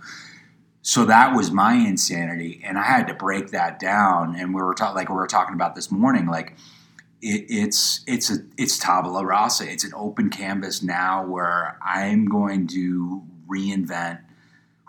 So 0.82 1.04
that 1.06 1.34
was 1.34 1.50
my 1.50 1.74
insanity, 1.74 2.60
and 2.64 2.78
I 2.78 2.82
had 2.82 3.06
to 3.08 3.14
break 3.14 3.50
that 3.50 3.78
down. 3.78 4.34
And 4.36 4.54
we 4.54 4.62
were 4.62 4.74
talking, 4.74 4.96
like 4.96 5.08
we 5.08 5.14
were 5.14 5.26
talking 5.26 5.54
about 5.54 5.74
this 5.74 5.90
morning, 5.90 6.26
like 6.26 6.56
it, 7.22 7.46
it's 7.48 8.02
it's 8.06 8.30
a 8.30 8.38
it's 8.58 8.78
tabula 8.78 9.24
rasa. 9.24 9.70
It's 9.70 9.84
an 9.84 9.92
open 9.94 10.28
canvas 10.28 10.82
now 10.82 11.24
where 11.24 11.78
I'm 11.82 12.26
going 12.26 12.66
to 12.68 13.22
reinvent 13.48 14.20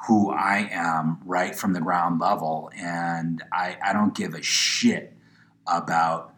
who 0.08 0.32
I 0.32 0.68
am 0.72 1.20
right 1.26 1.56
from 1.56 1.74
the 1.74 1.80
ground 1.82 2.20
level. 2.20 2.72
And 2.76 3.44
I, 3.54 3.78
I 3.84 3.94
don't 3.94 4.16
give 4.16 4.34
a 4.34 4.42
shit 4.42 5.14
about 5.68 6.34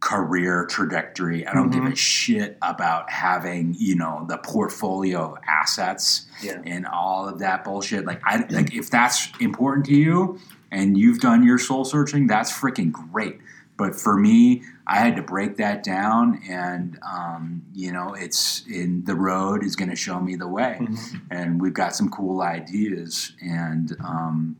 career 0.00 0.66
trajectory. 0.66 1.46
I 1.46 1.54
don't 1.54 1.70
Mhm. 1.70 1.84
give 1.84 1.84
a 1.92 1.96
shit 1.96 2.58
about 2.60 3.10
having, 3.10 3.74
you 3.78 3.94
know, 3.94 4.26
the 4.28 4.36
portfolio 4.38 5.32
of 5.32 5.38
assets 5.48 6.26
Yeah. 6.42 6.60
and 6.66 6.86
all 6.86 7.26
of 7.28 7.38
that 7.38 7.64
bullshit. 7.64 8.04
Like 8.04 8.20
I 8.24 8.44
like 8.50 8.74
if 8.74 8.90
that's 8.90 9.28
important 9.40 9.86
to 9.86 9.94
you 9.94 10.38
and 10.70 10.98
you've 10.98 11.20
done 11.20 11.42
your 11.42 11.58
soul 11.58 11.84
searching, 11.86 12.26
that's 12.26 12.52
freaking 12.52 12.92
great. 12.92 13.38
But 13.78 13.96
for 13.96 14.16
me, 14.18 14.62
I 14.86 14.98
had 14.98 15.16
to 15.16 15.22
break 15.22 15.56
that 15.56 15.82
down, 15.82 16.42
and 16.48 16.98
um, 17.02 17.62
you 17.74 17.90
know, 17.92 18.14
it's 18.14 18.66
in 18.66 19.04
the 19.04 19.14
road 19.14 19.64
is 19.64 19.76
going 19.76 19.88
to 19.90 19.96
show 19.96 20.20
me 20.20 20.36
the 20.36 20.48
way 20.48 20.78
Mhm. 20.80 21.20
and 21.30 21.60
we've 21.60 21.72
got 21.74 21.94
some 21.96 22.08
cool 22.10 22.42
ideas 22.42 23.32
and 23.40 23.96
um, 24.04 24.56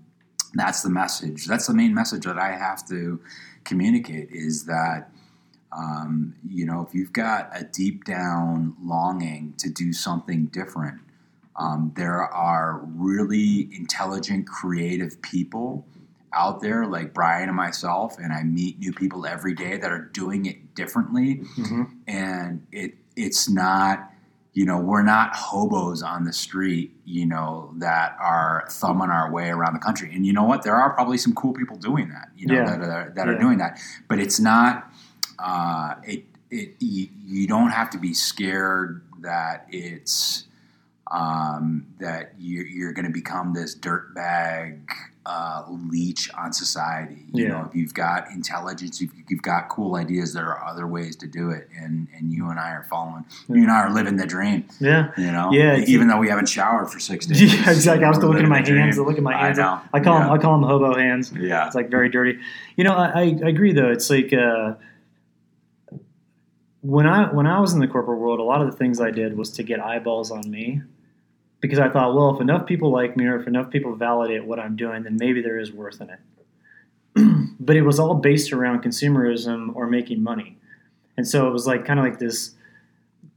that's 0.55 0.83
the 0.83 0.91
message 0.91 1.47
that's 1.47 1.67
the 1.67 1.75
main 1.75 1.93
message 1.93 2.25
that 2.25 2.39
i 2.39 2.53
have 2.53 2.87
to 2.87 3.21
communicate 3.65 4.29
is 4.31 4.65
that 4.67 5.11
um, 5.73 6.35
you 6.49 6.65
know 6.65 6.81
if 6.87 6.95
you've 6.95 7.13
got 7.13 7.51
a 7.53 7.65
deep 7.65 8.05
down 8.05 8.75
longing 8.83 9.53
to 9.59 9.69
do 9.69 9.93
something 9.93 10.47
different 10.47 11.01
um, 11.57 11.93
there 11.97 12.23
are 12.23 12.81
really 12.95 13.69
intelligent 13.77 14.47
creative 14.47 15.21
people 15.23 15.85
out 16.35 16.61
there 16.61 16.87
like 16.87 17.13
brian 17.15 17.49
and 17.49 17.57
myself 17.57 18.17
and 18.19 18.33
i 18.33 18.43
meet 18.43 18.79
new 18.79 18.93
people 18.93 19.27
every 19.27 19.55
day 19.55 19.77
that 19.77 19.91
are 19.91 20.11
doing 20.13 20.47
it 20.47 20.75
differently. 20.75 21.43
Mhm. 21.57 21.91
and 22.07 22.67
it 22.73 22.95
it's 23.17 23.49
not 23.49 24.11
you 24.55 24.65
know 24.65 24.79
we're 24.79 25.03
not 25.03 25.35
hobos 25.35 26.03
on 26.03 26.25
the 26.25 26.33
street 26.33 26.95
you 27.05 27.27
know 27.27 27.73
that 27.79 28.17
are 28.21 28.65
thumbing 28.71 29.11
our 29.11 29.31
way 29.31 29.51
around 29.51 29.75
the 29.75 29.79
country. 29.81 30.11
And 30.15 30.25
you 30.25 30.33
know 30.33 30.45
what? 30.45 30.63
There 30.63 30.75
are 30.77 30.91
probably 30.95 31.19
some 31.19 31.35
cool 31.35 31.53
people 31.53 31.77
doing 31.77 32.09
that 32.11 32.29
you 32.37 32.47
know 32.47 32.55
Yeah. 32.55 32.77
that 32.77 32.81
are 32.89 33.13
that 33.17 33.29
are 33.29 33.39
doing 33.39 33.59
that. 33.59 33.79
But 34.09 34.19
it's 34.21 34.39
not 34.41 34.91
uh, 35.39 35.97
it 36.05 36.25
it 36.51 36.75
you, 36.79 37.09
you 37.25 37.47
don't 37.49 37.71
have 37.71 37.91
to 37.91 37.99
be 37.99 38.15
scared 38.15 39.03
that 39.21 39.67
it's 39.71 40.45
um, 41.11 41.87
that 41.99 42.33
you're, 42.39 42.67
you're 42.67 42.93
going 42.93 43.07
to 43.07 43.13
become 43.13 43.53
this 43.55 43.75
dirtbag 43.77 44.81
uh, 45.27 45.65
leech 45.91 46.29
on 46.35 46.53
society. 46.53 47.25
You 47.33 47.45
Yeah. 47.45 47.49
know, 47.51 47.67
if 47.69 47.75
you've 47.75 47.95
got 47.95 48.31
intelligence, 48.31 49.01
if 49.01 49.11
you've 49.29 49.41
got 49.41 49.71
cool 49.71 49.95
ideas, 49.97 50.35
there 50.35 50.47
are 50.47 50.63
other 50.67 50.87
ways 50.87 51.17
to 51.17 51.27
do 51.27 51.51
it, 51.51 51.67
and 51.81 52.09
and 52.17 52.31
you 52.33 52.51
and 52.51 52.59
I 52.61 52.71
are 52.73 52.83
following. 52.85 53.25
You 53.49 53.63
and 53.63 53.71
I 53.71 53.81
are 53.81 53.91
living 53.91 54.17
the 54.17 54.27
dream. 54.27 54.65
Yeah. 54.81 55.13
You 55.17 55.33
know, 55.33 55.51
Yeah, 55.51 55.79
Even 55.87 56.09
though 56.09 56.19
we 56.19 56.29
haven't 56.29 56.49
showered 56.51 56.91
for 56.91 57.01
six 57.01 57.25
days. 57.27 57.41
Yeah, 57.55 57.71
exactly. 57.71 58.05
I 58.05 58.09
was 58.09 58.19
still 58.19 58.29
looking 58.29 58.45
at 58.45 58.51
my 58.51 58.61
hands. 58.67 58.99
Look 58.99 59.17
at 59.17 59.23
my 59.23 59.35
I 59.35 59.47
hands. 59.47 59.59
know. 59.59 59.81
I 59.95 60.01
call 60.01 60.19
them. 60.19 60.31
I 60.31 60.37
call 60.39 60.59
them 60.61 60.69
hobo 60.69 60.95
hands. 60.99 61.33
Yeah. 61.33 61.67
It's 61.67 61.75
like 61.75 61.89
very 61.91 62.11
dirty. 62.11 62.39
You 62.77 62.85
know, 62.85 62.93
I, 62.95 63.07
I 63.07 63.23
I 63.23 63.49
agree 63.49 63.73
though. 63.73 63.91
It's 63.91 64.11
like 64.11 64.33
uh, 64.35 64.75
when 66.83 67.07
I 67.07 67.33
when 67.33 67.47
I 67.47 67.61
was 67.61 67.73
in 67.73 67.81
the 67.81 67.89
corporate 67.89 68.19
world, 68.19 68.41
a 68.41 68.43
lot 68.43 68.61
of 68.61 68.71
the 68.71 68.77
things 68.77 69.01
I 69.01 69.11
did 69.11 69.37
was 69.39 69.51
to 69.53 69.63
get 69.63 69.81
eyeballs 69.81 70.31
on 70.31 70.51
me, 70.51 70.83
because 71.65 71.79
I 71.79 71.89
thought, 71.89 72.15
well, 72.15 72.35
if 72.35 72.43
enough 72.43 72.67
people 72.67 72.93
like 72.93 73.17
me 73.17 73.25
or 73.25 73.41
if 73.41 73.47
enough 73.47 73.71
people 73.71 73.95
validate 73.95 74.45
what 74.45 74.61
I'm 74.61 74.77
doing, 74.77 75.03
then 75.05 75.17
maybe 75.17 75.41
there 75.41 75.59
is 75.59 75.73
worth 75.73 75.99
in 75.99 76.11
it. 76.11 76.21
but 77.59 77.75
it 77.75 77.81
was 77.81 77.99
all 77.99 78.17
based 78.17 78.53
around 78.53 78.83
consumerism 78.83 79.75
or 79.75 79.87
making 79.87 80.23
money, 80.23 80.59
and 81.17 81.27
so 81.27 81.49
it 81.49 81.53
was 81.53 81.67
like 81.67 81.87
kind 81.87 81.99
of 81.99 82.05
like 82.05 82.19
this. 82.19 82.55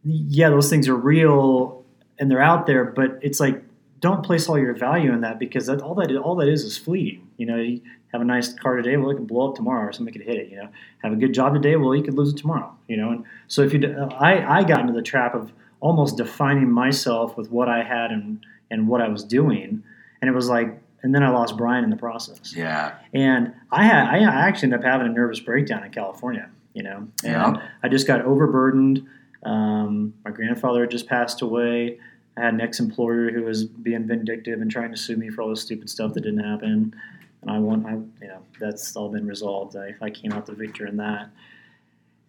Yeah, 0.03 0.49
those 0.49 0.69
things 0.69 0.89
are 0.89 0.95
real 0.95 1.85
and 2.19 2.29
they're 2.29 2.41
out 2.41 2.67
there, 2.67 2.83
but 2.83 3.17
it's 3.21 3.39
like 3.39 3.63
don't 4.01 4.25
place 4.25 4.49
all 4.49 4.59
your 4.59 4.73
value 4.73 5.13
in 5.13 5.21
that 5.21 5.39
because 5.39 5.67
that 5.67 5.81
all 5.81 5.95
that 5.95 6.13
all 6.17 6.35
that 6.35 6.49
is 6.49 6.65
is 6.65 6.77
fleeting. 6.77 7.25
You 7.37 7.45
know, 7.45 7.55
you 7.55 7.79
have 8.11 8.19
a 8.19 8.25
nice 8.25 8.53
car 8.53 8.75
today, 8.75 8.97
well, 8.97 9.11
it 9.11 9.15
can 9.15 9.25
blow 9.25 9.51
up 9.51 9.55
tomorrow, 9.55 9.87
or 9.87 9.93
somebody 9.93 10.19
could 10.19 10.27
hit 10.27 10.37
it. 10.37 10.49
You 10.49 10.57
know, 10.57 10.69
have 11.01 11.13
a 11.13 11.15
good 11.15 11.33
job 11.33 11.53
today, 11.53 11.77
well, 11.77 11.95
you 11.95 12.03
could 12.03 12.15
lose 12.15 12.33
it 12.33 12.37
tomorrow. 12.37 12.75
You 12.89 12.97
know, 12.97 13.11
and 13.11 13.23
so 13.47 13.61
if 13.61 13.71
you, 13.71 13.87
I 14.19 14.57
I 14.57 14.63
got 14.63 14.81
into 14.81 14.91
the 14.91 15.01
trap 15.01 15.33
of 15.33 15.53
almost 15.79 16.17
defining 16.17 16.71
myself 16.71 17.37
with 17.37 17.51
what 17.51 17.69
I 17.69 17.83
had 17.83 18.11
and 18.11 18.45
and 18.69 18.87
what 18.87 19.01
I 19.01 19.07
was 19.07 19.23
doing, 19.23 19.83
and 20.21 20.29
it 20.29 20.33
was 20.33 20.49
like, 20.49 20.77
and 21.03 21.15
then 21.15 21.23
I 21.23 21.29
lost 21.29 21.55
Brian 21.57 21.83
in 21.83 21.89
the 21.89 21.95
process. 21.97 22.53
Yeah. 22.55 22.95
And 23.13 23.53
I 23.71 23.85
had 23.85 24.07
I 24.07 24.47
actually 24.47 24.67
ended 24.67 24.79
up 24.79 24.85
having 24.85 25.07
a 25.07 25.11
nervous 25.11 25.39
breakdown 25.39 25.83
in 25.83 25.91
California. 25.91 26.49
You 26.73 26.83
know, 26.83 26.97
and 27.23 27.33
Yeah. 27.33 27.67
I 27.81 27.89
just 27.89 28.05
got 28.05 28.21
overburdened. 28.21 29.03
Um, 29.43 30.13
my 30.23 30.29
grandfather 30.31 30.81
had 30.81 30.91
just 30.91 31.07
passed 31.07 31.41
away. 31.41 31.99
I 32.35 32.41
had 32.41 32.53
an 32.53 32.61
ex-employer 32.61 33.31
who 33.31 33.43
was 33.43 33.63
being 33.65 34.05
vindictive 34.05 34.61
and 34.61 34.69
trying 34.69 34.91
to 34.91 34.97
sue 34.97 35.17
me 35.17 35.29
for 35.29 35.41
all 35.41 35.49
this 35.49 35.61
stupid 35.61 35.89
stuff 35.89 36.13
that 36.13 36.21
didn't 36.21 36.43
happen. 36.43 36.93
And 37.41 37.51
I 37.51 37.57
won. 37.57 37.85
I 37.85 37.93
you 38.23 38.27
know 38.29 38.43
that's 38.59 38.95
all 38.95 39.09
been 39.09 39.25
resolved. 39.25 39.75
I, 39.75 39.95
I 40.01 40.09
came 40.11 40.33
out 40.33 40.45
the 40.45 40.53
victor 40.53 40.85
in 40.85 40.97
that. 40.97 41.29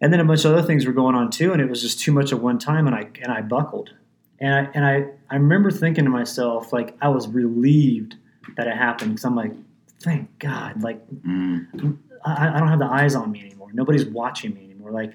And 0.01 0.13
then 0.13 0.19
a 0.19 0.25
bunch 0.25 0.45
of 0.45 0.53
other 0.53 0.65
things 0.65 0.85
were 0.85 0.93
going 0.93 1.15
on 1.15 1.29
too, 1.29 1.51
and 1.51 1.61
it 1.61 1.69
was 1.69 1.81
just 1.81 1.99
too 1.99 2.11
much 2.11 2.31
at 2.31 2.39
one 2.39 2.57
time, 2.57 2.87
and 2.87 2.95
I 2.95 3.09
and 3.21 3.31
I 3.31 3.41
buckled. 3.41 3.91
And 4.39 4.53
I 4.53 4.69
and 4.73 4.85
I, 4.85 5.05
I 5.29 5.35
remember 5.35 5.71
thinking 5.71 6.05
to 6.05 6.09
myself 6.09 6.71
like 6.71 6.95
I 7.01 7.09
was 7.09 7.27
relieved 7.27 8.15
that 8.55 8.67
it 8.67 8.75
happened 8.75 9.11
because 9.11 9.25
I'm 9.25 9.35
like, 9.35 9.53
thank 10.01 10.39
God, 10.39 10.81
like 10.81 11.05
Mm. 11.09 11.97
I, 12.25 12.49
I 12.55 12.59
don't 12.59 12.67
have 12.67 12.79
the 12.79 12.85
eyes 12.85 13.15
on 13.15 13.31
me 13.31 13.41
anymore. 13.41 13.69
Nobody's 13.73 14.05
watching 14.05 14.53
me 14.53 14.65
anymore. 14.65 14.91
Like, 14.91 15.13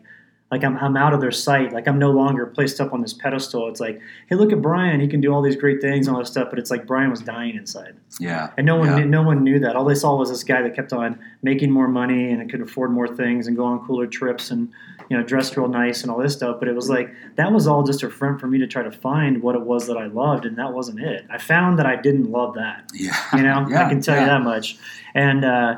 like 0.50 0.62
I'm, 0.62 0.76
I'm 0.76 0.96
out 0.96 1.12
of 1.14 1.20
their 1.20 1.33
sight. 1.33 1.72
Like 1.72 1.88
I'm 1.88 1.98
no 1.98 2.11
longer 2.12 2.46
placed 2.46 2.80
up 2.80 2.92
on 2.92 3.00
this 3.00 3.12
pedestal. 3.12 3.66
It's 3.68 3.80
like, 3.80 4.00
hey, 4.28 4.37
look 4.37 4.52
at 4.52 4.62
Brian. 4.62 5.00
He 5.00 5.09
can 5.09 5.20
do 5.20 5.33
all 5.33 5.42
these 5.42 5.57
great 5.57 5.80
things 5.80 6.07
and 6.07 6.14
all 6.14 6.22
this 6.22 6.30
stuff. 6.30 6.48
But 6.50 6.59
it's 6.61 6.70
like 6.70 6.87
Brian 6.87 7.11
was 7.11 7.20
dying 7.20 7.57
inside, 7.57 7.96
Yeah. 8.20 8.50
and 8.57 8.64
no 8.66 8.76
one, 8.76 8.88
Yeah. 8.88 8.98
knew, 8.98 9.04
no 9.07 9.22
one 9.22 9.42
knew 9.42 9.59
that. 9.61 9.74
All 9.74 9.85
they 9.85 9.94
saw 9.96 10.16
was 10.16 10.28
this 10.28 10.44
guy 10.44 10.62
that 10.62 10.74
kept 10.76 10.92
on 10.92 11.18
making 11.42 11.70
more 11.70 11.88
money 11.88 12.30
and 12.30 12.48
could 12.48 12.61
afford 12.61 12.92
more 12.92 13.09
things 13.09 13.46
and 13.48 13.57
go 13.57 13.64
on 13.64 13.85
cooler 13.87 14.07
trips 14.07 14.50
and 14.50 14.68
you 15.11 15.16
know 15.16 15.22
dressed 15.24 15.57
real 15.57 15.66
nice 15.68 16.02
and 16.02 16.11
all 16.11 16.18
this 16.18 16.35
stuff. 16.35 16.59
But 16.61 16.68
it 16.68 16.74
was 16.74 16.88
like 16.88 17.11
that 17.37 17.50
was 17.50 17.66
all 17.66 17.83
just 17.83 18.02
a 18.04 18.11
front 18.11 18.38
for 18.38 18.46
me 18.46 18.59
to 18.59 18.66
try 18.66 18.83
to 18.83 18.92
find 18.92 19.42
what 19.42 19.54
it 19.57 19.62
was 19.62 19.87
that 19.88 19.96
I 19.96 20.07
loved, 20.07 20.44
and 20.44 20.57
that 20.59 20.72
wasn't 20.72 21.00
it. 21.00 21.24
I 21.30 21.38
found 21.38 21.78
that 21.80 21.87
I 21.87 21.96
didn't 21.96 22.30
love 22.30 22.54
that. 22.54 22.85
Yeah. 22.94 23.16
You 23.35 23.42
know, 23.42 23.66
Yeah, 23.70 23.87
I 23.87 23.88
can 23.88 24.00
tell 24.00 24.20
you 24.20 24.26
that 24.26 24.42
much. 24.42 24.76
And 25.14 25.44
uh, 25.44 25.76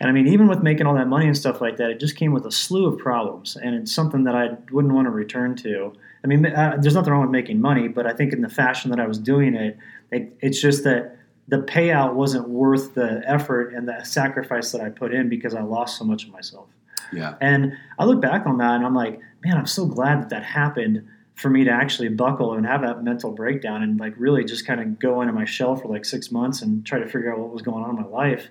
and 0.00 0.08
I 0.08 0.12
mean, 0.12 0.28
even 0.28 0.48
with 0.48 0.62
making 0.62 0.86
all 0.86 0.94
that 0.94 1.08
money 1.08 1.26
and 1.26 1.36
stuff 1.36 1.60
like 1.60 1.76
that, 1.78 1.90
it 1.90 2.00
just 2.00 2.16
came 2.16 2.32
with 2.32 2.46
a 2.46 2.52
slew 2.52 2.86
of 2.86 2.98
problems, 2.98 3.56
and 3.56 3.74
it's 3.74 3.92
something 3.92 4.24
that 4.24 4.34
I 4.34 4.50
wouldn't 4.70 4.94
want 4.94 5.06
to 5.06 5.10
return 5.10 5.56
to. 5.56 5.92
I 6.22 6.26
mean, 6.26 6.46
uh, 6.46 6.76
there's 6.80 6.94
nothing 6.94 7.12
wrong 7.12 7.22
with 7.22 7.30
making 7.30 7.60
money, 7.60 7.88
but 7.88 8.06
I 8.06 8.12
think 8.12 8.32
in 8.32 8.40
the 8.40 8.48
fashion 8.48 8.90
that 8.90 9.00
I 9.00 9.06
was 9.06 9.18
doing 9.18 9.54
it, 9.54 9.76
it 10.10 10.36
it's 10.40 10.60
just 10.60 10.84
that 10.84 11.16
the 11.48 11.58
payout 11.58 12.14
wasn't 12.14 12.48
worth 12.48 12.94
the 12.94 13.22
effort 13.24 13.72
and 13.74 13.88
the 13.88 14.02
sacrifice 14.04 14.70
that 14.72 14.82
I 14.82 14.90
put 14.90 15.14
in 15.14 15.28
because 15.28 15.54
I 15.54 15.62
lost 15.62 15.98
so 15.98 16.04
much 16.04 16.24
of 16.24 16.32
myself. 16.32 16.68
Yeah. 17.12 17.34
And 17.40 17.72
I 17.98 18.04
look 18.04 18.20
back 18.20 18.46
on 18.46 18.58
that 18.58 18.76
and 18.76 18.84
I'm 18.84 18.94
like, 18.94 19.18
man, 19.42 19.56
I'm 19.56 19.66
so 19.66 19.86
glad 19.86 20.20
that 20.20 20.28
that 20.28 20.44
happened 20.44 21.08
for 21.36 21.48
me 21.48 21.64
to 21.64 21.70
actually 21.70 22.08
buckle 22.08 22.54
and 22.54 22.66
have 22.66 22.82
that 22.82 23.02
mental 23.02 23.30
breakdown 23.30 23.82
and 23.82 23.98
like 23.98 24.12
really 24.18 24.44
just 24.44 24.66
kind 24.66 24.80
of 24.80 24.98
go 24.98 25.22
into 25.22 25.32
my 25.32 25.44
shell 25.44 25.76
for 25.76 25.88
like 25.88 26.04
six 26.04 26.30
months 26.30 26.60
and 26.60 26.84
try 26.84 26.98
to 26.98 27.06
figure 27.06 27.32
out 27.32 27.38
what 27.38 27.50
was 27.50 27.62
going 27.62 27.82
on 27.82 27.90
in 27.90 27.96
my 27.96 28.08
life. 28.08 28.48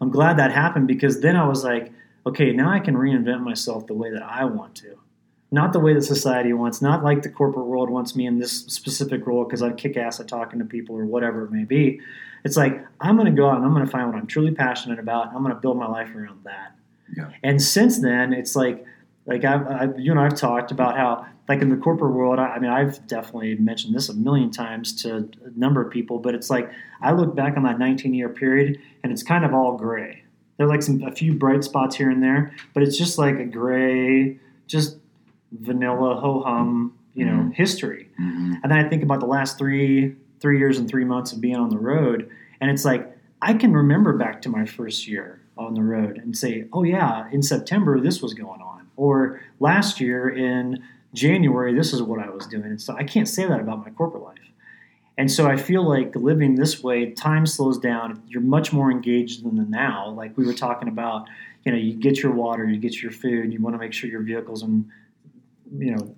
I'm 0.00 0.10
glad 0.10 0.36
that 0.38 0.52
happened 0.52 0.86
because 0.86 1.20
then 1.20 1.36
I 1.36 1.46
was 1.46 1.64
like, 1.64 1.92
okay, 2.26 2.52
now 2.52 2.70
I 2.70 2.80
can 2.80 2.94
reinvent 2.94 3.40
myself 3.42 3.86
the 3.86 3.94
way 3.94 4.10
that 4.10 4.22
I 4.22 4.44
want 4.44 4.74
to. 4.76 4.98
not 5.50 5.72
the 5.72 5.80
way 5.80 5.94
that 5.94 6.02
society 6.02 6.52
wants, 6.52 6.82
not 6.82 7.02
like 7.02 7.22
the 7.22 7.28
corporate 7.28 7.66
world 7.66 7.88
wants 7.88 8.14
me 8.14 8.26
in 8.26 8.38
this 8.38 8.66
specific 8.66 9.26
role 9.26 9.44
because 9.44 9.62
I 9.62 9.72
kick 9.72 9.96
ass 9.96 10.20
at 10.20 10.28
talking 10.28 10.58
to 10.58 10.64
people 10.64 10.94
or 10.96 11.06
whatever 11.06 11.44
it 11.44 11.50
may 11.50 11.64
be. 11.64 12.00
It's 12.44 12.56
like 12.56 12.84
I'm 13.00 13.16
going 13.16 13.34
to 13.34 13.36
go 13.36 13.48
out 13.48 13.56
and 13.56 13.64
I'm 13.64 13.72
going 13.72 13.84
to 13.84 13.90
find 13.90 14.06
what 14.06 14.16
I'm 14.16 14.26
truly 14.26 14.52
passionate 14.52 14.98
about. 14.98 15.28
I'm 15.28 15.42
going 15.42 15.54
to 15.54 15.60
build 15.60 15.78
my 15.78 15.88
life 15.88 16.14
around 16.14 16.44
that. 16.44 16.76
Yeah. 17.16 17.30
And 17.42 17.60
since 17.62 18.00
then, 18.00 18.32
it's 18.32 18.54
like 18.54 18.84
like 19.26 19.44
I've, 19.44 19.66
I've 19.66 19.98
you 19.98 20.10
and 20.10 20.20
I've 20.20 20.36
talked 20.36 20.70
about 20.70 20.96
how 20.96 21.26
like 21.48 21.62
in 21.62 21.70
the 21.70 21.76
corporate 21.76 22.12
world. 22.12 22.38
I, 22.38 22.46
I 22.54 22.58
mean, 22.58 22.70
I've 22.70 23.06
definitely 23.06 23.54
mentioned 23.56 23.94
this 23.94 24.08
a 24.08 24.14
million 24.14 24.50
times 24.50 24.92
to 25.02 25.28
a 25.44 25.58
number 25.58 25.80
of 25.80 25.90
people, 25.90 26.18
but 26.18 26.34
it's 26.34 26.50
like 26.50 26.70
I 27.00 27.12
look 27.12 27.34
back 27.34 27.56
on 27.56 27.62
that 27.64 27.78
19 27.78 28.12
year 28.14 28.28
period 28.28 28.78
and 29.02 29.12
it's 29.12 29.22
kind 29.22 29.44
of 29.44 29.54
all 29.54 29.76
gray. 29.76 30.22
There 30.56 30.66
are 30.66 30.68
like 30.70 30.82
some 30.82 31.02
a 31.02 31.12
few 31.12 31.34
bright 31.34 31.64
spots 31.64 31.96
here 31.96 32.10
and 32.10 32.22
there, 32.22 32.52
but 32.74 32.82
it's 32.82 32.98
just 32.98 33.16
like 33.16 33.38
a 33.38 33.44
gray, 33.44 34.38
just 34.66 34.98
vanilla 35.52 36.16
ho 36.20 36.40
hum, 36.42 36.94
you 37.14 37.24
know, 37.24 37.32
Mhm. 37.44 37.52
history. 37.54 38.08
hmm 38.16 38.54
And 38.62 38.70
then 38.70 38.78
I 38.84 38.88
think 38.88 39.02
about 39.02 39.20
the 39.20 39.26
last 39.26 39.56
three 39.58 40.14
three 40.40 40.58
years 40.58 40.78
and 40.78 40.88
three 40.88 41.04
months 41.04 41.32
of 41.32 41.40
being 41.40 41.56
on 41.56 41.68
the 41.68 41.78
road, 41.78 42.28
and 42.60 42.70
it's 42.70 42.84
like 42.84 43.16
I 43.42 43.54
can 43.54 43.72
remember 43.72 44.12
back 44.16 44.40
to 44.42 44.48
my 44.48 44.64
first 44.66 45.08
year 45.08 45.40
on 45.56 45.74
the 45.74 45.82
road 45.82 46.18
and 46.18 46.36
say, 46.36 46.66
"Oh 46.72 46.82
yeah, 46.84 47.28
in 47.32 47.42
September 47.42 47.98
this 48.00 48.20
was 48.22 48.34
going 48.34 48.60
on," 48.60 48.86
or 48.96 49.40
last 49.58 50.00
year 50.00 50.28
in 50.28 50.80
January 51.14 51.74
this 51.74 51.92
is 51.92 52.02
what 52.02 52.20
I 52.20 52.28
was 52.30 52.46
doing. 52.46 52.64
And 52.64 52.80
so 52.80 52.94
I 52.96 53.04
can't 53.04 53.28
say 53.28 53.46
that 53.46 53.60
about 53.60 53.84
my 53.84 53.90
corporate 53.90 54.22
life. 54.22 54.36
And 55.16 55.30
so 55.30 55.46
I 55.48 55.56
feel 55.56 55.88
like 55.88 56.14
living 56.14 56.54
this 56.54 56.82
way, 56.82 57.10
time 57.12 57.44
slows 57.44 57.76
down. 57.78 58.22
You're 58.28 58.42
much 58.42 58.72
more 58.72 58.90
engaged 58.90 59.44
than 59.44 59.56
the 59.56 59.64
now. 59.64 60.10
Like 60.10 60.36
we 60.36 60.46
were 60.46 60.52
talking 60.54 60.88
about, 60.88 61.26
you 61.64 61.72
know, 61.72 61.78
you 61.78 61.94
get 61.94 62.22
your 62.22 62.30
water, 62.32 62.64
you 62.64 62.78
get 62.78 63.02
your 63.02 63.10
food, 63.10 63.52
you 63.52 63.60
want 63.60 63.74
to 63.74 63.78
make 63.78 63.92
sure 63.92 64.08
your 64.08 64.22
vehicle's 64.22 64.62
in, 64.62 64.88
you 65.76 65.90
know, 65.96 66.14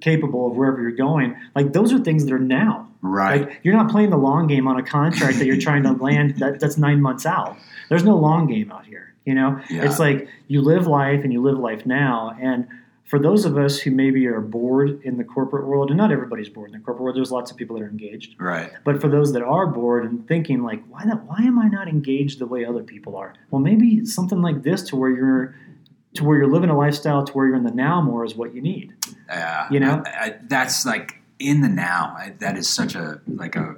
capable 0.00 0.48
of 0.50 0.56
wherever 0.56 0.80
you're 0.80 0.90
going. 0.90 1.36
Like 1.54 1.72
those 1.72 1.92
are 1.92 1.98
things 2.00 2.24
that 2.24 2.32
are 2.32 2.38
now. 2.40 2.88
Right. 3.02 3.42
Like 3.48 3.60
you're 3.62 3.74
not 3.74 3.88
playing 3.90 4.10
the 4.10 4.16
long 4.18 4.46
game 4.48 4.66
on 4.66 4.76
a 4.78 4.82
contract 4.82 5.38
that 5.38 5.46
you're 5.46 5.56
trying 5.60 5.84
to 5.84 5.92
land 6.02 6.38
that, 6.38 6.58
that's 6.58 6.76
nine 6.76 7.00
months 7.00 7.26
out. 7.26 7.56
There's 7.88 8.04
no 8.04 8.16
long 8.16 8.46
game 8.48 8.72
out 8.72 8.84
here. 8.86 9.14
You 9.24 9.34
know, 9.34 9.60
Yeah. 9.70 9.84
it's 9.84 9.98
like 10.00 10.28
you 10.48 10.60
live 10.60 10.86
life 10.88 11.22
and 11.22 11.32
you 11.32 11.40
live 11.40 11.58
life 11.58 11.86
now. 11.86 12.36
And 12.40 12.66
for 13.04 13.18
those 13.18 13.44
of 13.44 13.58
us 13.58 13.80
who 13.80 13.90
maybe 13.90 14.26
are 14.26 14.40
bored 14.40 15.02
in 15.02 15.16
the 15.16 15.24
corporate 15.24 15.66
world, 15.66 15.90
and 15.90 15.98
not 15.98 16.12
everybody's 16.12 16.48
bored 16.48 16.70
in 16.70 16.78
the 16.78 16.84
corporate 16.84 17.02
world, 17.02 17.16
there's 17.16 17.32
lots 17.32 17.50
of 17.50 17.56
people 17.56 17.76
that 17.76 17.82
are 17.82 17.88
engaged. 17.88 18.36
right. 18.38 18.70
But 18.84 19.00
for 19.00 19.08
those 19.08 19.32
that 19.32 19.42
are 19.42 19.66
bored 19.66 20.04
and 20.04 20.26
thinking 20.28 20.62
like, 20.62 20.82
why 20.88 21.04
that 21.04 21.24
why 21.24 21.38
am 21.38 21.58
I 21.58 21.68
not 21.68 21.88
engaged 21.88 22.38
the 22.38 22.46
way 22.46 22.64
other 22.64 22.82
people 22.82 23.16
are? 23.16 23.34
Well, 23.50 23.60
maybe 23.60 24.04
something 24.04 24.42
like 24.42 24.62
this 24.62 24.82
to 24.84 24.96
where 24.96 25.10
you're 25.10 25.54
to 26.14 26.24
where 26.24 26.38
you're 26.38 26.50
living 26.50 26.70
a 26.70 26.76
lifestyle 26.76 27.24
to 27.24 27.32
where 27.32 27.46
you're 27.46 27.56
in 27.56 27.64
the 27.64 27.70
now 27.70 28.00
more 28.00 28.24
is 28.24 28.34
what 28.34 28.54
you 28.54 28.60
need. 28.60 28.94
Yeah, 29.28 29.68
You 29.70 29.80
know? 29.80 30.02
I, 30.04 30.10
I, 30.10 30.34
that's 30.48 30.84
like 30.84 31.20
in 31.38 31.60
the 31.60 31.68
now. 31.68 32.14
I, 32.18 32.34
that 32.38 32.56
is 32.56 32.68
such 32.68 32.94
a 32.94 33.20
like 33.26 33.56
a 33.56 33.76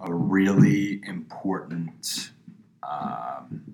a 0.00 0.12
really 0.12 1.00
important. 1.06 2.30
Um, 2.82 3.73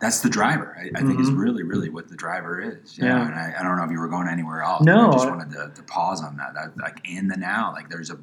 that's 0.00 0.20
the 0.20 0.28
driver. 0.28 0.76
I, 0.78 0.90
I 0.98 1.02
think 1.02 1.20
is 1.20 1.30
really, 1.32 1.62
really 1.64 1.88
what 1.90 2.08
the 2.08 2.16
driver 2.16 2.60
is. 2.60 2.96
Yeah, 2.98 3.06
Yeah. 3.06 3.26
and 3.26 3.34
I, 3.34 3.54
I 3.58 3.62
don't 3.62 3.76
know 3.76 3.84
if 3.84 3.90
you 3.90 3.98
were 3.98 4.08
going 4.08 4.28
anywhere 4.28 4.62
else. 4.62 4.82
No, 4.84 5.08
I 5.08 5.12
just 5.12 5.28
wanted 5.28 5.50
to, 5.52 5.72
to 5.74 5.82
pause 5.84 6.22
on 6.22 6.36
that. 6.36 6.54
that. 6.54 6.76
Like 6.78 7.00
in 7.04 7.26
the 7.28 7.36
now, 7.36 7.72
like 7.72 7.88
there's 7.90 8.10
a, 8.10 8.18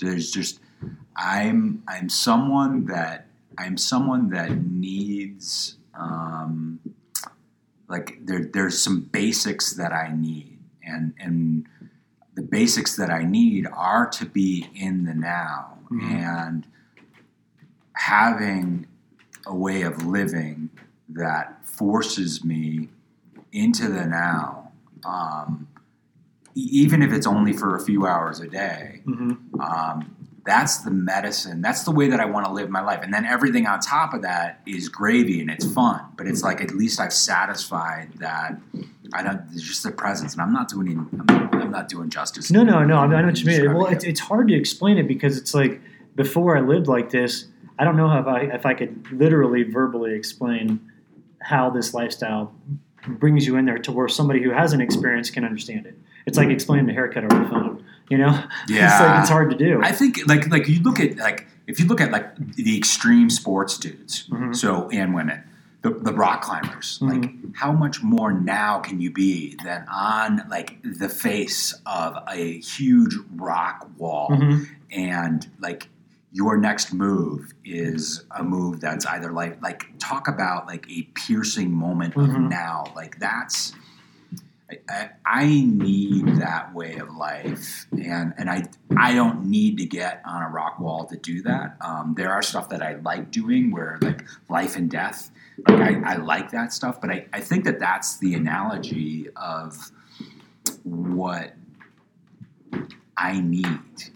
there's 0.00 0.30
just, 0.32 0.58
I'm, 1.16 1.82
I'm 1.86 2.08
someone 2.08 2.86
that 2.86 3.26
I'm 3.58 3.76
someone 3.76 4.30
that 4.30 4.50
needs, 4.64 5.76
um, 5.94 6.80
like 7.88 8.18
there, 8.24 8.48
there's 8.52 8.80
some 8.82 9.02
basics 9.02 9.74
that 9.74 9.92
I 9.92 10.10
need, 10.16 10.58
and 10.82 11.12
and 11.20 11.66
the 12.34 12.40
basics 12.42 12.96
that 12.96 13.10
I 13.10 13.24
need 13.24 13.66
are 13.76 14.06
to 14.08 14.24
be 14.24 14.70
in 14.74 15.04
the 15.04 15.12
now 15.14 15.76
Mhm. 15.90 16.02
and 16.10 16.66
having 17.92 18.86
a 19.46 19.54
way 19.54 19.82
of 19.82 20.06
living 20.06 20.70
that 21.14 21.64
forces 21.64 22.44
me 22.44 22.88
into 23.52 23.88
the 23.88 24.06
now, 24.06 24.72
um, 25.04 25.68
e- 26.54 26.68
even 26.72 27.02
if 27.02 27.12
it's 27.12 27.26
only 27.26 27.52
for 27.52 27.76
a 27.76 27.80
few 27.80 28.06
hours 28.06 28.40
a 28.40 28.48
day. 28.48 29.02
Mm-hmm. 29.06 29.60
Um, 29.60 30.16
that's 30.44 30.78
the 30.78 30.90
medicine. 30.90 31.62
That's 31.62 31.84
the 31.84 31.92
way 31.92 32.08
that 32.08 32.18
I 32.18 32.24
want 32.24 32.46
to 32.46 32.52
live 32.52 32.68
my 32.68 32.82
life. 32.82 33.00
And 33.02 33.14
then 33.14 33.24
everything 33.24 33.66
on 33.66 33.78
top 33.78 34.12
of 34.12 34.22
that 34.22 34.60
is 34.66 34.88
gravy 34.88 35.40
and 35.40 35.50
it's 35.50 35.70
fun. 35.72 36.00
But 36.16 36.26
it's 36.26 36.42
like 36.42 36.60
at 36.60 36.72
least 36.72 36.98
I've 36.98 37.12
satisfied 37.12 38.14
that. 38.18 38.58
I 39.14 39.22
don't. 39.22 39.40
It's 39.52 39.62
just 39.62 39.82
the 39.82 39.92
presence, 39.92 40.32
and 40.32 40.42
I'm 40.42 40.52
not 40.52 40.68
doing. 40.68 41.06
I'm 41.12 41.26
not, 41.26 41.54
I'm 41.54 41.70
not 41.70 41.88
doing 41.88 42.08
justice. 42.08 42.50
No, 42.50 42.62
no, 42.62 42.82
no. 42.82 42.96
I, 42.96 43.06
know 43.06 43.26
what 43.26 43.38
you 43.38 43.46
mean. 43.46 43.74
Well, 43.74 43.86
it. 43.86 43.94
it's, 43.94 44.04
it's 44.04 44.20
hard 44.20 44.48
to 44.48 44.54
explain 44.54 44.96
it 44.98 45.06
because 45.06 45.36
it's 45.36 45.54
like 45.54 45.80
before 46.16 46.56
I 46.56 46.60
lived 46.60 46.88
like 46.88 47.10
this, 47.10 47.46
I 47.78 47.84
don't 47.84 47.96
know 47.96 48.18
if 48.18 48.26
I 48.26 48.40
if 48.54 48.66
I 48.66 48.74
could 48.74 49.12
literally 49.12 49.64
verbally 49.64 50.14
explain 50.14 50.80
how 51.42 51.70
this 51.70 51.94
lifestyle 51.94 52.52
brings 53.06 53.46
you 53.46 53.56
in 53.56 53.64
there 53.64 53.78
to 53.78 53.92
where 53.92 54.08
somebody 54.08 54.42
who 54.42 54.50
hasn't 54.50 54.80
experienced 54.82 55.32
can 55.32 55.44
understand 55.44 55.86
it. 55.86 55.98
It's 56.26 56.38
like 56.38 56.48
explaining 56.50 56.88
a 56.88 56.92
haircut 56.92 57.24
over 57.24 57.42
the 57.42 57.50
phone. 57.50 57.84
You 58.08 58.18
know, 58.18 58.44
Yeah. 58.68 58.84
it's 58.92 59.00
like 59.00 59.20
it's 59.20 59.30
hard 59.30 59.50
to 59.50 59.56
do. 59.56 59.80
I 59.82 59.92
think 59.92 60.20
like 60.26 60.48
like 60.50 60.68
you 60.68 60.80
look 60.82 61.00
at 61.00 61.16
like 61.16 61.46
if 61.66 61.80
you 61.80 61.86
look 61.86 62.00
at 62.00 62.10
like 62.12 62.54
the 62.54 62.76
extreme 62.76 63.28
sports 63.30 63.76
dudes, 63.78 64.28
Mhm. 64.28 64.54
so 64.54 64.88
and 64.90 65.14
women, 65.14 65.42
the, 65.82 65.90
the 65.90 66.12
rock 66.12 66.42
climbers, 66.42 67.00
Mm-hmm. 67.00 67.20
like 67.20 67.30
how 67.56 67.72
much 67.72 68.02
more 68.02 68.32
now 68.32 68.78
can 68.78 69.00
you 69.00 69.10
be 69.10 69.56
than 69.64 69.84
on 69.92 70.42
like 70.48 70.78
the 70.84 71.08
face 71.08 71.74
of 71.86 72.18
a 72.30 72.58
huge 72.60 73.16
rock 73.34 73.88
wall 73.98 74.28
Mhm. 74.30 74.66
and 74.92 75.48
like 75.58 75.88
your 76.32 76.56
next 76.56 76.92
move 76.94 77.52
is 77.64 78.24
a 78.30 78.42
move 78.42 78.80
that's 78.80 79.04
either 79.06 79.30
like 79.32 79.60
like 79.62 79.86
talk 79.98 80.28
about 80.28 80.66
like 80.66 80.86
a 80.90 81.02
piercing 81.14 81.70
moment 81.70 82.16
of 82.16 82.28
Mhm. 82.28 82.48
now 82.48 82.84
like 82.96 83.18
that's 83.18 83.72
I, 84.88 85.10
I, 85.26 85.46
need 85.46 86.26
that 86.36 86.74
way 86.74 86.96
of 86.96 87.14
life 87.14 87.86
and 87.92 88.32
and 88.38 88.48
I 88.48 88.64
I 88.96 89.12
don't 89.14 89.44
need 89.44 89.76
to 89.78 89.84
get 89.84 90.22
on 90.24 90.42
a 90.42 90.48
rock 90.48 90.80
wall 90.80 91.04
to 91.06 91.16
do 91.18 91.42
that 91.42 91.76
um, 91.82 92.14
there 92.16 92.32
are 92.32 92.40
stuff 92.40 92.70
that 92.70 92.80
I 92.82 92.94
like 92.94 93.30
doing 93.30 93.70
where 93.70 93.98
like 94.00 94.24
life 94.48 94.74
and 94.76 94.90
death 94.90 95.30
like 95.68 96.02
I, 96.02 96.14
I 96.14 96.16
like 96.16 96.50
that 96.52 96.72
stuff 96.72 97.02
but 97.02 97.10
I, 97.10 97.26
I 97.34 97.40
think 97.40 97.64
that 97.64 97.78
that's 97.80 98.18
the 98.18 98.32
analogy 98.34 99.28
of 99.36 99.76
what 100.84 101.52
I 103.16 103.40
need 103.40 103.66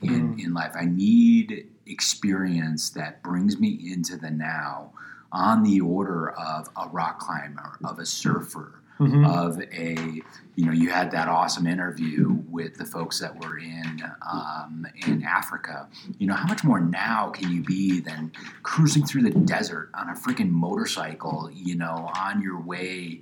in, 0.03 0.35
Mhm. 0.35 0.45
in 0.45 0.55
life. 0.55 0.73
I 0.75 0.87
need 0.87 1.69
experience 1.87 2.91
that 2.91 3.23
brings 3.23 3.59
me 3.59 3.79
into 3.93 4.17
the 4.17 4.31
now 4.31 4.93
on 5.33 5.63
the 5.63 5.81
order 5.81 6.31
of 6.31 6.69
a 6.77 6.89
rock 6.89 7.19
climber, 7.19 7.77
of 7.85 7.99
a 7.99 8.07
surfer, 8.07 8.81
Mhm. 8.99 9.27
of 9.29 9.61
a, 9.61 10.23
you 10.55 10.65
know, 10.65 10.73
you 10.73 10.89
had 10.89 11.11
that 11.11 11.29
awesome 11.29 11.67
interview 11.67 12.31
with 12.49 12.77
the 12.79 12.85
folks 12.87 13.21
that 13.21 13.45
were 13.45 13.59
in 13.59 14.03
um, 14.23 14.87
in 15.07 15.23
Africa. 15.23 15.87
You 16.19 16.27
know, 16.29 16.35
how 16.35 16.47
much 16.47 16.65
more 16.65 16.81
now 16.81 17.29
can 17.29 17.51
you 17.53 17.63
be 17.63 18.01
than 18.01 18.33
cruising 18.63 19.05
through 19.05 19.25
the 19.25 19.31
desert 19.39 19.91
on 19.93 20.09
a 20.09 20.15
freaking 20.15 20.49
motorcycle, 20.51 21.51
you 21.53 21.75
know, 21.75 22.11
on 22.17 22.41
your 22.41 22.59
way 22.59 23.21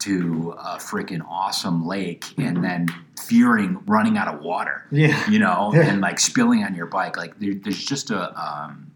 to 0.00 0.54
a 0.58 0.76
freaking 0.76 1.24
awesome 1.26 1.86
lake 1.86 2.34
and 2.36 2.62
then 2.62 2.88
fearing 3.28 3.82
running 3.86 4.16
out 4.18 4.28
of 4.28 4.40
water 4.42 4.84
yeah. 4.90 5.28
you 5.30 5.38
know, 5.38 5.70
Yeah. 5.74 5.88
and 5.88 6.00
like 6.00 6.18
spilling 6.20 6.62
on 6.64 6.74
your 6.74 6.86
bike. 6.86 7.16
Like 7.16 7.38
there, 7.40 7.54
there's 7.54 7.84
just 7.84 8.10
a 8.10 8.22
um, 8.40 8.90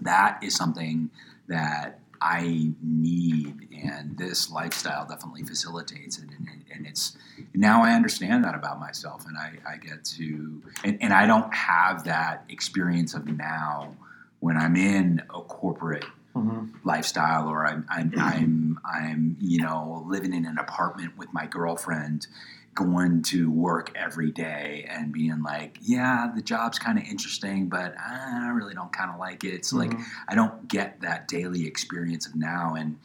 that 0.00 0.38
is 0.42 0.54
something 0.54 1.10
that 1.48 2.00
I 2.20 2.72
need, 2.82 3.68
and 3.84 4.16
this 4.18 4.50
lifestyle 4.50 5.06
definitely 5.06 5.44
facilitates 5.44 6.18
it. 6.18 6.24
And, 6.36 6.48
and 6.74 6.86
it's 6.86 7.16
now 7.54 7.82
I 7.82 7.92
understand 7.92 8.42
that 8.44 8.54
about 8.54 8.80
myself, 8.80 9.24
and 9.26 9.36
I, 9.36 9.52
I 9.68 9.76
get 9.76 10.04
to, 10.16 10.62
and, 10.84 10.98
and 11.00 11.12
I 11.12 11.26
don't 11.26 11.52
have 11.54 12.04
that 12.04 12.44
experience 12.48 13.14
of 13.14 13.26
now 13.26 13.94
when 14.40 14.56
I'm 14.56 14.76
in 14.76 15.22
a 15.34 15.40
corporate 15.42 16.04
Mhm. 16.36 16.68
lifestyle 16.84 17.48
or 17.48 17.66
I'm, 17.66 17.84
I'm, 17.88 18.12
I'm, 18.16 18.78
I'm, 18.84 19.36
you 19.40 19.60
know, 19.60 20.04
living 20.06 20.32
in 20.34 20.44
an 20.46 20.58
apartment 20.58 21.16
with 21.18 21.32
my 21.32 21.46
girlfriend, 21.46 22.28
going 22.74 23.22
to 23.22 23.50
work 23.50 23.90
every 23.96 24.30
day 24.30 24.86
and 24.88 25.12
being 25.12 25.42
like, 25.42 25.78
yeah, 25.82 26.30
the 26.34 26.42
job's 26.42 26.78
kind 26.78 26.96
of 26.96 27.04
interesting, 27.04 27.68
but 27.68 27.94
I 27.98 28.50
really 28.54 28.74
don't 28.74 28.92
kind 28.92 29.10
of 29.10 29.18
like 29.18 29.42
it. 29.42 29.64
So 29.64 29.76
like, 29.76 29.90
Mhm. 29.90 30.04
I 30.28 30.34
don't 30.34 30.68
get 30.68 31.00
that 31.00 31.26
daily 31.26 31.66
experience 31.66 32.26
of 32.26 32.36
now. 32.36 32.74
And, 32.74 32.98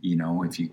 you 0.00 0.14
know, 0.14 0.44
if 0.44 0.60
you, 0.60 0.70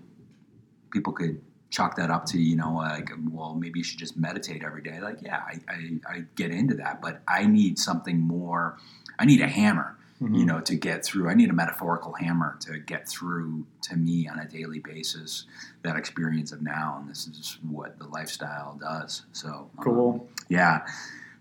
people 0.90 1.12
could 1.12 1.40
chalk 1.70 1.96
that 1.96 2.10
up 2.10 2.26
to, 2.26 2.38
you 2.40 2.54
know, 2.54 2.74
like, 2.74 3.10
well, 3.30 3.54
maybe 3.54 3.80
you 3.80 3.84
should 3.84 3.98
just 3.98 4.16
meditate 4.16 4.62
every 4.62 4.82
day. 4.82 5.00
Like, 5.00 5.20
yeah, 5.20 5.38
I, 5.38 5.60
I, 5.68 6.00
I 6.08 6.24
get 6.36 6.52
into 6.52 6.74
that, 6.74 7.02
but 7.02 7.22
I 7.26 7.46
need 7.46 7.78
something 7.80 8.20
more. 8.20 8.78
I 9.18 9.24
need 9.24 9.40
a 9.40 9.48
hammer 9.48 9.93
Mhm. 10.22 10.38
you 10.38 10.46
know, 10.46 10.60
to 10.60 10.76
get 10.76 11.04
through. 11.04 11.28
I 11.28 11.34
need 11.34 11.50
a 11.50 11.52
metaphorical 11.52 12.12
hammer 12.14 12.56
to 12.60 12.78
get 12.78 13.08
through 13.08 13.66
to 13.82 13.96
me 13.96 14.28
on 14.28 14.38
a 14.38 14.46
daily 14.46 14.78
basis 14.78 15.44
that 15.82 15.96
experience 15.96 16.52
of 16.52 16.62
now, 16.62 16.98
and 17.00 17.10
this 17.10 17.26
is 17.26 17.58
what 17.68 17.98
the 17.98 18.06
lifestyle 18.06 18.78
does. 18.80 19.22
So 19.32 19.48
um, 19.76 19.84
Cool. 19.84 20.28
yeah, 20.48 20.86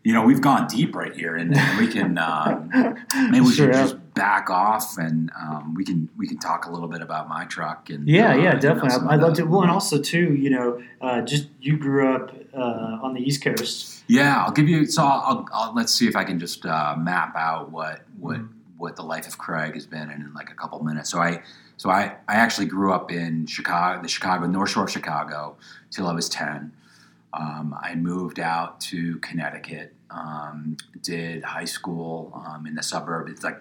you 0.03 0.11
know, 0.11 0.23
we've 0.25 0.41
gone 0.41 0.67
deep 0.67 0.95
right 0.95 1.15
here, 1.15 1.35
and, 1.35 1.55
and 1.55 1.77
we 1.79 1.87
can 1.87 2.17
um, 2.29 2.71
maybe 3.29 3.41
we 3.41 3.53
Sure 3.53 3.67
should 3.67 3.75
have. 3.75 3.89
just 3.91 4.13
back 4.15 4.49
off, 4.49 4.97
and 4.97 5.31
um, 5.39 5.75
we 5.75 5.85
can 5.85 6.09
we 6.17 6.27
can 6.27 6.37
talk 6.39 6.65
a 6.65 6.71
little 6.71 6.89
bit 6.89 7.01
about 7.01 7.29
my 7.29 7.45
truck 7.45 7.89
and 7.91 8.07
Yeah, 8.07 8.31
uh, 8.31 8.33
yeah, 8.33 8.35
you 8.35 8.43
know, 8.53 8.59
definitely. 8.59 9.07
I'd 9.07 9.21
love 9.21 9.35
to. 9.35 9.43
Well, 9.43 9.61
and 9.61 9.71
also 9.71 10.01
too, 10.01 10.33
you 10.33 10.49
know, 10.49 10.81
uh, 10.99 11.21
just 11.21 11.47
you 11.61 11.77
grew 11.77 12.13
up 12.13 12.33
uh, 12.55 12.99
on 13.03 13.13
the 13.13 13.21
East 13.21 13.43
Coast. 13.43 14.03
Yeah, 14.07 14.43
I'll 14.43 14.51
give 14.51 14.67
you. 14.67 14.85
So 14.87 15.03
I'll, 15.03 15.21
I'll, 15.25 15.45
I'll 15.53 15.73
let's 15.75 15.93
see 15.93 16.07
if 16.07 16.15
I 16.15 16.23
can 16.25 16.37
just 16.39 16.65
uh, 16.65 16.95
map 16.97 17.35
out 17.35 17.71
what 17.71 18.01
what 18.19 18.39
Mhm. 18.39 18.47
What 18.83 18.97
the 18.97 19.01
life 19.01 19.25
of 19.25 19.37
Craig 19.37 19.73
has 19.75 19.87
been 19.87 20.11
in, 20.11 20.33
like 20.35 20.51
a 20.51 20.53
couple 20.53 20.83
minutes. 20.83 21.09
So 21.09 21.19
I 21.19 21.41
so 21.77 21.89
I 21.89 22.17
I 22.27 22.35
actually 22.35 22.67
grew 22.67 22.93
up 22.93 23.11
in 23.11 23.47
Chicago, 23.47 24.01
the 24.01 24.09
Chicago 24.09 24.45
North 24.45 24.71
Shore 24.71 24.83
of 24.83 24.91
Chicago, 24.91 25.55
till 25.89 26.05
I 26.05 26.13
was 26.13 26.27
ten. 26.27 26.73
Um, 27.33 27.75
I 27.81 27.95
moved 27.95 28.39
out 28.39 28.79
to 28.81 29.17
Connecticut. 29.19 29.95
Um, 30.11 30.77
did 31.01 31.43
high 31.43 31.65
school 31.65 32.31
um, 32.45 32.67
in 32.67 32.75
the 32.75 32.83
suburb. 32.83 33.27
It's 33.29 33.43
like 33.43 33.59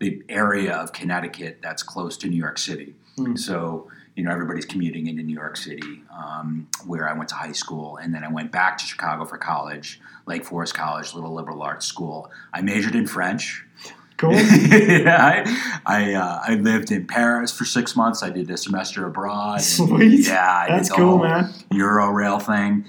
the 0.00 0.22
area 0.28 0.74
of 0.74 0.92
Connecticut 0.92 1.60
that's 1.62 1.82
close 1.82 2.18
to 2.18 2.28
New 2.28 2.36
York 2.36 2.58
City. 2.58 2.94
Hmm. 3.16 3.36
So 3.36 3.88
you 4.16 4.24
know 4.24 4.32
everybody's 4.32 4.66
commuting 4.66 5.06
into 5.06 5.22
New 5.22 5.34
York 5.34 5.56
City, 5.56 6.02
um, 6.12 6.66
where 6.84 7.08
I 7.08 7.12
went 7.14 7.28
to 7.30 7.36
high 7.36 7.52
school, 7.52 7.96
and 7.98 8.12
then 8.12 8.24
I 8.24 8.28
went 8.28 8.50
back 8.50 8.76
to 8.78 8.84
Chicago 8.84 9.24
for 9.24 9.38
college, 9.38 10.00
Lake 10.26 10.44
Forest 10.44 10.74
College, 10.74 11.14
little 11.14 11.32
liberal 11.32 11.62
arts 11.62 11.86
school. 11.86 12.30
I 12.52 12.60
majored 12.60 12.96
in 12.96 13.06
French. 13.06 13.64
Cool. 14.24 14.32
yeah, 15.02 15.16
I 15.24 15.80
I, 15.86 16.14
uh, 16.14 16.40
I 16.46 16.54
lived 16.54 16.90
in 16.90 17.06
Paris 17.06 17.52
for 17.52 17.64
six 17.64 17.94
months. 17.96 18.22
I 18.22 18.30
did 18.30 18.50
a 18.50 18.56
semester 18.56 19.06
abroad. 19.06 19.60
Sweet. 19.60 20.26
Yeah, 20.26 20.64
I 20.66 20.68
That's 20.68 20.88
did 20.88 20.96
cool, 20.96 21.18
man. 21.18 21.52
Euro 21.72 22.08
rail 22.10 22.38
thing. 22.38 22.84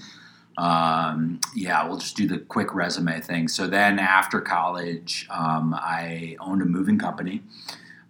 Um, 0.58 1.40
yeah, 1.56 1.86
we'll 1.88 1.98
just 1.98 2.16
do 2.16 2.28
the 2.28 2.38
quick 2.40 2.74
resume 2.74 3.20
thing. 3.22 3.48
So 3.50 3.68
then 3.68 4.00
after 4.00 4.40
college, 4.40 5.28
um, 5.30 5.74
I 5.74 6.38
owned 6.40 6.62
a 6.62 6.66
moving 6.66 6.98
company. 6.98 7.42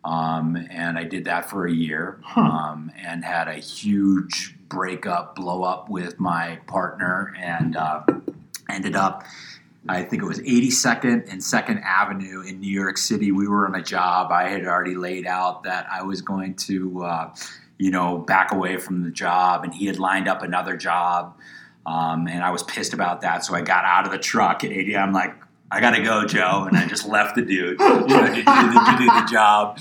Um, 0.03 0.55
and 0.69 0.99
I 0.99 1.03
did 1.03 1.25
that 1.25 1.49
for 1.49 1.65
a 1.65 1.71
year 1.73 2.19
Huh. 2.23 2.41
um, 2.41 2.91
and 2.95 3.25
had 3.25 3.47
a 3.47 3.55
huge 3.55 4.55
breakup, 4.69 5.35
blow 5.35 5.63
up 5.63 5.89
with 5.89 6.19
my 6.19 6.57
partner, 6.67 7.33
and 7.41 7.75
uh, 7.75 8.03
ended 8.69 8.95
up, 8.95 9.23
I 9.87 10.03
think 10.03 10.23
it 10.23 10.25
was 10.25 10.39
82nd 10.39 11.31
and 11.31 11.41
2nd 11.41 11.81
Avenue 11.83 12.41
in 12.41 12.59
New 12.59 12.71
York 12.71 12.97
City. 12.97 13.31
We 13.31 13.47
were 13.47 13.67
on 13.67 13.75
a 13.75 13.83
job. 13.83 14.31
I 14.31 14.49
had 14.49 14.65
already 14.65 14.95
laid 14.95 15.27
out 15.27 15.63
that 15.63 15.87
I 15.91 16.01
was 16.03 16.21
going 16.21 16.55
to, 16.55 17.03
uh, 17.03 17.35
you 17.77 17.91
know, 17.91 18.17
back 18.17 18.51
away 18.51 18.77
from 18.77 19.03
the 19.03 19.11
job, 19.11 19.63
and 19.63 19.73
he 19.73 19.85
had 19.85 19.99
lined 19.99 20.27
up 20.27 20.41
another 20.41 20.75
job. 20.75 21.37
Um, 21.85 22.27
and 22.27 22.43
I 22.43 22.49
was 22.49 22.63
pissed 22.63 22.93
about 22.93 23.21
that, 23.21 23.45
so 23.45 23.53
I 23.53 23.61
got 23.61 23.85
out 23.85 24.05
of 24.05 24.11
the 24.11 24.17
truck 24.17 24.63
at 24.63 24.71
80. 24.71 24.97
I'm 24.97 25.13
like, 25.13 25.35
I 25.69 25.81
gotta 25.81 26.01
go, 26.01 26.25
Joe, 26.25 26.65
and 26.67 26.77
I 26.77 26.87
just 26.87 27.07
left 27.07 27.35
the 27.35 27.41
dude 27.41 27.79
you 27.79 27.85
know, 27.87 28.07
to, 28.07 28.07
do 28.07 28.43
the, 28.43 28.43
to 28.43 28.95
do 28.97 29.05
the 29.05 29.27
job. 29.31 29.79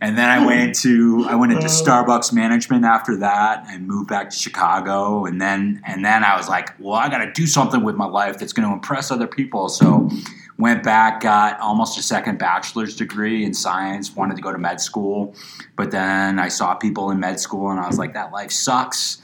And 0.00 0.16
then 0.16 0.28
I 0.28 0.46
went 0.46 0.76
to 0.76 1.26
I 1.28 1.34
went 1.34 1.52
into 1.52 1.66
Uh. 1.66 1.68
Starbucks 1.68 2.32
management 2.32 2.84
after 2.84 3.16
that, 3.16 3.64
and 3.68 3.86
moved 3.86 4.08
back 4.08 4.30
to 4.30 4.36
Chicago. 4.36 5.24
And 5.24 5.40
then 5.40 5.82
and 5.86 6.04
then 6.04 6.24
I 6.24 6.36
was 6.36 6.48
like, 6.48 6.72
well, 6.78 6.94
I 6.94 7.08
got 7.08 7.24
to 7.24 7.32
do 7.32 7.46
something 7.46 7.82
with 7.82 7.96
my 7.96 8.06
life 8.06 8.38
that's 8.38 8.52
going 8.52 8.68
to 8.68 8.72
impress 8.72 9.10
other 9.10 9.26
people. 9.26 9.68
So 9.68 10.08
went 10.56 10.82
back, 10.82 11.20
got 11.20 11.58
almost 11.60 11.98
a 11.98 12.02
second 12.02 12.38
bachelor's 12.38 12.94
degree 12.96 13.44
in 13.44 13.54
science. 13.54 14.14
Wanted 14.14 14.36
to 14.36 14.42
go 14.42 14.52
to 14.52 14.58
med 14.58 14.80
school, 14.80 15.34
but 15.76 15.90
then 15.90 16.38
I 16.38 16.48
saw 16.48 16.74
people 16.74 17.10
in 17.10 17.18
med 17.18 17.40
school, 17.40 17.70
and 17.70 17.80
I 17.80 17.86
was 17.86 17.98
like, 17.98 18.14
that 18.14 18.32
life 18.32 18.52
sucks 18.52 19.18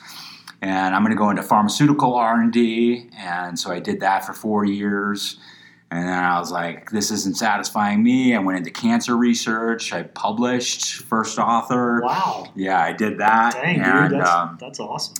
and 0.64 0.94
I'm 0.94 1.02
going 1.02 1.10
to 1.10 1.18
go 1.18 1.28
into 1.28 1.42
pharmaceutical 1.42 2.14
R&D. 2.14 3.10
And 3.18 3.58
so 3.58 3.70
I 3.70 3.80
did 3.80 4.00
that 4.00 4.24
for 4.24 4.32
four 4.32 4.64
years. 4.64 5.36
And 5.94 6.08
then 6.08 6.18
I 6.24 6.40
was 6.40 6.50
like, 6.50 6.90
this 6.90 7.10
isn't 7.12 7.36
satisfying 7.36 8.02
me. 8.02 8.34
I 8.34 8.38
went 8.40 8.58
into 8.58 8.70
cancer 8.70 9.16
research. 9.16 9.92
I 9.92 10.02
published, 10.02 10.96
first 11.04 11.38
author. 11.38 12.00
Wow. 12.02 12.46
Yeah, 12.56 12.80
I 12.82 12.92
did 12.92 13.18
that. 13.18 13.52
Dang, 13.54 13.80
and 13.80 14.10
dude, 14.10 14.20
that's, 14.20 14.30
um, 14.30 14.58
that's 14.60 14.80
awesome. 14.80 15.14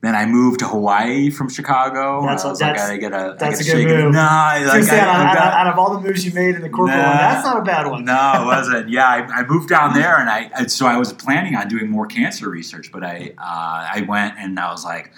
then 0.00 0.14
I 0.14 0.26
moved 0.26 0.60
to 0.60 0.66
Hawaii 0.68 1.30
from 1.30 1.48
Chicago. 1.48 2.20
That's- 2.22 2.44
I 2.44 2.48
was 2.50 2.58
that's- 2.60 2.88
like, 2.88 2.98
I 3.04 3.08
gotta, 3.08 3.36
that's 3.38 3.42
I 3.42 3.46
a 3.46 3.50
gotta 3.50 3.64
good 3.64 3.88
shake 3.88 3.88
it. 3.88 4.04
move. 4.04 4.12
No, 4.14 4.20
I 4.20 4.64
like, 4.64 4.88
I- 4.92 4.98
out, 5.00 5.34
got- 5.34 5.52
out 5.54 5.66
of 5.72 5.78
all 5.78 5.94
the 5.98 6.00
moves 6.08 6.24
you 6.24 6.32
made 6.32 6.54
in 6.54 6.62
the 6.62 6.68
corporate 6.68 6.98
Nah. 6.98 7.08
one, 7.08 7.16
that's 7.18 7.44
not 7.44 7.58
a 7.58 7.62
bad 7.62 7.86
one. 7.88 8.04
no, 8.04 8.42
it 8.42 8.46
wasn't. 8.46 8.88
Yeah, 8.90 9.06
I, 9.06 9.40
I 9.40 9.44
moved 9.46 9.68
down 9.70 9.94
there, 9.94 10.18
and 10.18 10.30
I 10.30 10.66
so 10.66 10.86
I 10.86 10.96
was 10.98 11.12
planning 11.12 11.56
on 11.56 11.66
doing 11.68 11.88
more 11.90 12.06
cancer 12.06 12.48
research, 12.48 12.90
but 12.92 13.02
I 13.02 13.32
uh, 13.38 13.42
I 13.96 14.04
went 14.08 14.34
and 14.38 14.58
I 14.58 14.70
was 14.70 14.84
like, 14.84 15.12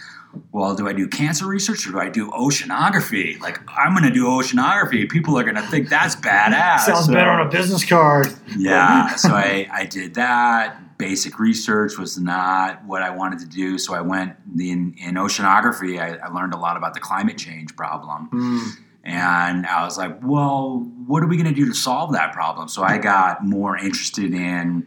well, 0.52 0.74
do 0.74 0.88
I 0.88 0.92
do 0.92 1.08
cancer 1.08 1.46
research 1.46 1.86
or 1.86 1.92
do 1.92 2.00
I 2.00 2.08
do 2.08 2.30
oceanography? 2.30 3.40
Like, 3.40 3.58
I'm 3.68 3.92
going 3.92 4.04
to 4.04 4.10
do 4.12 4.26
oceanography. 4.26 5.08
People 5.08 5.38
are 5.38 5.42
going 5.44 5.56
to 5.56 5.62
think 5.62 5.88
that's 5.88 6.16
badass. 6.16 6.80
Sounds 6.86 7.06
So- 7.06 7.12
better 7.12 7.30
on 7.30 7.46
a 7.46 7.50
business 7.50 7.84
card. 7.84 8.32
yeah, 8.56 9.14
so 9.16 9.30
I, 9.30 9.68
I 9.72 9.86
did 9.86 10.14
that. 10.14 10.96
Basic 10.98 11.38
research 11.40 11.98
was 11.98 12.18
not 12.18 12.84
what 12.84 13.02
I 13.02 13.10
wanted 13.10 13.40
to 13.40 13.46
do, 13.46 13.78
so 13.78 13.94
I 13.94 14.00
went 14.00 14.36
in, 14.58 14.94
in 14.96 15.14
oceanography. 15.16 16.00
I, 16.00 16.16
I 16.24 16.28
learned 16.28 16.54
a 16.54 16.58
lot 16.58 16.76
about 16.76 16.94
the 16.94 17.00
climate 17.00 17.36
change 17.36 17.74
problem. 17.76 18.26
Hmm. 18.30 18.58
And 19.02 19.66
I 19.66 19.84
was 19.84 19.98
like, 19.98 20.18
well, 20.22 20.78
what 21.06 21.22
are 21.22 21.26
we 21.26 21.36
going 21.36 21.52
to 21.52 21.54
do 21.54 21.66
to 21.66 21.74
solve 21.74 22.12
that 22.12 22.32
problem? 22.32 22.68
So 22.68 22.82
I 22.82 22.96
got 22.96 23.44
more 23.44 23.76
interested 23.76 24.32
in 24.32 24.86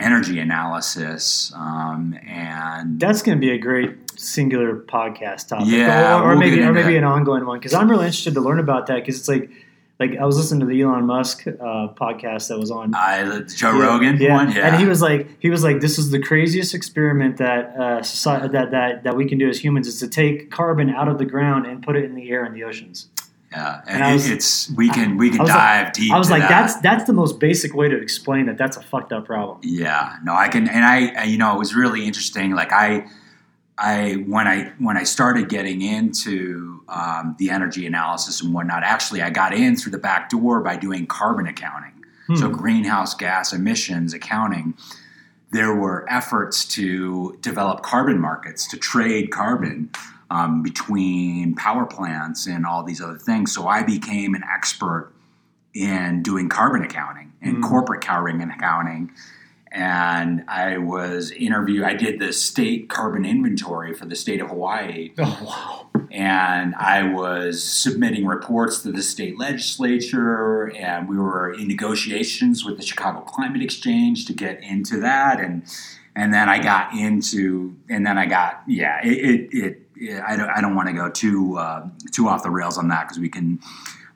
energy 0.00 0.38
analysis 0.38 1.52
um, 1.54 2.16
and 2.26 2.98
That's 3.00 3.22
going 3.22 3.36
to 3.38 3.40
be 3.40 3.50
a 3.52 3.58
great 3.58 3.96
singular 4.18 4.76
podcast 4.76 5.48
topic, 5.48 5.68
Yeah, 5.68 6.18
or, 6.18 6.22
or 6.24 6.28
we'll 6.30 6.38
maybe 6.38 6.62
or 6.62 6.72
maybe 6.72 6.96
an 6.96 7.04
ongoing 7.04 7.46
one 7.46 7.58
because 7.58 7.74
I'm 7.74 7.90
really 7.90 8.06
interested 8.06 8.34
to 8.34 8.40
learn 8.40 8.58
about 8.58 8.86
that 8.88 8.96
because 8.96 9.18
it's 9.18 9.28
like 9.28 9.50
like 9.98 10.16
I 10.16 10.24
was 10.24 10.38
listening 10.38 10.60
to 10.60 10.66
the 10.66 10.80
Elon 10.80 11.04
Musk 11.06 11.46
uh, 11.46 11.52
podcast 11.94 12.48
that 12.48 12.58
was 12.58 12.70
on 12.70 12.94
I, 12.94 13.22
the 13.22 13.40
Joe 13.44 13.72
Yeah, 13.78 13.84
Rogan 13.86 14.16
yeah. 14.18 14.32
one. 14.34 14.50
Yeah. 14.52 14.66
and 14.68 14.76
he 14.76 14.86
was 14.86 15.02
like 15.02 15.28
he 15.40 15.50
was 15.50 15.62
like 15.62 15.80
this 15.80 15.98
is 15.98 16.10
the 16.10 16.20
craziest 16.20 16.74
experiment 16.74 17.36
that 17.36 17.76
uh, 17.76 18.02
society, 18.02 18.48
that 18.48 18.70
that 18.70 19.04
that 19.04 19.16
we 19.16 19.26
can 19.28 19.36
do 19.38 19.48
as 19.48 19.62
humans 19.62 19.86
is 19.86 19.98
to 20.00 20.08
take 20.08 20.50
carbon 20.50 20.88
out 20.90 21.08
of 21.08 21.18
the 21.18 21.26
ground 21.26 21.66
and 21.66 21.82
put 21.82 21.96
it 21.96 22.04
in 22.04 22.14
the 22.14 22.30
air 22.30 22.44
and 22.44 22.54
the 22.56 22.64
oceans. 22.64 23.08
Yeah, 23.52 23.80
and 23.86 24.02
and, 24.02 24.14
was- 24.14 24.28
it's 24.30 24.70
we 24.72 24.88
can 24.90 25.16
we 25.16 25.30
can 25.30 25.40
was 25.40 25.48
like- 25.48 25.58
dive 25.84 25.92
deep. 25.92 26.12
I 26.12 26.18
was 26.18 26.30
like 26.30 26.42
that. 26.42 26.48
that's 26.48 26.80
that's 26.80 27.04
the 27.04 27.12
most 27.12 27.40
basic 27.40 27.74
way 27.74 27.88
to 27.88 27.96
explain 27.96 28.46
that 28.46 28.56
that's 28.58 28.76
a 28.76 28.82
fucked 28.82 29.12
up 29.12 29.26
problem. 29.26 29.58
Yeah, 29.62 30.16
no, 30.24 30.34
I 30.34 30.48
can, 30.48 30.68
and 30.68 30.84
I, 30.84 31.24
you 31.24 31.38
know, 31.38 31.54
it 31.54 31.58
was 31.58 31.74
really 31.74 32.06
interesting. 32.06 32.52
Like 32.54 32.72
I, 32.72 33.06
I 33.78 34.24
when 34.26 34.46
I 34.46 34.72
when 34.78 34.96
I 34.96 35.02
started 35.02 35.48
getting 35.48 35.82
into 35.82 36.82
um, 36.88 37.34
the 37.38 37.50
energy 37.50 37.86
analysis 37.86 38.40
and 38.42 38.52
whatnot, 38.54 38.82
actually, 38.84 39.22
I 39.22 39.30
got 39.30 39.52
in 39.54 39.74
through 39.76 39.92
the 39.92 39.98
back 39.98 40.28
door 40.30 40.60
by 40.60 40.76
doing 40.76 41.06
carbon 41.06 41.46
accounting. 41.46 41.92
So 42.36 42.46
Hmm. 42.48 42.52
greenhouse 42.54 43.14
gas 43.14 43.52
emissions 43.52 44.14
accounting. 44.14 44.74
There 45.50 45.74
were 45.74 46.06
efforts 46.08 46.64
to 46.76 47.36
develop 47.40 47.82
carbon 47.82 48.20
markets 48.20 48.68
to 48.68 48.76
trade 48.76 49.32
carbon 49.32 49.90
um, 50.30 50.62
between 50.62 51.54
power 51.54 51.84
plants 51.84 52.46
and 52.46 52.64
all 52.64 52.82
these 52.84 53.00
other 53.00 53.18
things. 53.18 53.52
So 53.52 53.66
I 53.66 53.82
became 53.82 54.34
an 54.34 54.44
expert 54.52 55.12
in 55.74 56.22
doing 56.22 56.48
carbon 56.48 56.82
accounting 56.82 57.32
and 57.42 57.56
Mm. 57.58 57.62
corporate 57.68 58.00
carbon 58.04 58.40
accounting. 58.50 59.10
And 59.72 60.42
I 60.48 60.78
was 60.78 61.30
interviewed. 61.30 61.84
I 61.84 61.94
did 61.94 62.18
the 62.18 62.32
state 62.32 62.88
carbon 62.88 63.24
inventory 63.24 63.94
for 63.94 64.04
the 64.04 64.16
state 64.16 64.40
of 64.40 64.48
Hawaii, 64.48 65.12
Oh 65.16 65.38
wow! 65.94 66.02
and 66.10 66.74
I 66.74 67.04
was 67.04 67.62
submitting 67.62 68.26
reports 68.26 68.82
to 68.82 68.90
the 68.90 69.00
state 69.02 69.38
legislature, 69.38 70.72
and 70.76 71.08
we 71.08 71.16
were 71.16 71.52
in 71.52 71.68
negotiations 71.68 72.64
with 72.64 72.78
the 72.78 72.82
Chicago 72.82 73.20
Climate 73.20 73.62
Exchange 73.62 74.26
to 74.26 74.32
get 74.32 74.60
into 74.60 74.98
that, 75.00 75.38
and 75.40 75.62
and 76.16 76.34
then 76.34 76.48
I 76.48 76.60
got 76.60 76.92
into, 76.92 77.76
and 77.88 78.04
then 78.04 78.18
I 78.18 78.26
got, 78.26 78.62
yeah, 78.66 78.98
it, 79.04 79.18
it, 79.18 79.40
it, 79.52 79.64
it 79.64 79.79
I 80.00 80.36
don't, 80.36 80.48
I 80.48 80.60
don't 80.60 80.74
want 80.74 80.88
to 80.88 80.94
go 80.94 81.10
too 81.10 81.56
uh, 81.58 81.86
too 82.12 82.28
off 82.28 82.42
the 82.42 82.50
rails 82.50 82.78
on 82.78 82.88
that 82.88 83.02
because 83.04 83.18
we 83.18 83.28
can. 83.28 83.60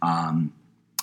Um, 0.02 0.52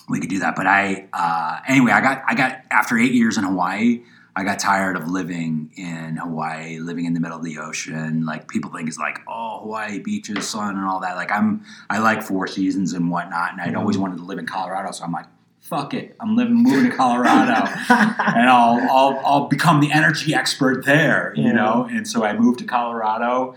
we 0.09 0.19
could 0.19 0.29
do 0.29 0.39
that, 0.39 0.55
but 0.55 0.67
I 0.67 1.07
uh, 1.13 1.59
anyway. 1.67 1.91
I 1.91 2.01
got 2.01 2.23
I 2.27 2.35
got 2.35 2.59
after 2.69 2.97
eight 2.97 3.13
years 3.13 3.37
in 3.37 3.43
Hawaii. 3.45 4.03
I 4.35 4.43
got 4.43 4.59
tired 4.59 4.95
of 4.95 5.07
living 5.09 5.71
in 5.75 6.17
Hawaii, 6.17 6.79
living 6.79 7.05
in 7.05 7.13
the 7.13 7.19
middle 7.19 7.37
of 7.37 7.43
the 7.43 7.57
ocean. 7.59 8.25
Like 8.25 8.47
people 8.47 8.71
think 8.71 8.87
it's 8.87 8.97
like, 8.97 9.19
oh, 9.27 9.59
Hawaii 9.61 9.99
beaches, 9.99 10.47
sun, 10.49 10.75
and 10.77 10.85
all 10.85 10.99
that. 11.01 11.15
Like 11.17 11.31
I'm, 11.31 11.63
I 11.89 11.99
like 11.99 12.21
four 12.23 12.47
seasons 12.47 12.93
and 12.93 13.09
whatnot, 13.11 13.51
and 13.53 13.61
I'd 13.61 13.75
always 13.75 13.97
wanted 13.97 14.17
to 14.17 14.23
live 14.23 14.39
in 14.39 14.45
Colorado. 14.45 14.91
So 14.91 15.03
I'm 15.03 15.11
like, 15.11 15.25
fuck 15.59 15.93
it, 15.93 16.15
I'm 16.21 16.35
living, 16.37 16.55
moving 16.55 16.89
to 16.89 16.95
Colorado, 16.95 17.69
and 17.89 18.49
I'll, 18.49 18.79
I'll, 18.89 19.21
I'll 19.25 19.47
become 19.47 19.79
the 19.81 19.91
energy 19.91 20.33
expert 20.33 20.85
there, 20.85 21.33
you 21.35 21.43
Yeah. 21.45 21.51
know. 21.53 21.87
And 21.91 22.07
so 22.07 22.23
I 22.23 22.31
moved 22.37 22.59
to 22.59 22.65
Colorado, 22.65 23.55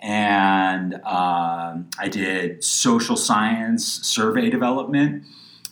and 0.00 0.94
um, 1.04 1.90
I 1.98 2.08
did 2.10 2.64
social 2.64 3.16
science 3.16 3.86
survey 3.86 4.50
development 4.50 5.24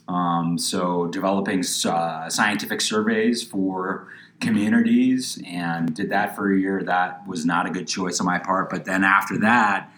Um, 0.09 0.59
so 0.59 1.07
developing 1.09 1.65
uh, 1.87 2.31
scientific 2.31 2.81
surveys 2.81 3.43
for 3.43 4.09
communities 4.41 5.41
and 5.47 5.95
did 5.95 6.11
that 6.11 6.35
for 6.37 6.53
a 6.53 6.59
year. 6.59 6.83
That 6.83 7.27
was 7.29 7.45
not 7.45 7.67
a 7.67 7.71
good 7.71 7.89
choice 7.89 8.21
on 8.21 8.27
my 8.27 8.39
part. 8.39 8.71
But 8.71 8.85
then 8.87 9.05
after 9.05 9.39
that, 9.41 9.91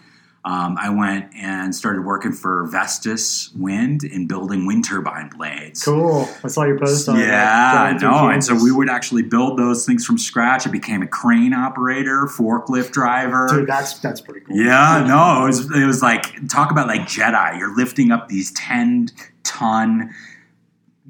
um, 0.43 0.75
I 0.79 0.89
went 0.89 1.31
and 1.35 1.75
started 1.75 2.03
working 2.03 2.31
for 2.31 2.65
Vestas 2.65 3.51
Wind 3.55 4.03
in 4.03 4.25
building 4.25 4.65
wind 4.65 4.85
turbine 4.85 5.29
blades. 5.29 5.83
Cool. 5.83 6.27
I 6.43 6.47
saw 6.47 6.63
your 6.63 6.79
post 6.79 7.07
on 7.07 7.17
that. 7.17 7.21
Yeah, 7.21 7.29
that. 7.29 7.95
I 7.95 7.97
know. 7.97 8.29
And 8.29 8.43
so 8.43 8.55
we 8.55 8.71
would 8.71 8.89
actually 8.89 9.21
build 9.21 9.59
those 9.59 9.85
things 9.85 10.03
from 10.03 10.17
scratch. 10.17 10.65
I 10.65 10.71
became 10.71 11.03
a 11.03 11.07
crane 11.07 11.53
operator, 11.53 12.25
forklift 12.25 12.91
driver. 12.91 13.47
Dude, 13.49 13.67
that's 13.67 13.99
that's 13.99 14.19
pretty 14.19 14.39
cool. 14.39 14.57
Yeah, 14.57 15.05
no, 15.07 15.43
it 15.43 15.47
was 15.47 15.71
it 15.75 15.85
was 15.85 16.01
like 16.01 16.47
talk 16.47 16.71
about 16.71 16.87
like 16.87 17.01
Jedi. 17.01 17.59
You're 17.59 17.75
lifting 17.75 18.11
up 18.11 18.27
these 18.27 18.51
ten 18.53 19.09
ton 19.43 20.11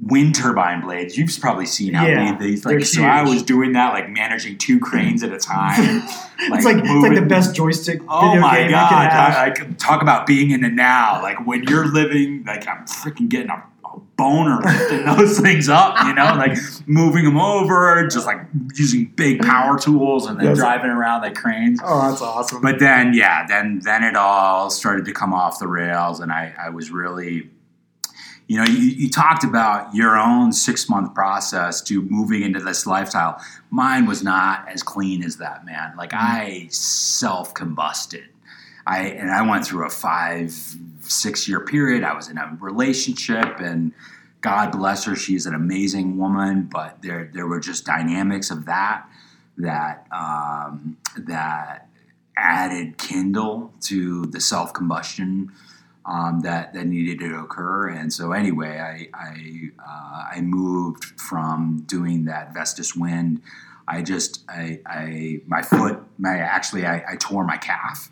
wind 0.02 0.34
turbine 0.34 0.80
blades. 0.80 1.16
You've 1.16 1.30
probably 1.40 1.66
seen 1.66 1.94
how 1.94 2.06
Yeah, 2.06 2.32
big 2.32 2.40
these 2.40 2.64
like. 2.64 2.84
So 2.84 3.02
I 3.04 3.22
was 3.22 3.42
doing 3.42 3.72
that, 3.72 3.92
like 3.92 4.10
managing 4.10 4.58
two 4.58 4.80
cranes 4.80 5.22
at 5.22 5.32
a 5.32 5.38
time. 5.38 5.78
it's 6.38 6.64
like 6.64 6.76
it's 6.84 7.08
like 7.08 7.14
the 7.14 7.26
best 7.26 7.54
joystick 7.54 8.00
Oh 8.08 8.38
my 8.40 8.68
god! 8.68 8.88
can. 9.10 9.32
I, 9.32 9.44
I 9.46 9.50
could 9.50 9.78
talk 9.78 10.02
about 10.02 10.26
being 10.26 10.50
in 10.50 10.60
the 10.62 10.68
now. 10.70 11.22
Like 11.22 11.46
when 11.46 11.62
you're 11.64 11.86
living, 11.86 12.44
like 12.44 12.66
I'm 12.68 12.84
freaking 12.86 13.28
getting 13.28 13.50
a, 13.50 13.62
a 13.84 13.98
boner 14.16 14.58
lifting 14.64 15.04
those 15.16 15.38
things 15.38 15.68
up. 15.68 16.04
You 16.04 16.14
know, 16.14 16.34
like 16.36 16.58
moving 16.86 17.24
them 17.24 17.38
over, 17.38 18.06
just 18.08 18.26
like 18.26 18.40
using 18.74 19.06
big 19.14 19.40
power 19.40 19.78
tools 19.78 20.26
and 20.26 20.36
then 20.38 20.46
Yes. 20.46 20.58
driving 20.58 20.90
around 20.90 21.22
like 21.22 21.34
cranes. 21.36 21.78
oh, 21.84 22.10
that's 22.10 22.20
awesome. 22.22 22.60
But 22.60 22.80
then, 22.80 23.14
yeah, 23.14 23.46
then 23.46 23.80
then 23.84 24.02
it 24.02 24.16
all 24.16 24.68
started 24.70 25.04
to 25.04 25.12
come 25.12 25.32
off 25.32 25.60
the 25.60 25.68
rails, 25.68 26.18
and 26.18 26.32
I, 26.32 26.52
I 26.58 26.70
was 26.70 26.90
really, 26.90 27.50
you 28.48 28.58
know, 28.58 28.64
you, 28.64 28.88
you 28.88 29.10
talked 29.10 29.44
about 29.44 29.94
your 29.94 30.18
own 30.18 30.52
six 30.52 30.88
month 30.88 31.14
process 31.14 31.80
to 31.82 32.02
moving 32.02 32.42
into 32.42 32.60
this 32.60 32.86
lifestyle. 32.86 33.40
Mine 33.70 34.06
was 34.06 34.22
not 34.22 34.68
as 34.68 34.82
clean 34.82 35.22
as 35.22 35.38
that, 35.38 35.64
man. 35.64 35.94
Like 35.96 36.12
I 36.12 36.68
self 36.70 37.54
combusted. 37.54 38.24
I 38.86 39.02
and 39.02 39.30
I 39.30 39.42
went 39.42 39.66
through 39.66 39.86
a 39.86 39.90
five 39.90 40.52
six 41.00 41.48
year 41.48 41.60
period. 41.64 42.04
I 42.04 42.14
was 42.14 42.28
in 42.28 42.38
a 42.38 42.56
relationship 42.60 43.60
and. 43.60 43.92
God 44.40 44.72
bless 44.72 45.04
her, 45.04 45.14
she's 45.14 45.46
an 45.46 45.54
amazing 45.54 46.18
woman, 46.18 46.68
but 46.68 47.00
there 47.00 47.30
there 47.32 47.46
were 47.46 47.60
just 47.60 47.86
dynamics 47.86 48.50
of 48.50 48.64
that 48.64 49.06
that 49.58 50.06
um, 50.10 50.96
that 51.16 51.88
added 52.36 52.98
kindle 52.98 53.72
to 53.82 54.26
the 54.26 54.40
self 54.40 54.72
combustion 54.72 55.52
um, 56.04 56.40
that 56.40 56.72
that 56.74 56.86
needed 56.86 57.18
to 57.20 57.38
occur. 57.40 57.88
And 57.88 58.12
so 58.12 58.32
anyway, 58.32 58.78
I 58.78 59.08
I, 59.16 59.70
uh, 59.78 60.36
I 60.36 60.40
moved 60.40 61.04
from 61.20 61.84
doing 61.86 62.24
that 62.26 62.52
Vestas 62.54 62.94
Wind. 62.96 63.40
I 63.88 64.02
just 64.02 64.44
I, 64.48 64.80
I 64.86 65.40
my 65.46 65.62
foot 65.62 66.00
my 66.18 66.36
actually 66.38 66.86
I, 66.86 67.04
I 67.08 67.16
tore 67.16 67.44
my 67.44 67.56
calf 67.56 68.10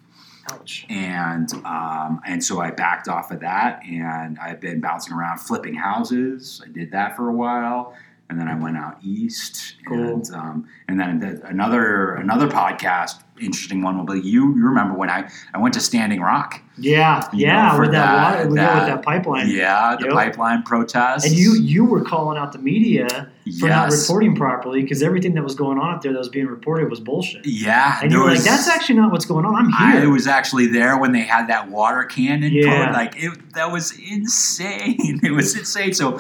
Ouch. 0.53 0.85
and 0.91 1.49
um, 1.65 2.21
and 2.27 2.43
so 2.43 2.61
I 2.61 2.71
backed 2.71 3.09
off 3.09 3.31
of 3.31 3.41
that, 3.41 3.81
and 3.87 4.39
I've 4.41 4.61
been 4.61 4.81
bouncing 4.81 5.15
around 5.15 5.39
flipping 5.39 5.75
houses. 5.75 6.61
I 6.65 6.71
did 6.71 6.91
that 6.93 7.17
for 7.17 7.29
a 7.29 7.33
while, 7.33 7.95
and 8.29 8.39
then 8.39 8.49
I 8.49 8.57
went 8.57 8.77
out 8.77 8.99
east, 9.03 9.77
Cool. 9.87 9.99
and 10.15 10.31
um, 10.35 10.69
and 10.89 10.99
then 10.99 11.41
another 11.45 12.15
another 12.15 12.49
podcast, 12.49 13.23
interesting 13.41 13.83
one 13.83 13.97
will 13.99 14.05
be 14.05 14.21
you. 14.21 14.55
You 14.55 14.65
remember 14.67 14.95
when 14.95 15.11
I 15.11 15.29
I 15.55 15.59
went 15.59 15.75
to 15.75 15.81
Standing 15.81 16.21
Rock? 16.21 16.61
Yeah, 16.79 17.29
yeah, 17.35 17.73
know, 17.73 17.81
with 17.81 17.91
that, 17.93 18.07
that- 18.13 18.37
water, 18.39 18.49
with, 18.49 18.57
that- 18.57 18.75
with 18.79 18.87
that 18.89 19.03
pipeline. 19.03 19.49
Yeah, 19.51 19.97
the 19.99 20.07
Yep. 20.07 20.15
pipeline 20.15 20.63
protest. 20.63 21.27
And 21.27 21.35
you 21.37 21.55
you 21.55 21.85
were 21.85 22.03
calling 22.03 22.39
out 22.39 22.53
the 22.53 22.59
media 22.59 23.31
for 23.61 23.69
not 23.69 23.91
reporting 23.93 24.35
properly 24.35 24.81
because 24.83 25.03
everything 25.03 25.35
that 25.35 25.43
was 25.43 25.55
going 25.55 25.79
on 25.79 25.95
up 25.95 26.01
there 26.03 26.13
that 26.13 26.19
was 26.19 26.29
being 26.31 26.47
reported 26.47 26.89
was 26.89 27.01
bullshit. 27.01 27.45
yeah, 27.47 27.99
And 28.03 28.11
you 28.13 28.21
were 28.21 28.27
like, 28.31 28.41
"That's 28.43 28.69
actually 28.69 28.95
not 28.97 29.13
what's 29.13 29.27
going 29.27 29.45
on. 29.45 29.55
I'm 29.57 29.75
I 29.75 30.01
here." 30.01 30.11
was 30.11 30.27
actually 30.27 30.69
there 30.69 30.97
when 30.99 31.13
they 31.13 31.21
had 31.23 31.49
that 31.49 31.69
water 31.71 32.05
cannon. 32.05 32.53
Yeah. 32.53 32.87
put- 32.87 32.95
like 32.95 33.15
it, 33.17 33.53
that 33.55 33.71
was 33.73 33.93
insane. 33.99 35.21
It 35.23 35.33
was 35.33 35.57
insane. 35.59 35.93
So, 35.93 36.19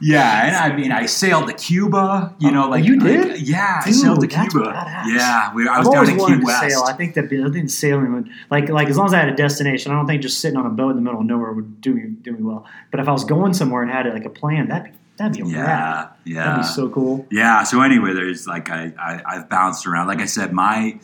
yeah, 0.00 0.46
and 0.46 0.56
I 0.56 0.76
mean, 0.76 0.90
I 0.92 1.06
sailed 1.06 1.48
to 1.48 1.54
Cuba. 1.54 2.34
You 2.38 2.50
know, 2.50 2.66
Oh, 2.66 2.70
like 2.70 2.84
you 2.84 2.98
did? 2.98 3.28
like, 3.32 3.38
yeah, 3.42 3.80
I 3.84 3.90
sailed 3.90 4.20
to 4.20 4.26
Cuba. 4.26 5.02
Yeah, 5.06 5.52
we, 5.54 5.68
I 5.68 5.74
I've 5.74 5.78
was 5.78 5.88
down 5.88 5.96
always 5.96 6.08
in 6.10 6.18
Key 6.18 6.40
to 6.40 6.44
West. 6.44 6.60
sail. 6.60 6.82
I 6.82 6.92
think 6.94 7.14
that 7.14 7.28
think 7.28 7.70
sailing 7.70 8.12
would 8.14 8.28
like 8.50 8.68
like 8.68 8.88
as 8.88 8.96
long 8.96 9.06
as 9.06 9.14
I 9.14 9.18
had 9.18 9.28
a 9.28 9.34
destination. 9.36 9.92
I 9.92 9.94
don't 9.96 10.06
think 10.06 10.22
just 10.22 10.40
sitting 10.40 10.56
on 10.58 10.66
a 10.66 10.70
boat 10.70 10.90
in 10.90 10.96
the 10.96 11.02
middle 11.02 11.20
of 11.20 11.26
nowhere 11.26 11.52
would 11.52 11.80
do 11.80 11.94
me 11.94 12.02
do 12.22 12.32
me 12.32 12.42
well. 12.42 12.66
But 12.90 13.00
if 13.00 13.08
I 13.08 13.12
was 13.12 13.24
going 13.24 13.54
somewhere 13.54 13.82
and 13.82 13.90
had 13.90 14.06
like 14.12 14.24
a 14.24 14.30
plan, 14.30 14.68
that'd 14.68 14.92
be 14.92 14.98
that'd 15.16 15.36
be 15.36 15.42
rad. 15.42 15.52
yeah, 15.52 16.08
yeah. 16.24 16.44
That'd 16.44 16.62
be 16.62 16.68
so 16.68 16.88
cool. 16.88 17.26
Yeah. 17.30 17.62
So 17.64 17.80
anyway, 17.82 18.12
there's 18.14 18.46
like 18.46 18.70
I, 18.70 18.92
I 18.98 19.22
I've 19.24 19.48
bounced 19.48 19.86
around. 19.86 20.08
Like 20.08 20.20
I 20.20 20.26
said, 20.26 20.52
my 20.52 20.98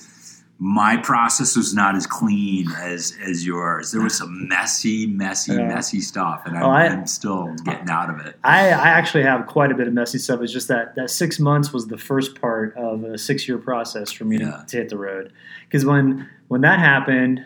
my 0.62 0.94
process 0.98 1.56
was 1.56 1.72
not 1.74 1.96
as 1.96 2.06
clean 2.06 2.70
as 2.72 3.16
as 3.26 3.46
yours. 3.46 3.92
There 3.92 4.02
was 4.02 4.16
some 4.18 4.46
messy, 4.46 5.06
messy, 5.06 5.54
Yeah. 5.54 5.68
messy 5.68 6.00
stuff, 6.02 6.42
and 6.44 6.54
I'm, 6.54 6.62
Oh, 6.64 6.68
I- 6.70 6.86
I'm 6.88 7.06
still 7.06 7.54
getting 7.64 7.88
out 7.88 8.11
of 8.11 8.20
it. 8.26 8.36
I, 8.44 8.68
I 8.68 8.88
actually 8.88 9.22
have 9.22 9.46
quite 9.46 9.72
a 9.72 9.74
bit 9.74 9.88
of 9.88 9.94
messy 9.94 10.18
stuff. 10.18 10.40
It's 10.42 10.52
just 10.52 10.68
that 10.68 10.94
that 10.96 11.08
six 11.08 11.40
months 11.40 11.72
was 11.72 11.86
the 11.86 11.96
first 11.96 12.38
part 12.40 12.76
of 12.76 13.04
a 13.04 13.16
six 13.16 13.48
year 13.48 13.56
process 13.56 14.12
for 14.12 14.24
me 14.26 14.38
Yeah. 14.38 14.50
to, 14.50 14.64
to 14.66 14.76
hit 14.76 14.88
the 14.90 14.98
road. 14.98 15.32
Because 15.64 15.86
when 15.86 16.28
when 16.48 16.61
that 16.61 16.78
happened, 16.78 17.42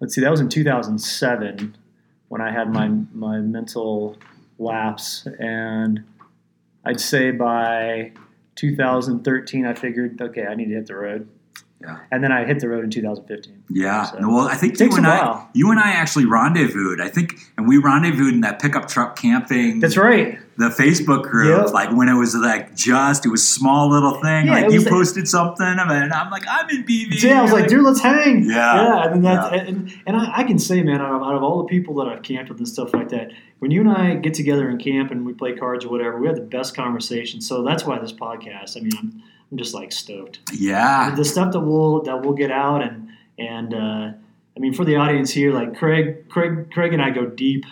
let's 0.00 0.14
see, 0.14 0.20
that 0.22 0.30
was 0.30 0.40
in 0.40 0.48
2007 0.48 1.76
when 2.28 2.40
I 2.40 2.50
had 2.50 2.72
my 2.72 2.88
my 3.14 3.38
mental 3.38 4.16
lapse, 4.58 5.24
and 5.38 6.02
I'd 6.84 6.98
say 7.00 7.30
by 7.30 8.10
2013 8.56 9.66
I 9.66 9.74
figured, 9.74 10.20
okay, 10.20 10.46
I 10.46 10.54
need 10.56 10.66
to 10.70 10.74
hit 10.74 10.86
the 10.88 10.96
road. 10.96 11.28
Yeah. 11.82 11.96
And 12.12 12.22
then 12.22 12.30
I 12.30 12.44
hit 12.44 12.60
the 12.60 12.68
road 12.68 12.84
in 12.84 12.90
2015. 12.90 13.64
Yeah. 13.70 14.04
So- 14.04 14.18
well, 14.20 14.46
I 14.48 14.54
think 14.54 14.78
you 14.78 14.90
and 14.96 15.06
I, 15.06 15.46
you 15.54 15.70
and 15.70 15.80
I 15.80 15.92
actually 15.92 16.26
rendezvoused. 16.26 17.00
I 17.00 17.08
think, 17.08 17.34
and 17.56 17.66
we 17.66 17.78
rendezvoused 17.78 18.34
in 18.34 18.40
that 18.42 18.60
pickup 18.60 18.86
truck 18.88 19.16
camping. 19.16 19.80
That's 19.80 19.96
right. 19.96 20.38
The 20.58 20.68
Facebook 20.68 21.22
group, 21.22 21.64
Yep. 21.64 21.72
like 21.72 21.90
when 21.96 22.10
it 22.10 22.18
was 22.18 22.34
like 22.34 22.76
just, 22.76 23.24
it 23.24 23.30
was 23.30 23.48
small 23.48 23.88
little 23.88 24.20
thing. 24.20 24.46
Yeah, 24.48 24.52
like 24.60 24.70
you 24.72 24.84
posted 24.84 25.26
something, 25.26 25.64
and 25.66 26.12
I'm 26.12 26.30
like, 26.30 26.42
I'm 26.46 26.68
in 26.68 26.84
BV. 26.84 27.22
Yeah, 27.22 27.38
I 27.40 27.42
was 27.44 27.52
like, 27.52 27.66
dude, 27.68 27.82
let's 27.82 28.00
hang. 28.00 28.44
Yeah. 28.44 28.52
yeah. 28.82 29.12
And 29.12 29.24
Yeah. 29.24 29.48
and, 29.54 29.92
and 30.06 30.16
I, 30.16 30.40
I 30.40 30.44
can 30.44 30.58
say, 30.58 30.82
man, 30.82 31.00
out 31.00 31.14
of, 31.14 31.22
out 31.22 31.34
of 31.34 31.42
all 31.42 31.58
the 31.62 31.68
people 31.68 31.94
that 31.94 32.08
I've 32.08 32.22
camped 32.22 32.50
with 32.50 32.58
and 32.58 32.68
stuff 32.68 32.92
like 32.92 33.08
that, 33.08 33.30
when 33.60 33.70
you 33.70 33.80
and 33.80 33.90
I 33.90 34.16
get 34.16 34.34
together 34.34 34.68
and 34.68 34.78
camp 34.78 35.10
and 35.12 35.24
we 35.24 35.32
play 35.32 35.54
cards 35.54 35.86
or 35.86 35.88
whatever, 35.88 36.18
we 36.20 36.26
have 36.26 36.36
the 36.36 36.42
best 36.42 36.76
conversation. 36.76 37.40
So 37.40 37.62
that's 37.62 37.86
why 37.86 37.98
this 37.98 38.12
podcast. 38.12 38.76
I 38.76 38.80
mean, 38.80 38.92
I'm, 38.98 39.22
I'm 39.50 39.58
just 39.58 39.74
like 39.74 39.92
stoked. 39.92 40.40
yeah, 40.52 41.14
The 41.14 41.24
stuff 41.24 41.52
that 41.52 41.60
we'll 41.60 42.02
that 42.02 42.22
we'll 42.22 42.34
get 42.34 42.50
out 42.50 42.82
and 42.82 43.08
and 43.38 43.74
uh, 43.74 44.12
I 44.56 44.60
mean, 44.60 44.74
for 44.74 44.84
the 44.84 44.96
audience 44.96 45.30
here, 45.30 45.52
like 45.52 45.76
Craig, 45.76 46.28
Craig, 46.28 46.70
Craig, 46.70 46.92
and 46.92 47.02
I 47.02 47.10
go 47.10 47.26
deep. 47.26 47.64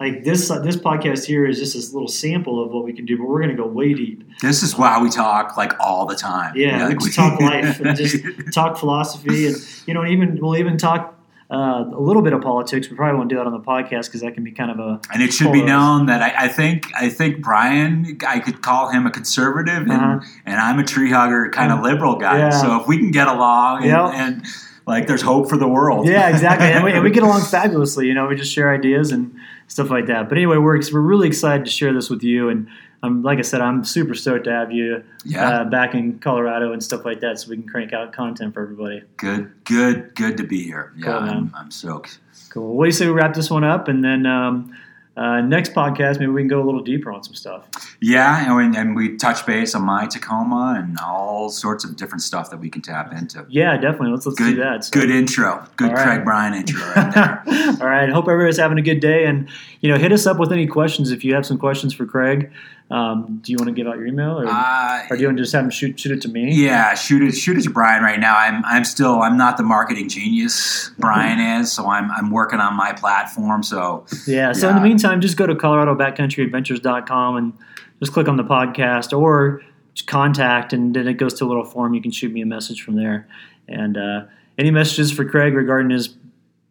Like 0.00 0.24
this, 0.24 0.48
this 0.48 0.76
podcast 0.76 1.24
here 1.24 1.46
is 1.46 1.58
just 1.58 1.74
this 1.74 1.92
little 1.92 2.08
sample 2.08 2.62
of 2.62 2.72
what 2.72 2.84
we 2.84 2.92
can 2.92 3.06
do, 3.06 3.16
but 3.16 3.26
we're 3.28 3.40
going 3.40 3.54
to 3.54 3.62
go 3.62 3.66
way 3.66 3.94
deep. 3.94 4.28
this 4.40 4.62
is 4.62 4.76
why 4.76 5.00
we 5.00 5.08
talk 5.08 5.56
like 5.56 5.72
all 5.78 6.04
the 6.04 6.16
time. 6.16 6.52
Yeah, 6.56 6.88
like 6.88 6.98
we 6.98 7.06
just 7.06 7.16
talk 7.16 7.40
life 7.40 7.80
and 7.84 7.96
just 7.96 8.16
talk 8.52 8.76
philosophy, 8.76 9.46
and 9.46 9.56
you 9.86 9.94
know, 9.94 10.02
and 10.02 10.10
even 10.10 10.38
we'll 10.40 10.56
even 10.56 10.76
talk 10.76 11.13
uh, 11.50 11.84
a 11.92 12.00
little 12.00 12.22
bit 12.22 12.32
of 12.32 12.40
politics. 12.42 12.88
We 12.88 12.96
probably 12.96 13.16
won't 13.18 13.28
do 13.28 13.36
that 13.36 13.46
on 13.46 13.52
the 13.52 13.60
podcast 13.60 14.06
because 14.06 14.22
that 14.22 14.34
can 14.34 14.44
be 14.44 14.50
kind 14.52 14.70
of 14.70 14.78
a 14.78 15.00
And 15.12 15.22
it 15.22 15.32
should 15.32 15.52
be 15.52 15.62
known 15.62 16.06
that 16.06 16.22
I, 16.22 16.44
I 16.46 16.48
think 16.48 16.90
I 16.96 17.08
think 17.08 17.42
Brian, 17.42 18.18
I 18.26 18.40
could 18.40 18.62
call 18.62 18.88
him 18.90 19.06
a 19.06 19.10
conservative, 19.10 19.82
and, 19.82 19.90
Uh-huh. 19.92 20.20
and 20.46 20.58
I'm 20.60 20.78
a 20.78 20.84
tree 20.84 21.10
hugger, 21.10 21.50
kind 21.50 21.70
of 21.72 21.80
liberal 21.82 22.16
guy. 22.16 22.38
Yeah. 22.38 22.50
So 22.50 22.80
if 22.80 22.86
we 22.88 22.98
can 22.98 23.10
get 23.10 23.28
along, 23.28 23.82
and, 23.82 23.86
Yep. 23.90 24.10
and 24.14 24.46
like 24.86 25.06
there's 25.06 25.22
hope 25.22 25.48
for 25.48 25.56
the 25.56 25.68
world. 25.68 26.06
yeah, 26.06 26.28
exactly. 26.28 26.66
and, 26.68 26.84
we, 26.84 26.92
and 26.92 27.02
we 27.02 27.10
get 27.10 27.22
along 27.22 27.40
fabulously. 27.50 28.06
You 28.06 28.14
know, 28.14 28.26
we 28.26 28.36
just 28.36 28.52
share 28.52 28.72
ideas 28.72 29.12
and 29.12 29.34
stuff 29.68 29.90
like 29.90 30.06
that. 30.06 30.28
But 30.28 30.38
anyway, 30.38 30.56
we're 30.56 30.80
we're 30.92 31.00
really 31.00 31.28
excited 31.28 31.64
to 31.64 31.70
share 31.70 31.92
this 31.92 32.10
with 32.10 32.22
you, 32.22 32.48
and 32.48 32.68
um, 33.02 33.22
like 33.22 33.38
I 33.38 33.42
said, 33.42 33.60
I'm 33.60 33.84
super 33.84 34.14
stoked 34.14 34.44
to 34.44 34.52
have 34.52 34.72
you 34.72 35.02
yeah. 35.24 35.60
uh, 35.60 35.64
back 35.64 35.94
in 35.94 36.18
Colorado 36.18 36.72
and 36.72 36.82
stuff 36.82 37.04
like 37.04 37.20
that, 37.20 37.38
so 37.38 37.50
we 37.50 37.56
can 37.56 37.68
crank 37.68 37.92
out 37.92 38.12
content 38.12 38.54
for 38.54 38.62
everybody. 38.62 39.02
good, 39.16 39.52
good, 39.64 40.14
good 40.14 40.36
to 40.38 40.44
be 40.44 40.64
here. 40.64 40.92
Yeah, 40.96 41.04
Cool. 41.04 41.14
I'm, 41.14 41.52
I'm 41.54 41.70
stoked. 41.70 42.18
Cool. 42.48 42.74
What 42.74 42.84
do 42.84 42.88
you 42.88 42.92
say 42.92 43.06
we 43.06 43.12
wrap 43.12 43.34
this 43.34 43.50
one 43.50 43.64
up, 43.64 43.88
and 43.88 44.02
then 44.02 44.26
um, 44.26 44.74
uh, 45.16 45.40
next 45.40 45.72
podcast 45.72 46.18
maybe 46.18 46.26
we 46.32 46.40
can 46.40 46.48
go 46.48 46.60
a 46.62 46.64
little 46.64 46.82
deeper 46.82 47.12
on 47.12 47.22
some 47.22 47.34
stuff. 47.34 47.68
Yeah, 48.00 48.58
and, 48.58 48.76
and 48.76 48.96
we 48.96 49.16
touch 49.16 49.46
base 49.46 49.74
on 49.74 49.82
my 49.82 50.06
Tacoma 50.06 50.74
and 50.76 50.98
all 50.98 51.48
sorts 51.50 51.84
of 51.84 51.96
different 51.96 52.22
stuff 52.22 52.50
that 52.50 52.58
we 52.58 52.68
can 52.68 52.82
tap 52.82 53.12
into. 53.12 53.46
Yeah, 53.48 53.76
definitely. 53.76 54.10
Let's 54.10 54.26
let's 54.26 54.38
Good, 54.38 54.56
do 54.56 54.62
that. 54.62 54.84
So- 54.84 54.90
good 55.00 55.10
intro. 55.10 55.64
Good 55.76 55.92
right. 55.92 56.04
Craig 56.04 56.24
Brian 56.24 56.54
intro 56.54 56.80
right 56.96 57.14
there. 57.14 57.42
All 57.80 57.86
right. 57.88 58.08
Hope 58.10 58.28
everybody's 58.28 58.58
having 58.58 58.78
a 58.78 58.82
good 58.82 59.00
day, 59.00 59.24
and 59.24 59.48
you 59.80 59.90
know, 59.90 59.98
hit 59.98 60.12
us 60.12 60.26
up 60.26 60.38
with 60.38 60.52
any 60.52 60.66
questions 60.66 61.10
if 61.10 61.24
you 61.24 61.34
have 61.34 61.46
some 61.46 61.58
questions 61.58 61.94
for 61.94 62.06
Craig. 62.06 62.50
Um, 62.90 63.40
do 63.42 63.50
you 63.50 63.56
want 63.58 63.68
to 63.68 63.72
give 63.74 63.86
out 63.86 63.96
your 63.96 64.06
email, 64.06 64.38
or, 64.38 64.46
Uh, 64.46 65.06
or 65.10 65.16
do 65.16 65.22
you 65.22 65.28
want 65.28 65.38
to 65.38 65.42
just 65.42 65.54
have 65.54 65.62
them 65.64 65.70
shoot 65.70 65.98
shoot 65.98 66.12
it 66.12 66.20
to 66.22 66.28
me? 66.28 66.52
Yeah, 66.54 66.94
shoot 66.94 67.22
it, 67.22 67.32
shoot 67.32 67.56
it 67.56 67.62
to 67.62 67.70
Brian 67.70 68.02
right 68.02 68.20
now. 68.20 68.36
I'm, 68.36 68.62
I'm 68.66 68.84
still, 68.84 69.22
I'm 69.22 69.36
not 69.38 69.56
the 69.56 69.62
marketing 69.62 70.08
genius. 70.10 70.90
Brian 70.98 71.40
is, 71.60 71.72
so 71.72 71.88
I'm, 71.88 72.10
I'm 72.10 72.30
working 72.30 72.60
on 72.60 72.76
my 72.76 72.92
platform. 72.92 73.62
So 73.62 74.04
Yeah. 74.26 74.52
So 74.52 74.68
in 74.68 74.74
the 74.74 74.82
meantime, 74.82 75.20
just 75.22 75.36
go 75.38 75.46
to 75.46 75.54
ColoradoBackcountryAdventures.com 75.54 77.36
and 77.36 77.52
just 78.00 78.12
click 78.12 78.28
on 78.28 78.36
the 78.36 78.44
podcast 78.44 79.16
or 79.18 79.62
just 79.94 80.06
contact, 80.06 80.72
and 80.72 80.94
then 80.94 81.06
it 81.08 81.14
goes 81.14 81.34
to 81.34 81.44
a 81.44 81.46
little 81.46 81.64
form. 81.64 81.94
You 81.94 82.02
can 82.02 82.10
shoot 82.10 82.32
me 82.32 82.42
a 82.42 82.46
message 82.46 82.82
from 82.82 82.96
there. 82.96 83.26
And 83.68 83.96
uh, 83.96 84.24
any 84.58 84.70
messages 84.70 85.10
for 85.10 85.24
Craig 85.24 85.54
regarding 85.54 85.90
his 85.90 86.16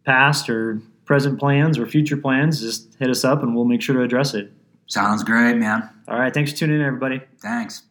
past 0.04 0.48
or 0.48 0.80
present 1.06 1.38
plans 1.40 1.78
or 1.78 1.86
future 1.86 2.16
plans, 2.16 2.60
just 2.60 2.94
hit 2.98 3.10
us 3.10 3.24
up 3.24 3.42
and 3.42 3.54
we'll 3.54 3.64
make 3.64 3.82
sure 3.82 3.96
to 3.96 4.02
address 4.02 4.32
it. 4.34 4.52
Sounds 4.86 5.24
great, 5.24 5.56
man. 5.56 5.88
All 6.08 6.18
right. 6.18 6.32
Thanks 6.32 6.52
for 6.52 6.58
tuning 6.58 6.80
in, 6.80 6.82
everybody. 6.86 7.22
Thanks. 7.40 7.82